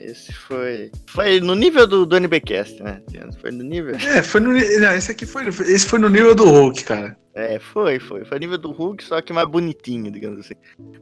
[0.04, 0.90] Esse foi.
[1.06, 3.00] Foi no nível do, do NBcast, né?
[3.40, 3.96] Foi no nível.
[3.96, 4.52] É, foi no.
[4.52, 5.48] Não, esse aqui foi.
[5.48, 7.16] Esse foi no nível do Hulk, cara.
[7.34, 8.24] É, foi, foi.
[8.24, 10.54] Foi nível do Hulk, só que mais bonitinho, digamos assim.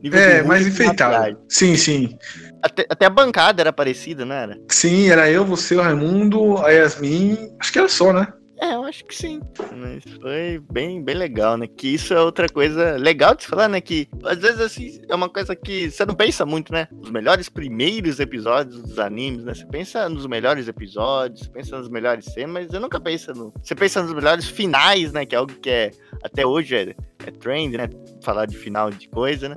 [0.03, 1.39] Nível É, Hulk mais enfeitado.
[1.49, 2.17] Sim, sim.
[2.63, 4.59] Até, até a bancada era parecida, não era?
[4.69, 7.55] Sim, era eu, você, o Raimundo, a Yasmin.
[7.61, 8.33] Acho que era só, né?
[8.63, 9.41] É, eu acho que sim.
[9.77, 11.67] Mas foi bem, bem legal, né?
[11.67, 13.81] Que isso é outra coisa legal de se falar, né?
[13.81, 16.87] Que às vezes assim é uma coisa que você não pensa muito, né?
[17.01, 19.53] Os melhores primeiros episódios dos animes, né?
[19.53, 23.53] Você pensa nos melhores episódios, você pensa nas melhores cenas, mas você nunca pensa no.
[23.61, 25.27] Você pensa nos melhores finais, né?
[25.27, 25.91] Que é algo que é
[26.23, 26.95] até hoje é,
[27.27, 27.91] é trend, né?
[28.23, 29.57] Falar de final de coisa, né?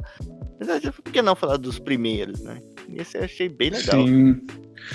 [0.59, 2.59] Mas às vezes, por que não falar dos primeiros, né?
[2.89, 4.07] E esse eu achei bem legal.
[4.07, 4.41] Sim.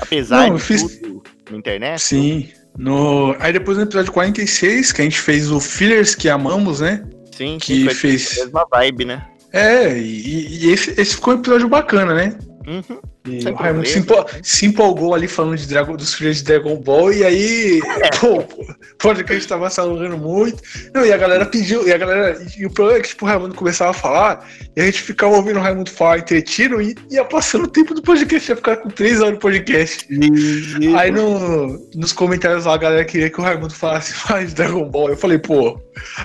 [0.00, 2.00] Apesar Não, eu de fiz- tudo na internet.
[2.00, 2.48] Sim.
[2.78, 3.34] No...
[3.38, 7.04] Aí depois no episódio 46, que a gente fez o Fillers que amamos, né?
[7.36, 9.26] Sim, Que fez- a mesma vibe, né?
[9.52, 12.36] É, e, e esse, esse ficou um episódio bacana, né?
[12.66, 13.00] Uhum.
[13.26, 14.04] E Sem o Raimundo se,
[14.42, 17.80] se empolgou ali falando de Dragon, dos filhos de Dragon Ball, e aí,
[18.20, 18.42] pô,
[18.98, 20.62] pode que a gente tava salvando muito.
[20.94, 22.38] Não, e a galera pediu, e a galera.
[22.56, 24.46] E o problema é que tipo, o Raimundo começava a falar,
[24.76, 28.02] e a gente ficava ouvindo o Raimundo falar entretido e ia passando o tempo do
[28.02, 30.06] podcast, ia ficar com três horas de podcast.
[30.98, 34.88] Aí no, nos comentários lá a galera queria que o Raimundo falasse mais de Dragon
[34.88, 35.10] Ball.
[35.10, 35.80] Eu falei, pô,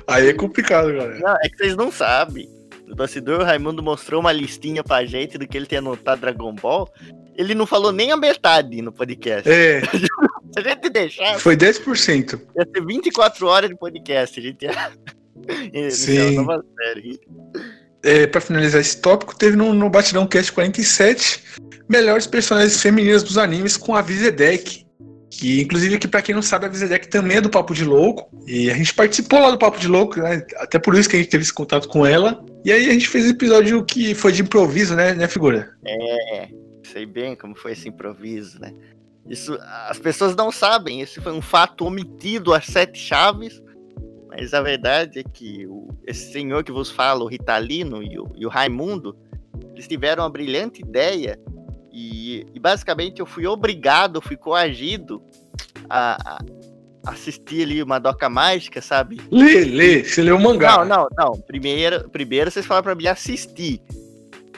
[0.08, 1.20] aí é complicado, galera.
[1.20, 2.50] Não, é que vocês não sabem.
[2.88, 6.54] No bastidor, o Raimundo mostrou uma listinha pra gente do que ele tinha anotado Dragon
[6.54, 6.88] Ball.
[7.36, 9.50] Ele não falou nem a metade no podcast.
[9.50, 10.08] É, Se
[10.58, 12.40] a gente deixar, foi 10%.
[12.56, 14.40] ia ser 24 horas de podcast.
[14.40, 14.92] A gente ia.
[15.92, 16.36] Sim.
[16.38, 17.20] nova série.
[18.04, 21.44] é, para finalizar esse tópico, teve no, no Batidão Cast 47
[21.90, 24.85] melhores personagens femininas dos animes com a Vizedek.
[25.30, 28.30] Que, inclusive, que pra quem não sabe, a Vizedek também é do Papo de Louco.
[28.48, 30.46] E a gente participou lá do Papo de Louco, né?
[30.58, 32.44] Até por isso que a gente teve esse contato com ela.
[32.64, 35.74] E aí a gente fez episódio que foi de improviso, né, né, figura?
[35.86, 36.48] É,
[36.84, 38.74] sei bem como foi esse improviso, né?
[39.28, 39.58] Isso,
[39.88, 43.60] as pessoas não sabem, esse foi um fato omitido às sete chaves,
[44.30, 48.32] mas a verdade é que o- esse senhor que vos fala, o Ritalino e o,
[48.36, 49.18] e o Raimundo,
[49.74, 51.40] eles tiveram uma brilhante ideia
[51.96, 55.24] e, e basicamente eu fui obrigado, fui coagido
[55.90, 59.22] a, a assistir ali uma doca mágica, sabe?
[59.32, 60.84] Lê, lê, você leu o mangá.
[60.84, 61.42] Não, não, não.
[61.42, 63.82] Primeiro, primeiro vocês falaram pra me assistir.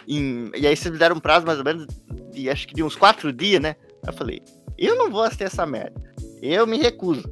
[0.08, 1.86] Em- e aí vocês me deram um prazo mais ou menos
[2.34, 3.76] de acho que de uns quatro dias, né?
[4.06, 4.42] Eu falei,
[4.76, 6.02] eu não vou assistir essa merda.
[6.42, 7.30] Eu me recuso.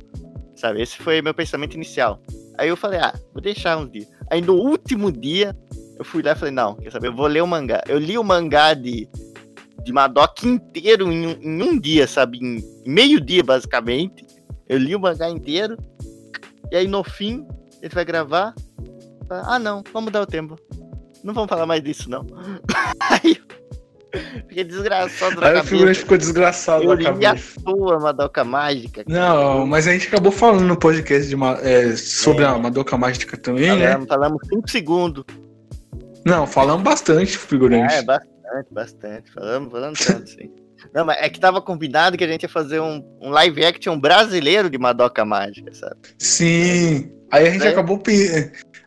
[0.55, 0.81] Sabe?
[0.83, 2.21] Esse foi meu pensamento inicial.
[2.57, 4.07] Aí eu falei, ah, vou deixar uns dias.
[4.29, 5.57] Aí no último dia,
[5.97, 7.07] eu fui lá e falei, não, quer saber?
[7.07, 7.83] Eu vou ler o mangá.
[7.87, 9.09] Eu li o mangá de,
[9.85, 12.39] de Madoka inteiro em um, em um dia, sabe?
[12.39, 14.25] Em, meio dia, basicamente.
[14.67, 15.77] Eu li o mangá inteiro.
[16.71, 17.47] E aí no fim,
[17.81, 18.53] ele vai gravar.
[19.29, 20.57] Ah, não, vamos dar o tempo.
[21.23, 22.25] Não vamos falar mais disso, não.
[22.99, 23.37] Aí
[24.47, 29.03] fiquei desgraçado na Aí o figurante ficou desgraçado Eu na li a sua Madoka Mágica.
[29.07, 32.47] Não, mas a gente acabou falando no podcast de é, sobre É.
[32.47, 33.87] a Madoka Mágica também, né?
[33.87, 35.23] Falamos, falamos 5 segundos.
[36.25, 37.93] Não, falamos bastante, figurante.
[37.93, 38.34] É, bastante,
[38.71, 39.31] bastante.
[39.31, 40.51] Falamos, falamos tanto, sim.
[40.93, 43.97] Não, mas é que tava combinado que a gente ia fazer um, um live action
[43.99, 45.95] brasileiro de Madoka Mágica, sabe?
[46.19, 47.11] Sim.
[47.31, 47.69] Aí a gente É.
[47.69, 48.01] acabou.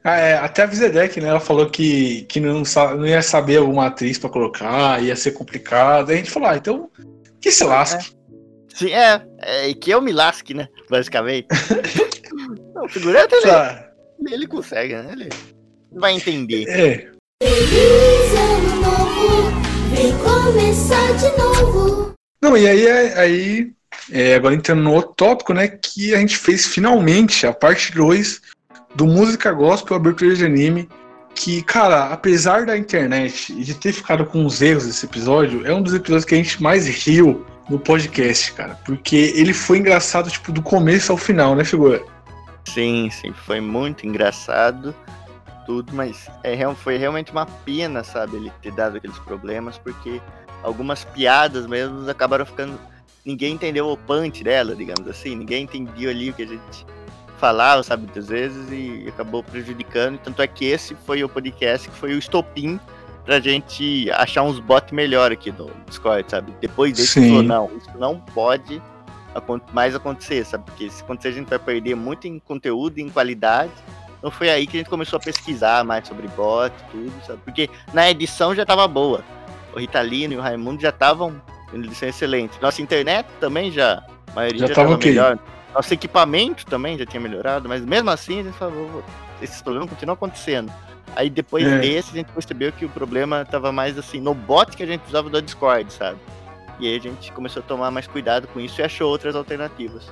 [0.05, 1.29] Ah, é, até a Vizedek, né?
[1.29, 2.63] Ela falou que, que não,
[2.97, 6.11] não ia saber alguma atriz pra colocar, ia ser complicado.
[6.11, 6.91] Aí a gente falou, ah, então.
[7.41, 8.13] Que se lasque.
[8.75, 9.69] Sim, é, é.
[9.69, 10.69] E que eu me lasque, né?
[10.91, 11.47] Basicamente.
[12.75, 13.91] Não, o figurante, ele, Tá.
[14.31, 15.09] ele consegue, né?
[15.13, 15.29] Ele
[15.93, 16.65] vai entender.
[16.69, 18.28] É.
[19.19, 19.51] Novo,
[19.91, 22.13] vem começar de novo.
[22.41, 23.73] Não, e aí, aí
[24.11, 25.69] é, agora entrando no outro tópico, né?
[25.69, 28.41] Que a gente fez finalmente a parte 2
[28.95, 30.89] do Música Gospel Abertura de Anime.
[31.35, 35.73] Que, cara, apesar da internet e de ter ficado com os erros desse episódio, é
[35.73, 38.79] um dos episódios que a gente mais riu no podcast, cara.
[38.85, 42.03] Porque ele foi engraçado, tipo, do começo ao final, né, figura?
[42.65, 44.95] Sim, sim, foi muito engraçado
[45.69, 50.19] tudo, mas é, foi realmente uma pena, sabe, ele ter dado aqueles problemas, porque
[50.63, 52.81] algumas piadas mesmo acabaram ficando.
[53.23, 56.87] Ninguém entendeu o punch dela, digamos assim, ninguém entendia ali o que a gente
[57.37, 60.19] falava, sabe, muitas vezes, e acabou prejudicando.
[60.19, 62.81] Tanto é que esse foi o podcast que foi o estopim
[63.27, 66.51] pra gente achar uns bots melhor aqui no Discord, sabe?
[66.63, 68.81] Depois desse falou, não, isso não pode
[69.75, 70.65] mais acontecer, sabe?
[70.65, 73.73] Porque se acontecer, a gente vai perder muito em conteúdo, em qualidade.
[74.19, 77.39] Então foi aí que a gente começou a pesquisar mais sobre bot, tudo, sabe?
[77.45, 79.23] Porque na edição já tava boa.
[79.75, 81.41] O Ritalino e o Raimundo já estavam
[81.73, 82.61] em edição excelente.
[82.61, 85.11] Nossa internet também já, a maioria Já já, tava tava ok.
[85.11, 85.39] melhor.
[85.75, 89.05] Nosso equipamento também já tinha melhorado, mas mesmo assim a gente falou,
[89.41, 90.73] esses problemas continuam acontecendo.
[91.15, 91.79] Aí depois É.
[91.79, 95.03] desse a gente percebeu que o problema tava mais assim no bot que a gente
[95.07, 96.19] usava do Discord, sabe?
[96.81, 100.11] E aí a gente começou a tomar mais cuidado com isso e achou outras alternativas.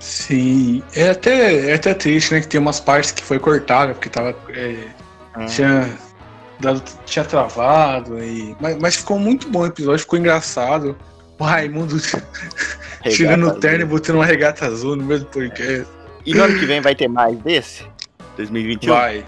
[0.00, 2.40] Sim, é até, é até triste, né?
[2.40, 4.34] Que tem umas partes que foi cortada, porque tava.
[4.48, 4.88] é,
[5.46, 5.88] tinha,
[6.58, 8.18] dado, tinha travado.
[8.18, 10.96] E, mas, mas ficou muito bom o episódio, ficou engraçado.
[11.38, 11.96] O Raimundo
[13.10, 15.86] tirando o terno e botando uma regata azul no meio do podcast.
[16.24, 17.86] E no ano que vem vai ter mais desse?
[18.36, 18.92] 2021?
[18.92, 19.24] Vai.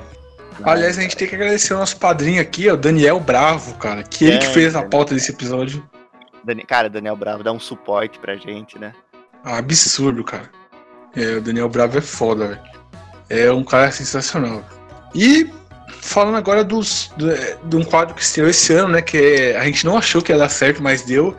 [0.62, 4.02] Aliás, a gente tem que agradecer o nosso padrinho aqui, o Daniel Bravo, cara.
[4.02, 5.82] Que ele que É, fez a pauta desse episódio.
[6.66, 8.92] Cara, Daniel Bravo dá um suporte pra gente, né?
[9.44, 10.50] Ah, absurdo, cara.
[11.16, 12.60] É, o Daniel Bravo é foda.
[13.28, 14.64] É um cara sensacional.
[15.14, 15.50] E
[16.00, 19.02] falando agora dos, do, é, de um quadro que estreou esse ano, né?
[19.02, 21.36] Que é- a gente não achou que ia dar certo, mas deu.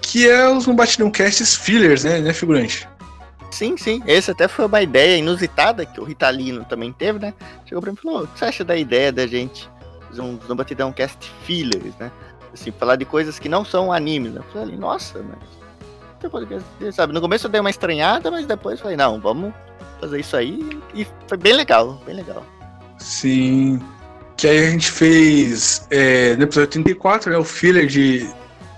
[0.00, 2.88] Que é os No Batidão Casts Fillers, né, né, figurante?
[3.50, 4.02] Sim, sim.
[4.06, 7.34] Esse até foi uma ideia inusitada que o Ritalino também teve, né?
[7.66, 9.68] Chegou pra mim e falou: o que você acha da ideia da gente
[10.08, 12.10] fazer um no Batidão Cast Fillers, né?
[12.52, 14.32] Assim, falar de coisas que não são animes.
[14.32, 14.40] né?
[14.40, 15.61] Eu falei, nossa, mas.
[16.30, 17.12] Podcast Sabe?
[17.12, 19.52] No começo eu dei uma estranhada, mas depois falei, não, vamos
[20.00, 20.80] fazer isso aí.
[20.94, 22.44] E foi bem legal, bem legal.
[22.98, 23.80] Sim.
[24.36, 27.38] Que aí a gente fez é, no episódio 34, né?
[27.38, 28.28] O filler de.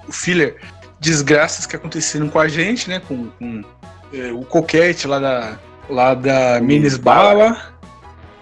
[0.07, 0.61] O filler
[1.01, 3.01] desgraças que aconteceram com a gente, né?
[3.01, 3.63] Com, com,
[4.13, 5.59] é, o coquete lá da.
[5.89, 7.75] Lá da Minis Bala.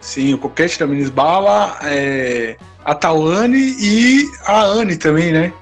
[0.01, 5.53] Sim, o coquete da Minis Bala, é, a Tawane e a Anne também, né?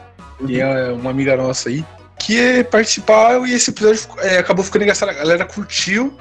[0.47, 1.85] Que é uma amiga nossa aí.
[2.21, 5.09] Que participaram e esse episódio é, acabou ficando engraçado.
[5.09, 6.17] A galera curtiu,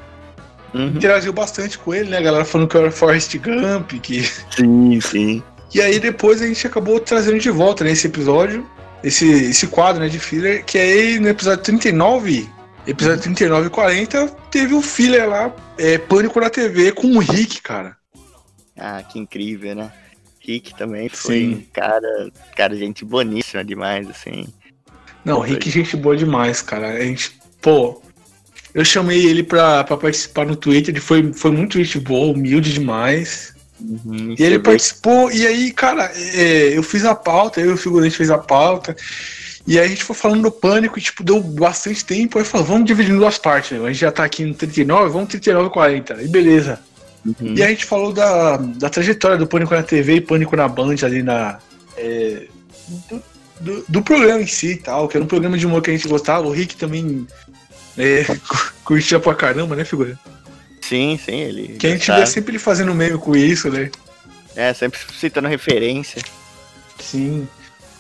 [0.74, 0.88] Uhum.
[0.88, 2.18] interagiu bastante com ele, né?
[2.18, 4.24] A galera falando que eu era Forrest Gump, que
[4.56, 5.44] Sim, sim.
[5.74, 8.68] e aí depois a gente acabou trazendo de volta nesse episódio,
[9.04, 12.48] esse, esse quadro né, de filler, que aí no episódio 39,
[12.86, 17.62] episódio 39 e 40, teve o filler lá, é, Pânico na TV com o Rick,
[17.62, 17.98] cara.
[18.78, 19.92] Ah, que incrível, né?
[20.40, 21.54] Rick também foi Sim.
[21.56, 24.48] um cara, cara, gente boníssima demais, assim.
[25.24, 26.94] Não, Rick é gente boa demais, cara.
[26.94, 28.02] A gente, pô,
[28.74, 32.74] eu chamei ele pra, pra participar no Twitter, ele foi, foi muito gente boa, humilde
[32.74, 33.54] demais.
[33.82, 37.74] Uhum, E ele vê participou, e aí, cara, é, eu fiz a pauta, eu e
[37.74, 38.96] o figurante fez a pauta,
[39.66, 42.66] e aí a gente foi falando do pânico e, tipo, deu bastante tempo, aí falou,
[42.68, 43.86] vamos dividir em duas partes, meu.
[43.86, 46.80] a gente já tá aqui no 39, vamos 39 e 40, e beleza.
[47.26, 47.54] Uhum.
[47.56, 50.96] E a gente falou da, da trajetória do Pânico na TV e Pânico na Band
[51.04, 51.60] ali na...
[51.98, 52.44] é,
[53.10, 53.22] do,
[53.60, 55.94] do- do programa em si e tal, que era um programa de humor que a
[55.94, 57.28] gente gostava, o Rick também
[57.98, 58.24] é,
[58.84, 60.18] curtia pra caramba, né, figura?
[60.82, 61.78] Sim, sim, ele.
[61.78, 63.92] Que a gente já vê sempre ele fazendo meme com isso, né?
[64.56, 66.22] É, sempre citando referência.
[67.00, 67.48] Sim.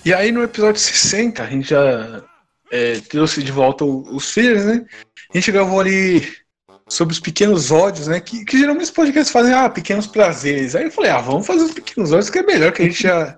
[0.04, 2.24] E aí no episódio 60, a gente já
[2.72, 4.86] é, trouxe de volta o- os filhos, né?
[5.34, 6.28] A gente gravou ali
[6.88, 8.20] sobre os pequenos ódios, né?
[8.20, 10.76] Que, que geralmente os podcasts fazem, ah, pequenos prazeres.
[10.76, 13.04] Aí eu falei, ah, vamos fazer os pequenos ódios, que é melhor, que a gente
[13.04, 13.38] já,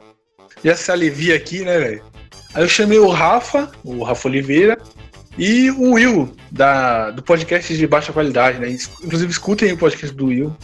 [0.64, 2.04] já se alivia aqui, né, velho?
[2.54, 4.78] Aí eu chamei o Rafa, o Rafa Oliveira,
[5.38, 8.70] e o Will, da, do podcast de baixa qualidade, né?
[9.04, 10.56] Inclusive, escutem o podcast do Will.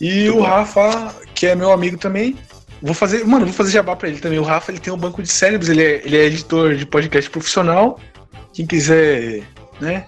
[0.00, 2.36] E o Rafa, que é meu amigo também,
[2.82, 4.38] Vou fazer, mano, vou fazer jabá pra ele também.
[4.38, 7.28] O Rafa, ele tem um banco de cérebros, ele é, ele é editor de podcast
[7.28, 8.00] profissional.
[8.54, 9.42] Quem quiser,
[9.80, 10.06] né,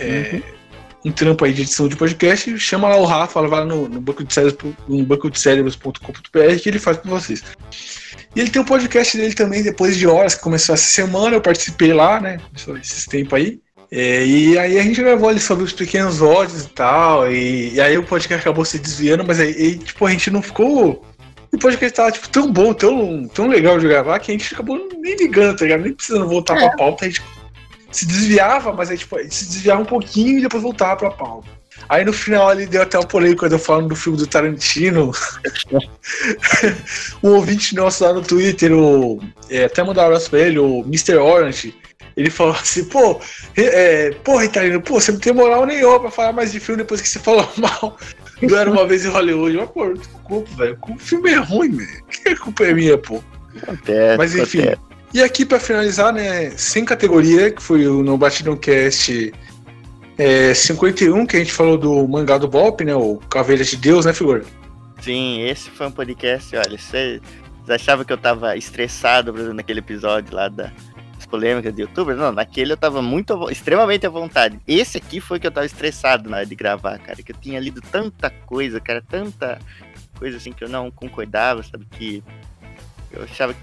[0.00, 0.42] é,
[1.04, 4.00] um trampo aí de edição de podcast, chama lá o Rafa, vai lá no, no
[4.00, 7.42] banco de cérebros, no banco de cérebros.com.br que ele faz pra vocês.
[8.34, 11.40] E ele tem um podcast dele também, depois de horas, que começou essa semana, eu
[11.40, 12.38] participei lá, né,
[12.80, 13.60] esses tempos aí.
[13.90, 17.80] É, e aí a gente gravou ali sobre os pequenos ódios e tal, e, e
[17.80, 21.04] aí o podcast acabou se desviando, mas aí, e, tipo, a gente não ficou
[21.52, 24.88] o podcast tava, tipo, tão bom, tão, tão legal de gravar, que a gente acabou
[24.98, 25.82] nem ligando, tá ligado?
[25.82, 27.22] Nem precisando voltar pra pauta, a gente
[27.90, 31.10] se desviava, mas aí, tipo, a gente se desviava um pouquinho e depois voltava pra
[31.10, 31.48] pauta.
[31.88, 35.12] Aí no final ali deu até um polêmico quando eu falando do filme do Tarantino.
[37.22, 40.80] um ouvinte nosso lá no Twitter, o, é, até mandar um abraço pra ele, o
[40.80, 41.16] Mr.
[41.16, 41.74] Orange,
[42.16, 43.20] ele falou assim, pô,
[43.56, 47.00] é, pô, Ritalino, pô, você não tem moral nenhuma pra falar mais de filme depois
[47.00, 47.96] que você falou mal
[48.40, 49.56] do Era Uma Vez em Hollywood.
[49.56, 52.04] Mas, pô, desculpa, velho, o filme é ruim, velho.
[52.10, 53.22] Que a culpa é minha, pô?
[53.62, 54.60] Acontece, Mas enfim.
[54.60, 54.92] acontece.
[55.14, 59.32] E aqui pra finalizar, né, sem categoria, que foi o No Batidão Cast
[60.22, 64.06] é, 51, que a gente falou do mangá do Bop, né, o Caveiras de Deus,
[64.06, 64.44] né, figura?
[65.00, 67.20] Sim, esse foi um podcast, olha, vocês
[67.68, 70.72] achavam que eu tava estressado por exemplo, naquele episódio lá da
[71.18, 72.18] as polêmicas de youtubers.
[72.18, 74.58] Não, naquele eu tava muito, extremamente à vontade.
[74.66, 77.22] Esse aqui foi que eu tava estressado na hora de gravar, cara.
[77.22, 79.58] Que eu tinha lido tanta coisa, cara, tanta
[80.18, 81.86] coisa assim que eu não concordava, sabe?
[81.92, 82.22] Que
[83.12, 83.60] eu achava que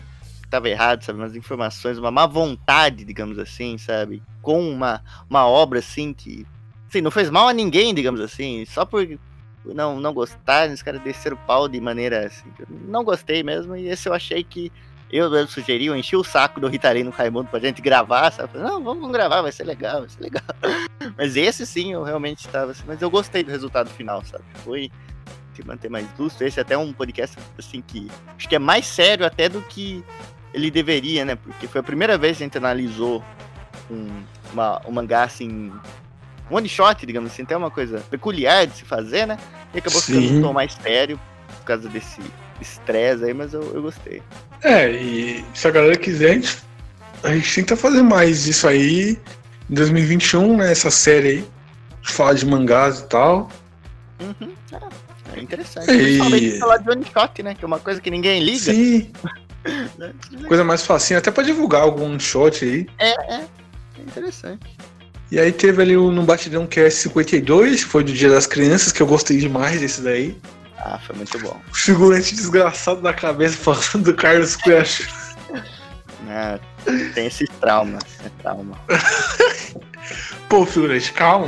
[0.49, 1.19] tava errado, sabe?
[1.19, 4.21] Umas informações, uma má vontade, digamos assim, sabe?
[4.41, 6.45] Com uma, uma obra assim que.
[6.87, 8.65] Assim, não fez mal a ninguém, digamos assim.
[8.65, 9.07] Só por
[9.65, 12.49] não, não gostar, os caras desceram o pau de maneira assim.
[12.59, 14.71] eu Não gostei mesmo, e esse eu achei que.
[15.11, 18.59] Eu mesmo sugeri, eu enchi o saco do Ritarei no Raimundo pra gente gravar, sabe?
[18.59, 20.43] Não, vamos gravar, vai ser legal, vai ser legal.
[21.17, 24.43] Mas esse sim, eu realmente estava assim, mas eu gostei do resultado final, sabe?
[24.63, 24.91] Foi
[25.65, 26.43] manter mais lúcido.
[26.43, 28.07] Esse é até um podcast, assim, que
[28.37, 30.03] acho que é mais sério até do que
[30.53, 31.35] ele deveria, né?
[31.35, 33.23] Porque foi a primeira vez que a gente analisou
[33.89, 34.07] um,
[34.53, 35.71] uma, um mangá, assim,
[36.49, 39.37] um one shot, digamos assim, até uma coisa peculiar de se fazer, né?
[39.73, 40.39] E acabou ficando Sim.
[40.39, 41.19] um tom mais sério
[41.59, 42.19] por causa desse
[42.59, 44.21] estresse aí, mas eu, eu gostei.
[44.63, 46.57] É, e se a galera quiser, a gente,
[47.23, 49.17] a gente tenta fazer mais isso aí
[49.69, 50.71] em 2021, né?
[50.71, 51.47] Essa série aí.
[52.01, 53.49] Falar de mangás e tal.
[54.19, 55.91] Uhum, é, é interessante.
[55.91, 57.53] E- Principalmente falar de one shot, né?
[57.53, 58.73] Que é uma coisa que ninguém liga.
[58.73, 59.11] Sim?
[60.47, 62.87] Coisa mais facinha, até pra divulgar algum shot aí.
[62.97, 63.45] É, é.
[63.97, 64.77] É interessante.
[65.31, 68.91] E aí teve ali o No Batidão Cast 52, que foi do Dia das Crianças,
[68.91, 70.35] que eu gostei demais desse daí.
[70.77, 71.59] Ah, foi muito bom.
[71.69, 75.07] O figurante desgraçado da cabeça falando do Carlos Crash.
[76.27, 76.59] Ah,
[77.13, 78.03] tem esses traumas.
[78.25, 78.77] É trauma.
[80.49, 81.47] Pô, figurante, calma.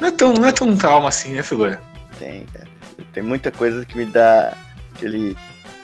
[0.00, 1.82] Não é tão, não é tão trauma assim, né, figurante?
[2.18, 2.68] Tem, cara.
[3.12, 4.56] Tem muita coisa que me dá
[4.94, 5.36] aquele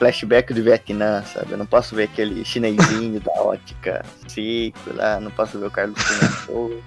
[0.02, 1.52] flashback do Vietnã, sabe?
[1.52, 5.96] Eu não posso ver aquele chinesinho da ótica Cico lá, não posso ver o Carlos
[6.02, 6.82] Pinto,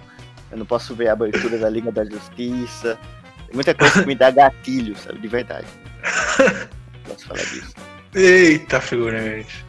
[0.51, 2.99] eu não posso ver a abertura da Liga da Justiça.
[3.47, 5.19] Tem muita coisa que me dá gatilho, sabe?
[5.19, 5.65] De verdade.
[6.39, 7.73] Não posso falar disso.
[8.13, 9.65] Eita, figurante.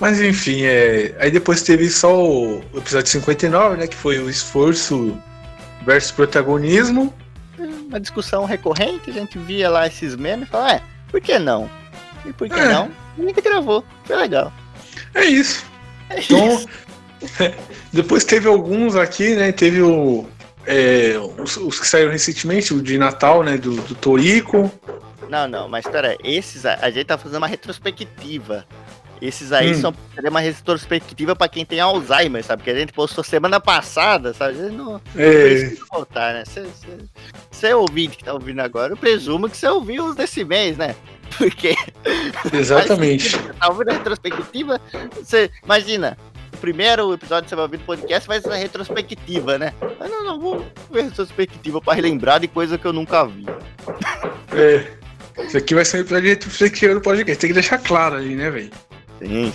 [0.00, 1.14] Mas enfim, é...
[1.20, 3.86] aí depois teve só o episódio 59, né?
[3.86, 5.16] Que foi o esforço
[5.86, 7.14] versus protagonismo.
[7.58, 11.70] Uma discussão recorrente, a gente via lá esses memes e falava, é, por que não?
[12.24, 12.68] E por que É.
[12.68, 12.90] não?
[13.18, 13.84] A gente gravou.
[14.04, 14.52] Foi legal.
[15.14, 15.64] É isso.
[16.08, 16.68] É Então, isso.
[17.92, 19.52] depois teve alguns aqui, né?
[19.52, 20.26] Teve o.
[20.66, 23.56] é, os, os que saíram recentemente, o de Natal, né?
[23.56, 24.70] Do, do Torico.
[25.28, 28.66] Não, não, mas pera, esses a, a gente tá fazendo uma retrospectiva.
[29.20, 29.80] Esses aí Hum.
[29.80, 29.94] são
[30.28, 32.62] uma retrospectiva pra quem tem Alzheimer, sabe?
[32.62, 34.54] Que a gente postou semana passada, sabe?
[34.70, 36.44] Não É, precisa voltar, né?
[37.50, 40.76] Você é ouvinte que tá ouvindo agora, eu presumo que você ouviu os desse mês,
[40.76, 40.94] né?
[41.36, 41.74] Porque
[42.52, 43.30] exatamente.
[43.30, 44.80] Você tá ouvindo a retrospectiva,
[45.14, 46.16] você imagina.
[46.52, 49.72] O primeiro episódio que você vai ouvir do podcast vai ser a retrospectiva, né?
[49.98, 53.46] Mas não, não, vou ver a retrospectiva pra relembrar de coisa que eu nunca vi.
[54.52, 54.86] É.
[55.42, 57.40] Isso aqui vai ser um episódio de retrospectiva do podcast.
[57.40, 58.70] Tem que deixar claro ali, né, velho?
[59.20, 59.52] Sim.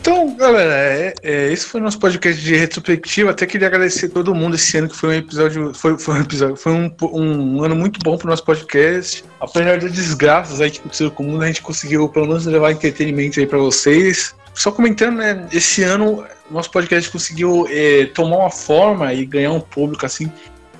[0.00, 3.30] Então, galera, é, é, esse foi o nosso podcast de retrospectiva.
[3.30, 5.72] Até queria agradecer a todo mundo esse ano, que foi um episódio.
[5.74, 6.56] Foi, foi um episódio.
[6.56, 9.24] Foi um, um ano muito bom pro nosso podcast.
[9.40, 12.72] Apesar das desgraças aí que aconteceram com o mundo, a gente conseguiu pelo menos levar
[12.72, 14.34] entretenimento aí pra vocês.
[14.54, 15.46] Só comentando, né?
[15.52, 20.30] Esse ano, nosso podcast conseguiu é, tomar uma forma e ganhar um público assim.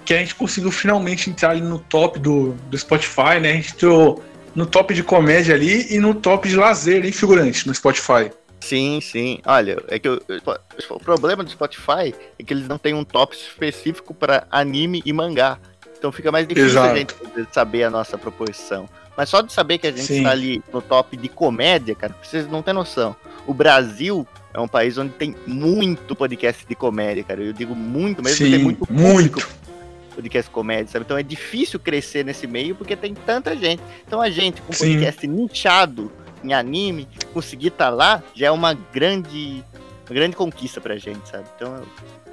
[0.04, 3.52] Que a gente conseguiu finalmente entrar ali no top do, do Spotify, né?
[3.52, 4.22] A gente entrou
[4.54, 8.30] no top de comédia ali e no top de lazer, hein, figurante, no Spotify.
[8.60, 9.40] Sim, sim.
[9.44, 10.20] Olha, é que o,
[10.90, 15.12] o problema do Spotify é que eles não têm um top específico para anime e
[15.12, 15.58] mangá.
[15.98, 16.94] Então fica mais difícil Exato.
[16.94, 17.14] a gente
[17.52, 18.88] saber a nossa proporção.
[19.16, 20.18] Mas só de saber que a gente Sim.
[20.18, 23.14] está ali no top de comédia, cara, vocês não têm noção.
[23.46, 27.42] O Brasil é um país onde tem muito podcast de comédia, cara.
[27.42, 29.12] Eu digo muito mesmo, tem Sim, muito muito.
[29.12, 29.48] público
[30.22, 31.04] podcast comédia, sabe?
[31.04, 33.82] Então é difícil crescer nesse meio porque tem tanta gente.
[34.06, 34.92] Então a gente com Sim.
[34.94, 36.12] podcast nichado
[36.44, 39.62] em anime, conseguir estar lá já é uma grande,
[40.08, 41.44] uma grande conquista pra gente, sabe?
[41.56, 41.86] Então eu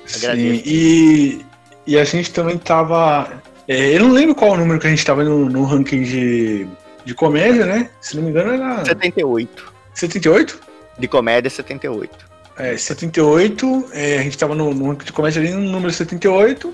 [0.05, 0.63] Sim, agradeço.
[0.65, 1.45] e,
[1.85, 3.41] e a gente também tava.
[3.67, 6.67] é, eu não lembro qual o número que a gente tava no, no ranking de,
[7.05, 7.89] de comédia, né?
[8.01, 9.73] Se não me engano, era 78.
[9.93, 10.59] 78?
[10.97, 12.29] De comédia, 78.
[12.57, 13.85] É, 78.
[13.93, 16.73] é, a gente tava no, no ranking de comédia ali no número 78.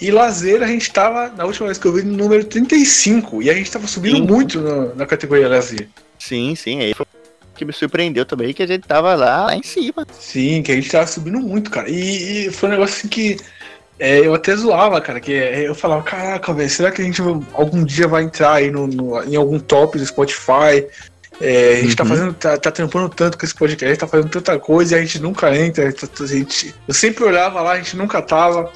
[0.00, 3.42] E lazer a gente tava, na última vez que eu vi, no número 35.
[3.42, 4.22] E a gente tava subindo Sim.
[4.22, 5.88] muito na, na categoria lazer.
[6.18, 9.54] Sim, sim, aí foi o que me surpreendeu também, que a gente tava lá, lá
[9.56, 10.06] em cima.
[10.18, 11.88] Sim, que a gente tava subindo muito, cara.
[11.90, 13.36] E, e foi um negócio assim que
[13.98, 15.20] é, eu até zoava, cara.
[15.20, 17.20] Que é, eu falava, caraca, velho, será que a gente
[17.52, 20.86] algum dia vai entrar aí no, no- em algum top do Spotify?
[21.40, 22.08] É, a gente tá Uhum.
[22.10, 25.18] fazendo, tá, tá trampando tanto com esse podcast, tá fazendo tanta coisa e a gente
[25.20, 25.90] nunca entra.
[25.92, 28.70] tá- tá- a gente, eu sempre olhava lá, a gente nunca tava.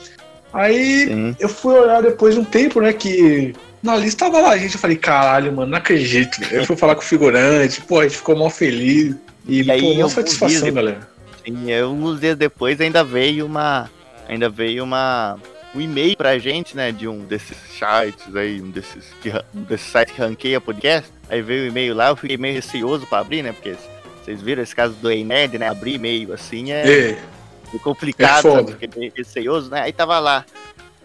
[0.54, 1.36] Aí Sim.
[1.40, 3.52] eu fui olhar depois de um tempo, né, que
[3.82, 4.74] na lista tava lá a gente.
[4.74, 6.38] Eu falei, caralho, mano, não acredito.
[6.52, 9.16] Eu fui falar com o figurante, pô, a gente ficou mal feliz.
[9.46, 11.08] E, E aí, pô, uma satisfação, dias- galera.
[11.46, 13.90] E alguns dias depois ainda veio uma.
[14.28, 15.36] Ainda veio uma.
[15.74, 16.92] Um e-mail pra gente, né?
[16.92, 21.10] De um desses sites aí, um desses, que, um desses sites que ranqueia podcast.
[21.28, 23.52] Aí veio o e-mail lá, eu fiquei meio receoso pra abrir, né?
[23.52, 23.74] Porque
[24.24, 25.68] vocês viram esse caso do Ened, né?
[25.68, 27.18] Abrir e-mail assim É, é
[27.78, 28.72] complicado, É sabe?
[28.72, 29.82] Fiquei meio receoso, né?
[29.82, 30.44] Aí tava lá,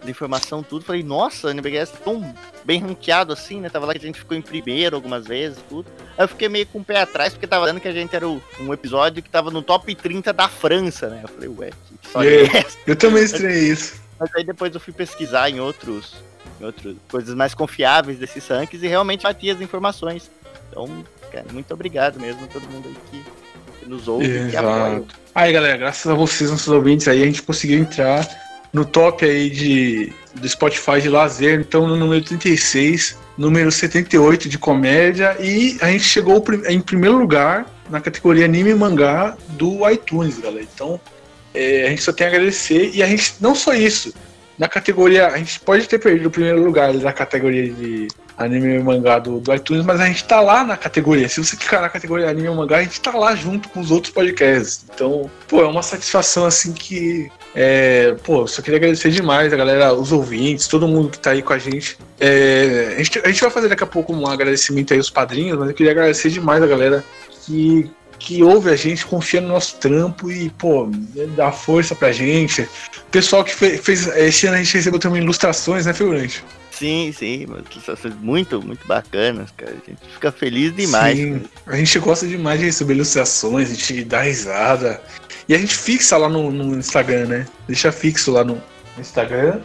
[0.04, 0.84] a informação, tudo.
[0.84, 2.34] Falei, nossa, o NBGS tão
[2.64, 3.68] bem ranqueado assim, né?
[3.68, 5.86] Tava lá que a gente ficou em primeiro algumas vezes, tudo.
[6.16, 8.26] Aí eu fiquei meio com o pé atrás, porque tava dando que a gente era
[8.28, 11.20] o- um episódio que tava no top 30 da França, né?
[11.22, 12.46] Eu falei, ué, que história E aí?
[12.46, 12.78] é essa?
[12.86, 14.00] eu também estranhei isso.
[14.18, 16.14] Mas aí depois eu fui pesquisar em outros,
[16.60, 20.30] em outros coisas mais confiáveis desses rankings e realmente batia as informações.
[20.70, 24.56] Então, cara, muito obrigado mesmo a todo mundo aí que, que nos ouve e que
[24.56, 25.02] apoia.
[25.32, 28.28] Aí, galera, graças a vocês, nossos ouvintes aí, a gente conseguiu entrar
[28.72, 34.58] no top aí de, do Spotify de lazer, então no número 36, número 78 de
[34.58, 40.38] comédia, e a gente chegou em primeiro lugar na categoria anime e mangá do iTunes,
[40.38, 40.66] galera.
[40.74, 41.00] Então,
[41.54, 44.12] é, a gente só tem a agradecer, e a gente, não só isso,
[44.60, 48.78] na categoria, a gente pode ter perdido o primeiro lugar da categoria de anime e
[48.78, 51.30] mangá do, do iTunes, mas a gente tá lá na categoria.
[51.30, 53.90] Se você clicar na categoria anime e mangá, a gente tá lá junto com os
[53.90, 54.84] outros podcasts.
[54.94, 57.32] Então, pô, é uma satisfação assim que.
[57.54, 61.40] É, pô, só queria agradecer demais a galera, os ouvintes, todo mundo que tá aí
[61.40, 61.96] com a gente.
[62.20, 65.58] É, a, gente a gente vai fazer daqui a pouco um agradecimento aí aos padrinhos,
[65.58, 67.02] mas eu queria agradecer demais a galera
[67.46, 70.88] que, que ouve a gente, confia no nosso trampo e, pô,
[71.34, 72.68] dá força pra gente.
[73.10, 74.06] Pessoal que fe- fez.
[74.08, 76.44] Esse ano a gente recebeu também ilustrações, né, figurante?
[76.70, 79.72] Sim, sim, ilustrações muito, muito bacanas, cara.
[79.72, 81.18] A gente fica feliz demais.
[81.18, 85.02] Sim, a gente gosta demais de receber ilustrações, a gente dá risada.
[85.48, 87.46] E a gente fixa lá no, no Instagram, né?
[87.66, 88.62] Deixa fixo lá no
[88.98, 89.60] Instagram.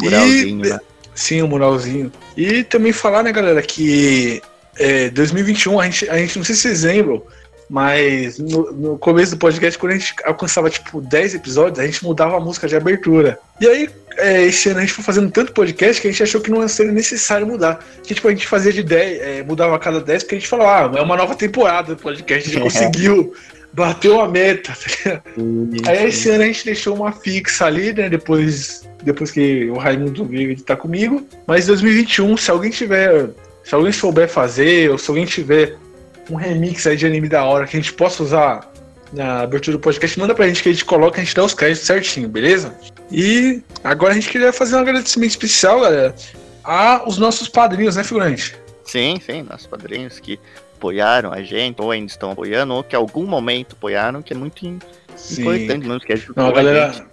[0.00, 0.78] Muralzinho, e, né?
[1.14, 2.12] Sim, o muralzinho.
[2.36, 4.42] E também falar, né, galera, que
[4.78, 7.22] é, 2021, a gente, a gente, não sei se vocês lembram,
[7.68, 12.04] mas no, no começo do podcast, quando a gente alcançava, tipo, 10 episódios, a gente
[12.04, 13.38] mudava a música de abertura.
[13.60, 16.40] E aí, é, esse ano a gente foi fazendo tanto podcast que a gente achou
[16.40, 17.84] que não ia ser necessário mudar.
[18.04, 20.48] Que, tipo, a gente fazia de 10, é, mudava a cada 10, porque a gente
[20.48, 23.34] falou, ah, é uma nova temporada do podcast, a gente conseguiu,
[23.72, 24.72] bateu a meta,
[25.04, 25.88] tá ligado?
[25.88, 28.08] Aí esse ano a gente deixou uma fixa ali, né?
[28.08, 31.26] Depois, depois que o Raimundo veio editar comigo.
[31.46, 33.30] Mas 2021, se alguém tiver.
[33.64, 35.76] Se alguém souber fazer, ou se alguém tiver
[36.30, 38.72] um remix aí de anime da hora que a gente possa usar
[39.12, 41.54] na abertura do podcast, manda pra gente que a gente coloca, a gente dá os
[41.54, 42.74] créditos certinho, beleza?
[43.10, 46.14] E agora a gente queria fazer um agradecimento especial, galera,
[46.64, 48.56] a os nossos padrinhos, né, figurante?
[48.84, 50.38] Sim, sim, nossos padrinhos que
[50.76, 54.36] apoiaram a gente, ou ainda estão apoiando, ou que em algum momento apoiaram, que é
[54.36, 54.78] muito im-
[55.38, 56.56] importante, não esquece Não, a gente.
[56.56, 57.06] galera.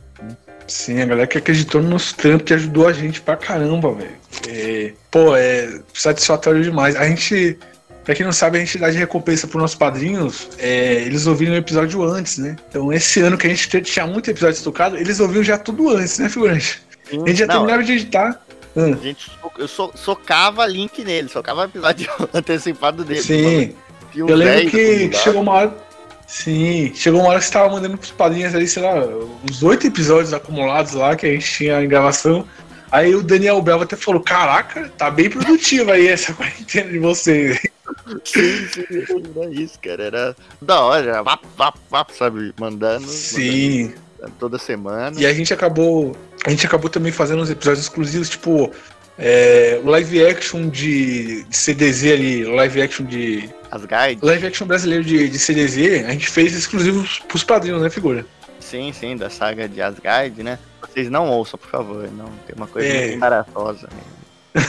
[0.68, 4.15] Sim, a galera que acreditou no nosso trampo, que ajudou a gente pra caramba, velho.
[4.48, 6.95] É, pô, é satisfatório demais.
[6.95, 7.57] A gente,
[8.04, 11.54] pra quem não sabe, a gente dá de recompensa pros nossos padrinhos, é, eles ouviram
[11.54, 12.56] o episódio antes, né?
[12.70, 16.18] Então, esse ano que a gente tinha muito episódio estocado, eles ouviram já tudo antes,
[16.20, 16.82] né, figurante?
[17.12, 18.42] A gente já Não, terminava de editar.
[18.76, 23.22] Ah, a gente, eu so- socava link nele, socava episódio antecipado dele.
[23.22, 23.76] sim.
[24.16, 25.78] Eu lembro 10 que chegou uma hora.
[26.28, 28.94] Sim, chegou uma hora que você tava mandando pros padrinhos ali, sei lá,
[29.50, 32.48] uns oito episódios acumulados lá que a gente tinha em gravação.
[32.94, 37.60] Aí o Daniel Belva até falou: Caraca, tá bem produtiva aí essa quarentena de vocês.
[38.24, 40.03] Sim, sim, era isso, cara.
[40.03, 42.53] Era da hora, era vap, vap, vap, sabe?
[42.60, 43.95] Mandando, Sim.
[44.20, 45.20] mandando toda semana.
[45.20, 46.15] E a gente acabou.
[46.45, 48.72] A gente acabou também fazendo uns episódios exclusivos, tipo.
[49.18, 53.49] É, o live action de, de CDZ ali, o live action de.
[53.72, 54.22] As guides.
[54.22, 58.24] Live action brasileiro de, de CDZ, a gente fez exclusivos pros padrinhos, né, figura?
[58.60, 60.60] Sim, sim, da saga de Asgard, né?
[60.91, 62.26] Vocês não ouçam, por favor, não.
[62.45, 63.01] Tem uma coisa É.
[63.01, 63.88] muito embaraçosa.
[63.91, 64.61] Né?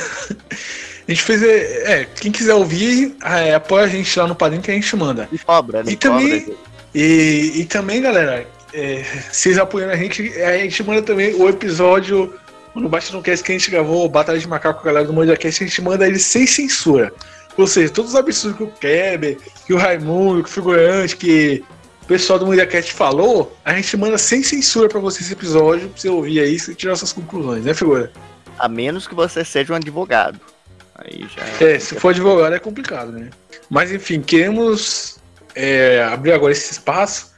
[1.07, 1.43] A gente fez.
[1.43, 4.97] É, é, quem quiser ouvir, é, apoia a gente lá no padrinho que a gente
[4.97, 5.29] manda.
[5.31, 5.93] E cobra, né?
[5.93, 6.59] E também- Cobra,
[6.95, 12.33] E, e também, galera, é, vocês apoiando a gente, a gente manda também o episódio
[12.75, 15.63] no Batidão Cast que a gente gravou, Batalha de Macaco com a galera do MandaCast,
[15.63, 17.13] a gente manda ele sem censura.
[17.59, 19.37] Ou seja, todos os absurdos que o Keber,
[19.67, 21.63] que o Raimundo, que o figurante, que
[22.05, 25.99] o pessoal do MandaCast falou, a gente manda sem censura pra você esse episódio, pra
[26.01, 28.13] você ouvir aí e tirar suas conclusões, né, figura?
[28.59, 30.39] A menos que você seja um advogado.
[30.97, 31.67] Aí já.
[31.67, 33.31] É, se for advogado é complicado, né?
[33.71, 35.19] Mas enfim, queremos
[35.55, 37.33] é, abrir agora esse espaço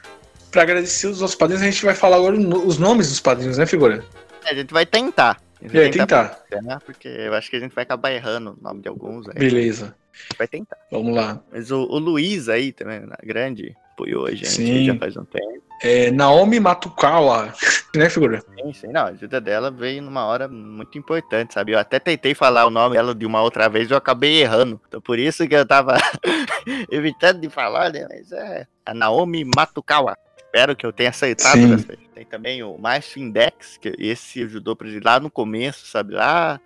[0.51, 1.63] para agradecer os nossos padrinhos.
[1.63, 4.03] A gente vai falar agora os nomes dos padrinhos, né, figura?
[4.45, 5.41] A gente vai tentar.
[5.61, 6.39] Gente É, vai tentar.
[6.61, 6.77] né?
[6.85, 9.27] Porque eu acho que a gente vai acabar errando o nome de alguns.
[9.29, 9.33] Aí.
[9.35, 9.95] Beleza.
[10.13, 10.77] A gente vai tentar.
[10.91, 11.41] Vamos lá.
[11.51, 14.85] Mas o, o Luiz aí também, na grande apoiou a gente Sim.
[14.85, 15.63] já faz um tempo.
[15.81, 17.53] É, Naomi Matukawa,
[17.95, 18.41] né, figura?
[18.41, 21.73] Sim, sim, não, a ajuda dela veio numa hora muito importante, sabe?
[21.73, 24.79] Eu até tentei falar o nome dela de uma outra vez e eu acabei errando.
[24.87, 25.95] Então por isso que eu tava
[26.91, 28.07] evitando de falar, né?
[28.09, 30.17] Mas é a Naomi Matukawa.
[30.35, 31.69] Espero que eu tenha acertado Sim.
[31.69, 31.99] dessa vez.
[32.15, 36.15] Tem também o Márcio Index, que esse ajudou pra gente lá no começo, sabe?
[36.15, 36.59] Lá,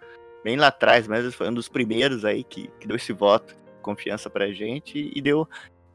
[0.44, 3.82] bem lá atrás, mas foi um dos primeiros aí que, que deu esse voto de
[3.82, 5.45] confiança pra gente e deu.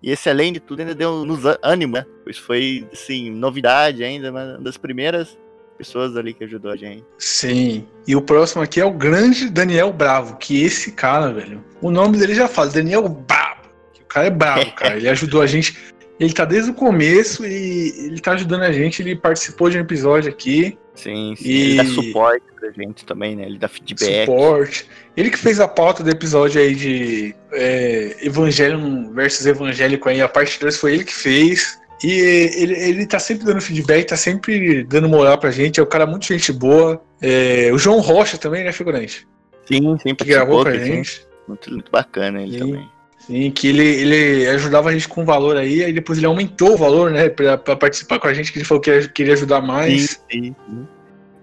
[0.07, 2.07] E esse, além de tudo, ainda deu nos ânimo, né?
[2.23, 5.37] Pois foi, assim, novidade ainda, uma das primeiras
[5.77, 7.05] pessoas ali que ajudou a gente.
[7.19, 7.85] Sim.
[8.07, 11.63] E o próximo aqui é o grande Daniel Bravo, que esse cara, velho.
[11.83, 13.63] O nome dele já fala, Daniel Bravo.
[14.01, 14.97] O cara é bravo, cara.
[14.97, 15.77] Ele ajudou a gente.
[16.21, 19.03] Ele tá desde o começo e ele tá ajudando a gente.
[19.03, 20.79] Ele participou de um episódio aqui.
[20.97, 21.45] Sim, sim.
[21.49, 23.45] E- Ele dá suporte pra gente também, né?
[23.45, 24.27] Ele dá feedback.
[24.27, 24.87] Suporte.
[25.17, 30.29] Ele que fez a pauta do episódio aí de é, Evangelho versus Evangélico aí, a
[30.29, 31.79] parte 2 foi ele que fez.
[32.03, 35.81] E ele, ele tá sempre dando feedback, tá sempre dando moral pra gente.
[35.81, 37.01] É um cara muito gente boa.
[37.23, 39.27] É, o João Rocha também, né, figurante?
[39.67, 40.87] Sim, sim, Que gravou pra gente.
[40.87, 41.27] gente.
[41.49, 42.59] Muito, muito bacana ele Sim.
[42.59, 42.89] também.
[43.27, 46.77] Sim, que ele, ele ajudava a gente com valor aí, aí depois ele aumentou o
[46.77, 50.21] valor, né, pra, pra participar com a gente, que ele falou que queria- ajudar mais.
[50.31, 50.89] Sim, sim.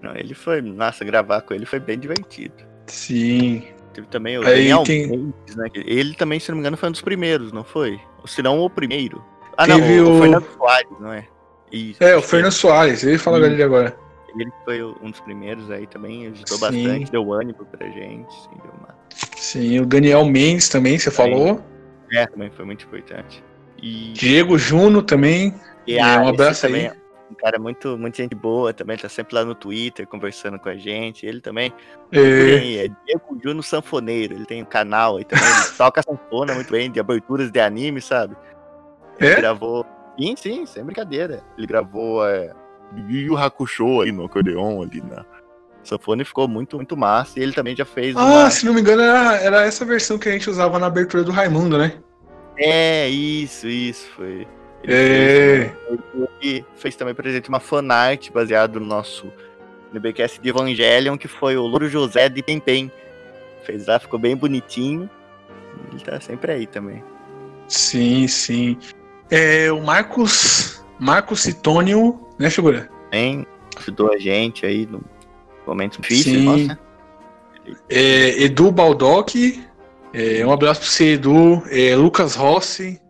[0.02, 2.54] Não, ele foi, nossa, gravar com ele foi bem divertido.
[2.86, 3.64] Sim.
[3.92, 5.68] Teve também o Aí Daniel tem- Mendes, né?
[5.74, 7.98] Ele também, se não me engano, foi um dos primeiros, não foi?
[8.20, 9.22] Ou se não, o primeiro.
[9.56, 11.24] Ah, Teve não, o, o- o Fernando Soares, não é?
[11.70, 13.48] Isso, É, o acho que Fernando Soares, ele fala Sim.
[13.50, 13.96] dele agora.
[14.36, 16.60] Ele foi um dos primeiros aí também, ajudou Sim.
[16.60, 18.32] bastante, deu ânimo pra gente.
[18.32, 18.88] Sim, deu uma...
[19.36, 21.62] Sim, o Daniel Mendes também, você falou.
[22.14, 23.42] É, também foi muito importante.
[23.82, 25.54] E, Diego Juno também.
[25.86, 26.96] e É, ah, um abraço também aí.
[26.96, 30.68] é Um cara muito, muito gente boa também, tá sempre lá no Twitter conversando com
[30.68, 31.26] a gente.
[31.26, 31.72] Ele também
[32.12, 36.70] É, é Diego Juno Sanfoneiro, ele tem um canal aí também, ele toca sanfona muito
[36.70, 38.36] bem, de aberturas de anime, sabe?
[39.18, 39.36] Ele É?
[39.36, 39.84] gravou.
[40.18, 41.42] Sim, sim, sem brincadeira.
[41.58, 42.52] Ele gravou é,
[43.08, 45.24] Yu Yu Hakusho aí no acordeon ali na
[45.88, 47.38] sanfona e ficou muito, muito massa.
[47.38, 48.50] E ele também já fez Ah, uma.
[48.50, 51.30] se não me engano, era, era essa versão que a gente usava na abertura do
[51.32, 51.92] Raimundo, né?
[52.58, 54.46] É, isso, isso, foi.
[54.82, 55.74] Ele É.
[55.88, 55.98] fez,
[56.42, 59.32] ele fez também pra gente uma fanart baseado no nosso
[59.92, 62.90] NBcast de Evangelion, que foi o Louro José de Pempem.
[63.64, 65.08] Fez lá, ficou bem bonitinho.
[65.90, 67.02] Ele tá sempre aí também.
[67.66, 68.76] Sim, sim.
[69.30, 70.84] É, o Marcos.
[71.00, 72.88] Marcos Citônio, né, figura?
[73.10, 73.46] Bem,
[73.78, 75.00] ajudou a gente aí no
[75.66, 76.44] momento difícil, Sim.
[76.44, 76.78] nossa.
[77.88, 79.62] É, Edu Baldock.
[80.12, 81.62] É, um abraço pro você, Edu.
[81.70, 83.00] É, Lucas Rossi.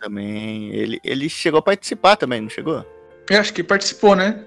[0.00, 0.72] Também.
[0.74, 2.84] Ele, ele chegou a participar também, não chegou?
[3.28, 4.44] Eu acho que participou, né?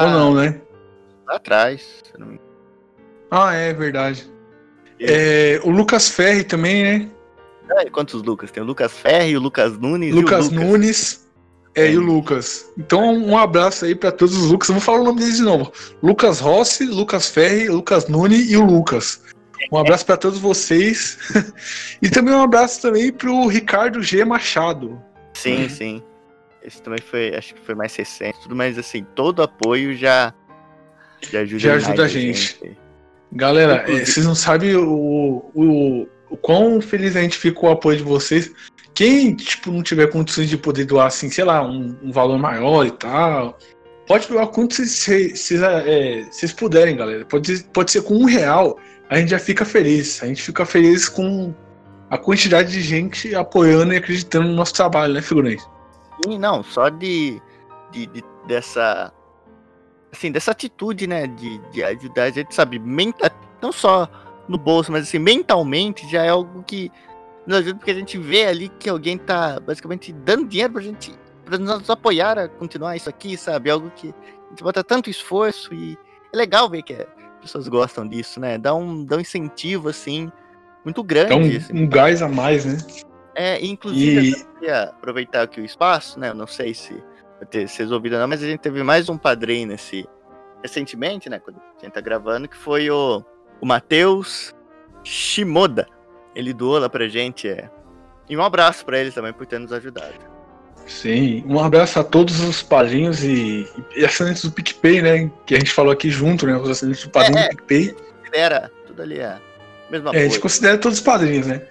[0.00, 0.60] Ou não, né?
[1.26, 2.02] Lá atrás.
[2.04, 2.48] se eu não me engano.
[3.30, 4.30] Ah, é verdade.
[5.00, 7.10] É, o Lucas Ferri também, né?
[7.70, 8.50] Ah, quantos Lucas?
[8.50, 10.68] Tem o Lucas Ferri, o Lucas Nunes Lucas e o Lucas.
[10.68, 11.23] Nunes.
[11.74, 12.70] É, e o Lucas.
[12.78, 14.68] Então, um abraço aí pra todos os Lucas.
[14.68, 15.72] Eu vou falar o nome deles de novo:
[16.02, 19.22] Lucas Rossi, Lucas Ferri, Lucas Nunes e o Lucas.
[19.72, 21.18] Um abraço pra todos vocês.
[22.00, 24.24] e também um abraço também pro Ricardo G.
[24.24, 25.02] Machado.
[25.34, 26.02] Sim, sim.
[26.62, 30.32] Esse também foi, acho que foi mais recente, tudo, mas assim, todo apoio já,
[31.20, 32.58] já ajuda, Já ajuda a gente.
[32.62, 32.78] gente.
[33.30, 37.70] Galera, é, vocês não sabem o, o, o quão feliz a gente fica com o
[37.70, 38.50] apoio de vocês.
[38.94, 42.86] Quem, tipo, não tiver condições de poder doar, assim, sei lá, um, um valor maior
[42.86, 43.58] e tal,
[44.06, 46.24] pode doar quanto vocês, é,
[46.56, 47.24] puderem, galera.
[47.24, 48.78] Pode, pode ser com um real,
[49.10, 50.22] a gente já fica feliz.
[50.22, 51.52] A gente fica feliz com
[52.08, 55.62] a quantidade de gente apoiando e acreditando no nosso trabalho, né, figurante?
[56.24, 57.40] Sim, não, só de,
[57.90, 59.12] de, de- dessa
[60.12, 64.08] assim, dessa atitude, né, de, de ajudar a gente, sabe, menta, não só
[64.48, 66.90] no bolso, mas assim, mentalmente já é algo que
[67.46, 71.14] nos ajuda porque a gente vê ali que alguém tá basicamente dando dinheiro pra gente,
[71.44, 75.74] pra nos apoiar a continuar isso aqui, sabe, algo que a gente bota tanto esforço
[75.74, 75.98] e
[76.32, 77.06] é legal ver que as
[77.40, 80.30] pessoas gostam disso, né, dá um, dá um incentivo, assim,
[80.84, 82.78] muito grande, Então, assim, um gás a mais, né?
[83.34, 86.30] é, inclusive, E- eu queria aproveitar aqui o espaço, né?
[86.30, 86.92] Eu não sei se
[87.38, 90.06] vai ter vocês ouviram não, mas a gente teve mais um padrinho nesse
[90.62, 91.38] recentemente, né?
[91.40, 93.22] Quando a gente tá gravando, que foi o,
[93.60, 94.54] o Matheus
[95.02, 95.86] Shimoda.
[96.34, 97.70] Ele doou lá pra gente, é.
[98.28, 100.14] E um abraço pra ele também por ter nos ajudado.
[100.86, 103.66] Sim, um abraço a todos os padrinhos e,
[103.96, 105.30] e assinantes do PicPay, né?
[105.46, 106.56] Que a gente falou aqui junto, né?
[106.56, 107.96] Os assinantes do padrinho É, do PicPay.
[108.32, 109.38] Era tudo ali, é.
[109.90, 111.62] Mesmo É, a gente considera todos os padrinhos, né?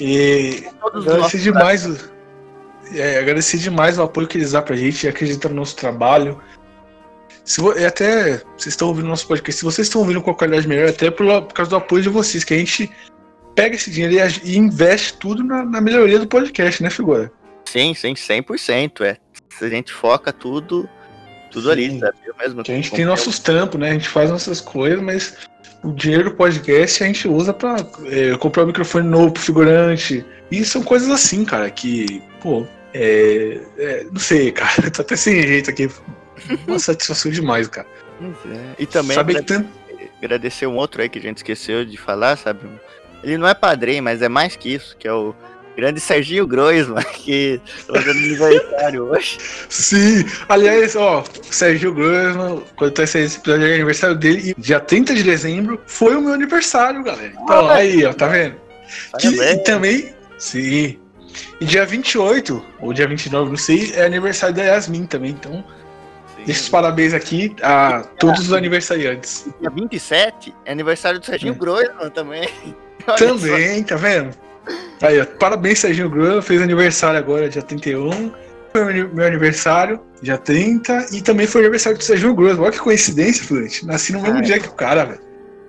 [0.00, 0.64] E
[0.94, 1.96] agradecer demais, o,
[2.94, 6.40] é, agradecer demais o apoio que eles dão pra gente e acreditar no nosso trabalho.
[7.44, 10.68] Se e até vocês estão ouvindo nosso podcast, se vocês estão ouvindo com a qualidade
[10.68, 12.90] melhor, até por, por causa do apoio de vocês, que a gente
[13.54, 14.14] pega esse dinheiro
[14.44, 17.32] e, investe tudo na, na melhoria do podcast, né, figura?
[17.64, 19.04] Sim, sim, 100%.
[19.04, 19.16] É.
[19.60, 20.88] A gente foca tudo,
[21.50, 22.00] tudo ali, Sim.
[22.00, 22.16] sabe?
[22.26, 23.90] Eu mesmo Que a gente tem nossos trampos, né?
[23.90, 25.36] A gente faz nossas coisas, mas
[25.82, 27.76] o dinheiro do podcast a gente usa pra
[28.06, 30.24] é, comprar um microfone novo pro figurante.
[30.50, 35.40] E são coisas assim, cara, que, pô, é, é, não sei, cara, tô até sem
[35.42, 35.88] jeito aqui.
[36.66, 37.86] Uma satisfação demais, cara.
[38.20, 38.82] É.
[38.82, 40.08] E também Saber que agrade- tanto.
[40.18, 42.68] agradecer um outro aí que a gente esqueceu de falar, sabe?
[43.22, 45.34] Ele não é padrinho, mas é mais que isso, que é o
[45.76, 49.38] grande Serginho Groisman, que tá fazendo aniversário hoje.
[49.68, 54.60] Sim, aliás, ó, o Sérgio Grossman, quando tá saindo esse episódio é aniversário dele, e
[54.60, 57.32] dia 30 de dezembro foi o meu aniversário, galera.
[57.32, 58.56] Então, Ah, aí, ó, tá vendo?
[59.18, 60.98] Que, e também, sim.
[61.58, 65.30] E dia 28, ou dia 29, não sei, é aniversário da Yasmin também.
[65.30, 65.64] Então,
[66.36, 66.42] Sim.
[66.44, 69.48] deixa os parabéns aqui a todos os aniversariantes.
[69.60, 71.56] Dia 27 é aniversário do Serginho Hum.
[71.58, 72.46] Groisman também.
[73.18, 74.30] Também, tá vendo?
[75.00, 78.32] Aí, ó, parabéns, Serginho Grossman, fez aniversário agora, dia 31.
[78.72, 82.62] Foi meu aniversário, dia 30, e também foi aniversário do Serginho Grossman.
[82.64, 83.84] Olha que coincidência, Florente.
[83.84, 85.20] Nasci no mesmo Ah, dia que o cara, velho.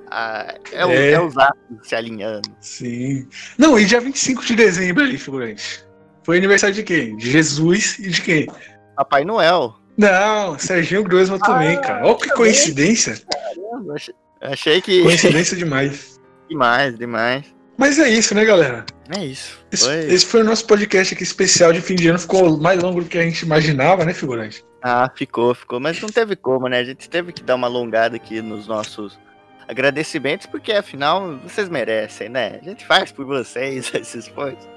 [0.09, 1.11] Ah, é, o, É.
[1.11, 2.47] é os astros se alinhando.
[2.61, 3.27] Sim.
[3.57, 5.83] Não, e dia 25 de dezembro ali, figurante.
[6.23, 7.17] Foi aniversário de quem?
[7.17, 8.47] De Jesus e de quem?
[8.95, 9.75] Papai Noel.
[9.97, 12.05] Não, Serginho Grossman também, cara.
[12.05, 12.35] Olha que também.
[12.37, 13.15] coincidência.
[13.31, 13.95] Caramba,
[14.41, 15.01] achei que.
[15.03, 16.12] Coincidência demais.
[16.53, 17.53] Demais, demais.
[17.77, 18.85] Mas é isso, né, galera?
[19.15, 19.59] É isso.
[19.71, 19.99] Esse Foi.
[20.05, 22.19] esse foi o nosso podcast aqui especial de fim de ano.
[22.19, 24.63] Ficou mais longo do que a gente imaginava, né, figurante?
[24.81, 25.79] Ah, ficou, ficou.
[25.79, 26.79] Mas não teve como, né?
[26.79, 29.19] A gente teve que dar uma alongada aqui nos nossos
[29.67, 32.59] agradecimentos, porque afinal vocês merecem, né?
[32.61, 34.69] A gente faz por vocês esse esforço.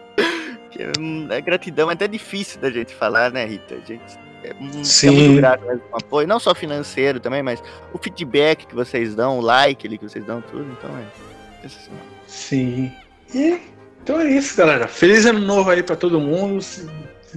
[0.71, 3.75] Que, hum, A gratidão é até difícil da gente falar, né, Rita?
[3.75, 5.09] A gente é, hum, Sim.
[5.09, 7.63] é muito grato mesmo apoio, não só financeiro também, mas
[7.93, 10.65] o feedback que vocês dão, o like ali que vocês dão, tudo.
[10.79, 11.36] Então é.
[11.69, 12.07] Sensacional.
[12.27, 12.93] Sim.
[13.35, 13.59] E
[14.03, 14.87] então é isso, galera.
[14.87, 16.63] Feliz ano novo aí pra todo mundo.
[16.63, 16.87] Se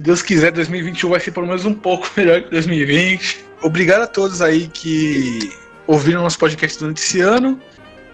[0.00, 3.44] Deus quiser, 2021 vai ser pelo menos um pouco melhor que 2020.
[3.62, 5.52] Obrigado a todos aí que
[5.86, 7.60] ouviram nosso podcast durante esse ano.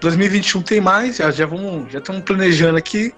[0.00, 3.14] 2021 tem mais, já, já vamos, já estamos planejando aqui.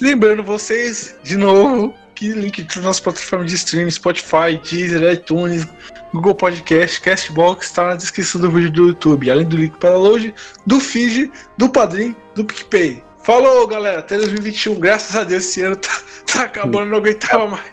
[0.00, 5.66] Lembrando vocês, de novo, que link para nossa plataforma de streaming, Spotify, Deezer, iTunes,
[6.12, 9.30] Google Podcast, Castbox, está na descrição do vídeo do YouTube.
[9.30, 10.34] Além do link para download,
[10.66, 13.02] do feed, do Padrim, do PicPay.
[13.22, 14.00] Falou, galera.
[14.00, 14.78] Até 2021.
[14.78, 15.98] Graças a Deus, esse ano tá,
[16.30, 17.70] tá acabando, não aguentava mais.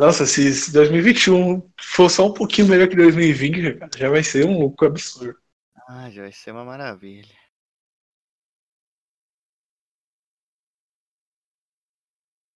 [0.00, 4.46] Nossa, se se 2021 for só um pouquinho melhor que 2020, cara, já vai ser
[4.46, 5.36] um louco absurdo.
[5.86, 7.28] Ah, já vai ser uma maravilha.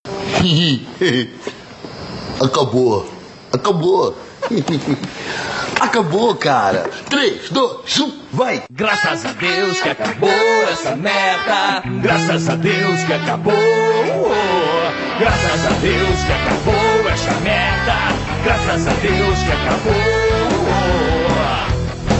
[2.42, 3.06] Acabou.
[3.52, 4.16] Acabou.
[5.78, 6.88] Acabou, cara.
[7.10, 8.62] 3, 2, 1, vai.
[8.70, 10.30] Graças a Deus que acabou
[10.70, 11.82] essa merda.
[12.00, 13.52] Graças a Deus que acabou.
[15.18, 16.73] Graças a Deus que acabou
[17.24, 17.94] essa merda.
[18.44, 19.92] Graças a Deus que acabou.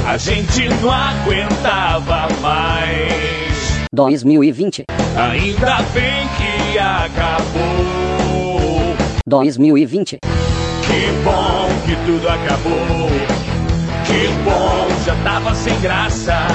[0.07, 3.85] A gente não aguentava mais.
[3.93, 4.85] 2020,
[5.17, 8.15] Ainda bem que acabou.
[9.27, 13.11] 2020, Que bom que tudo acabou.
[14.07, 16.47] Que bom, já tava sem graça.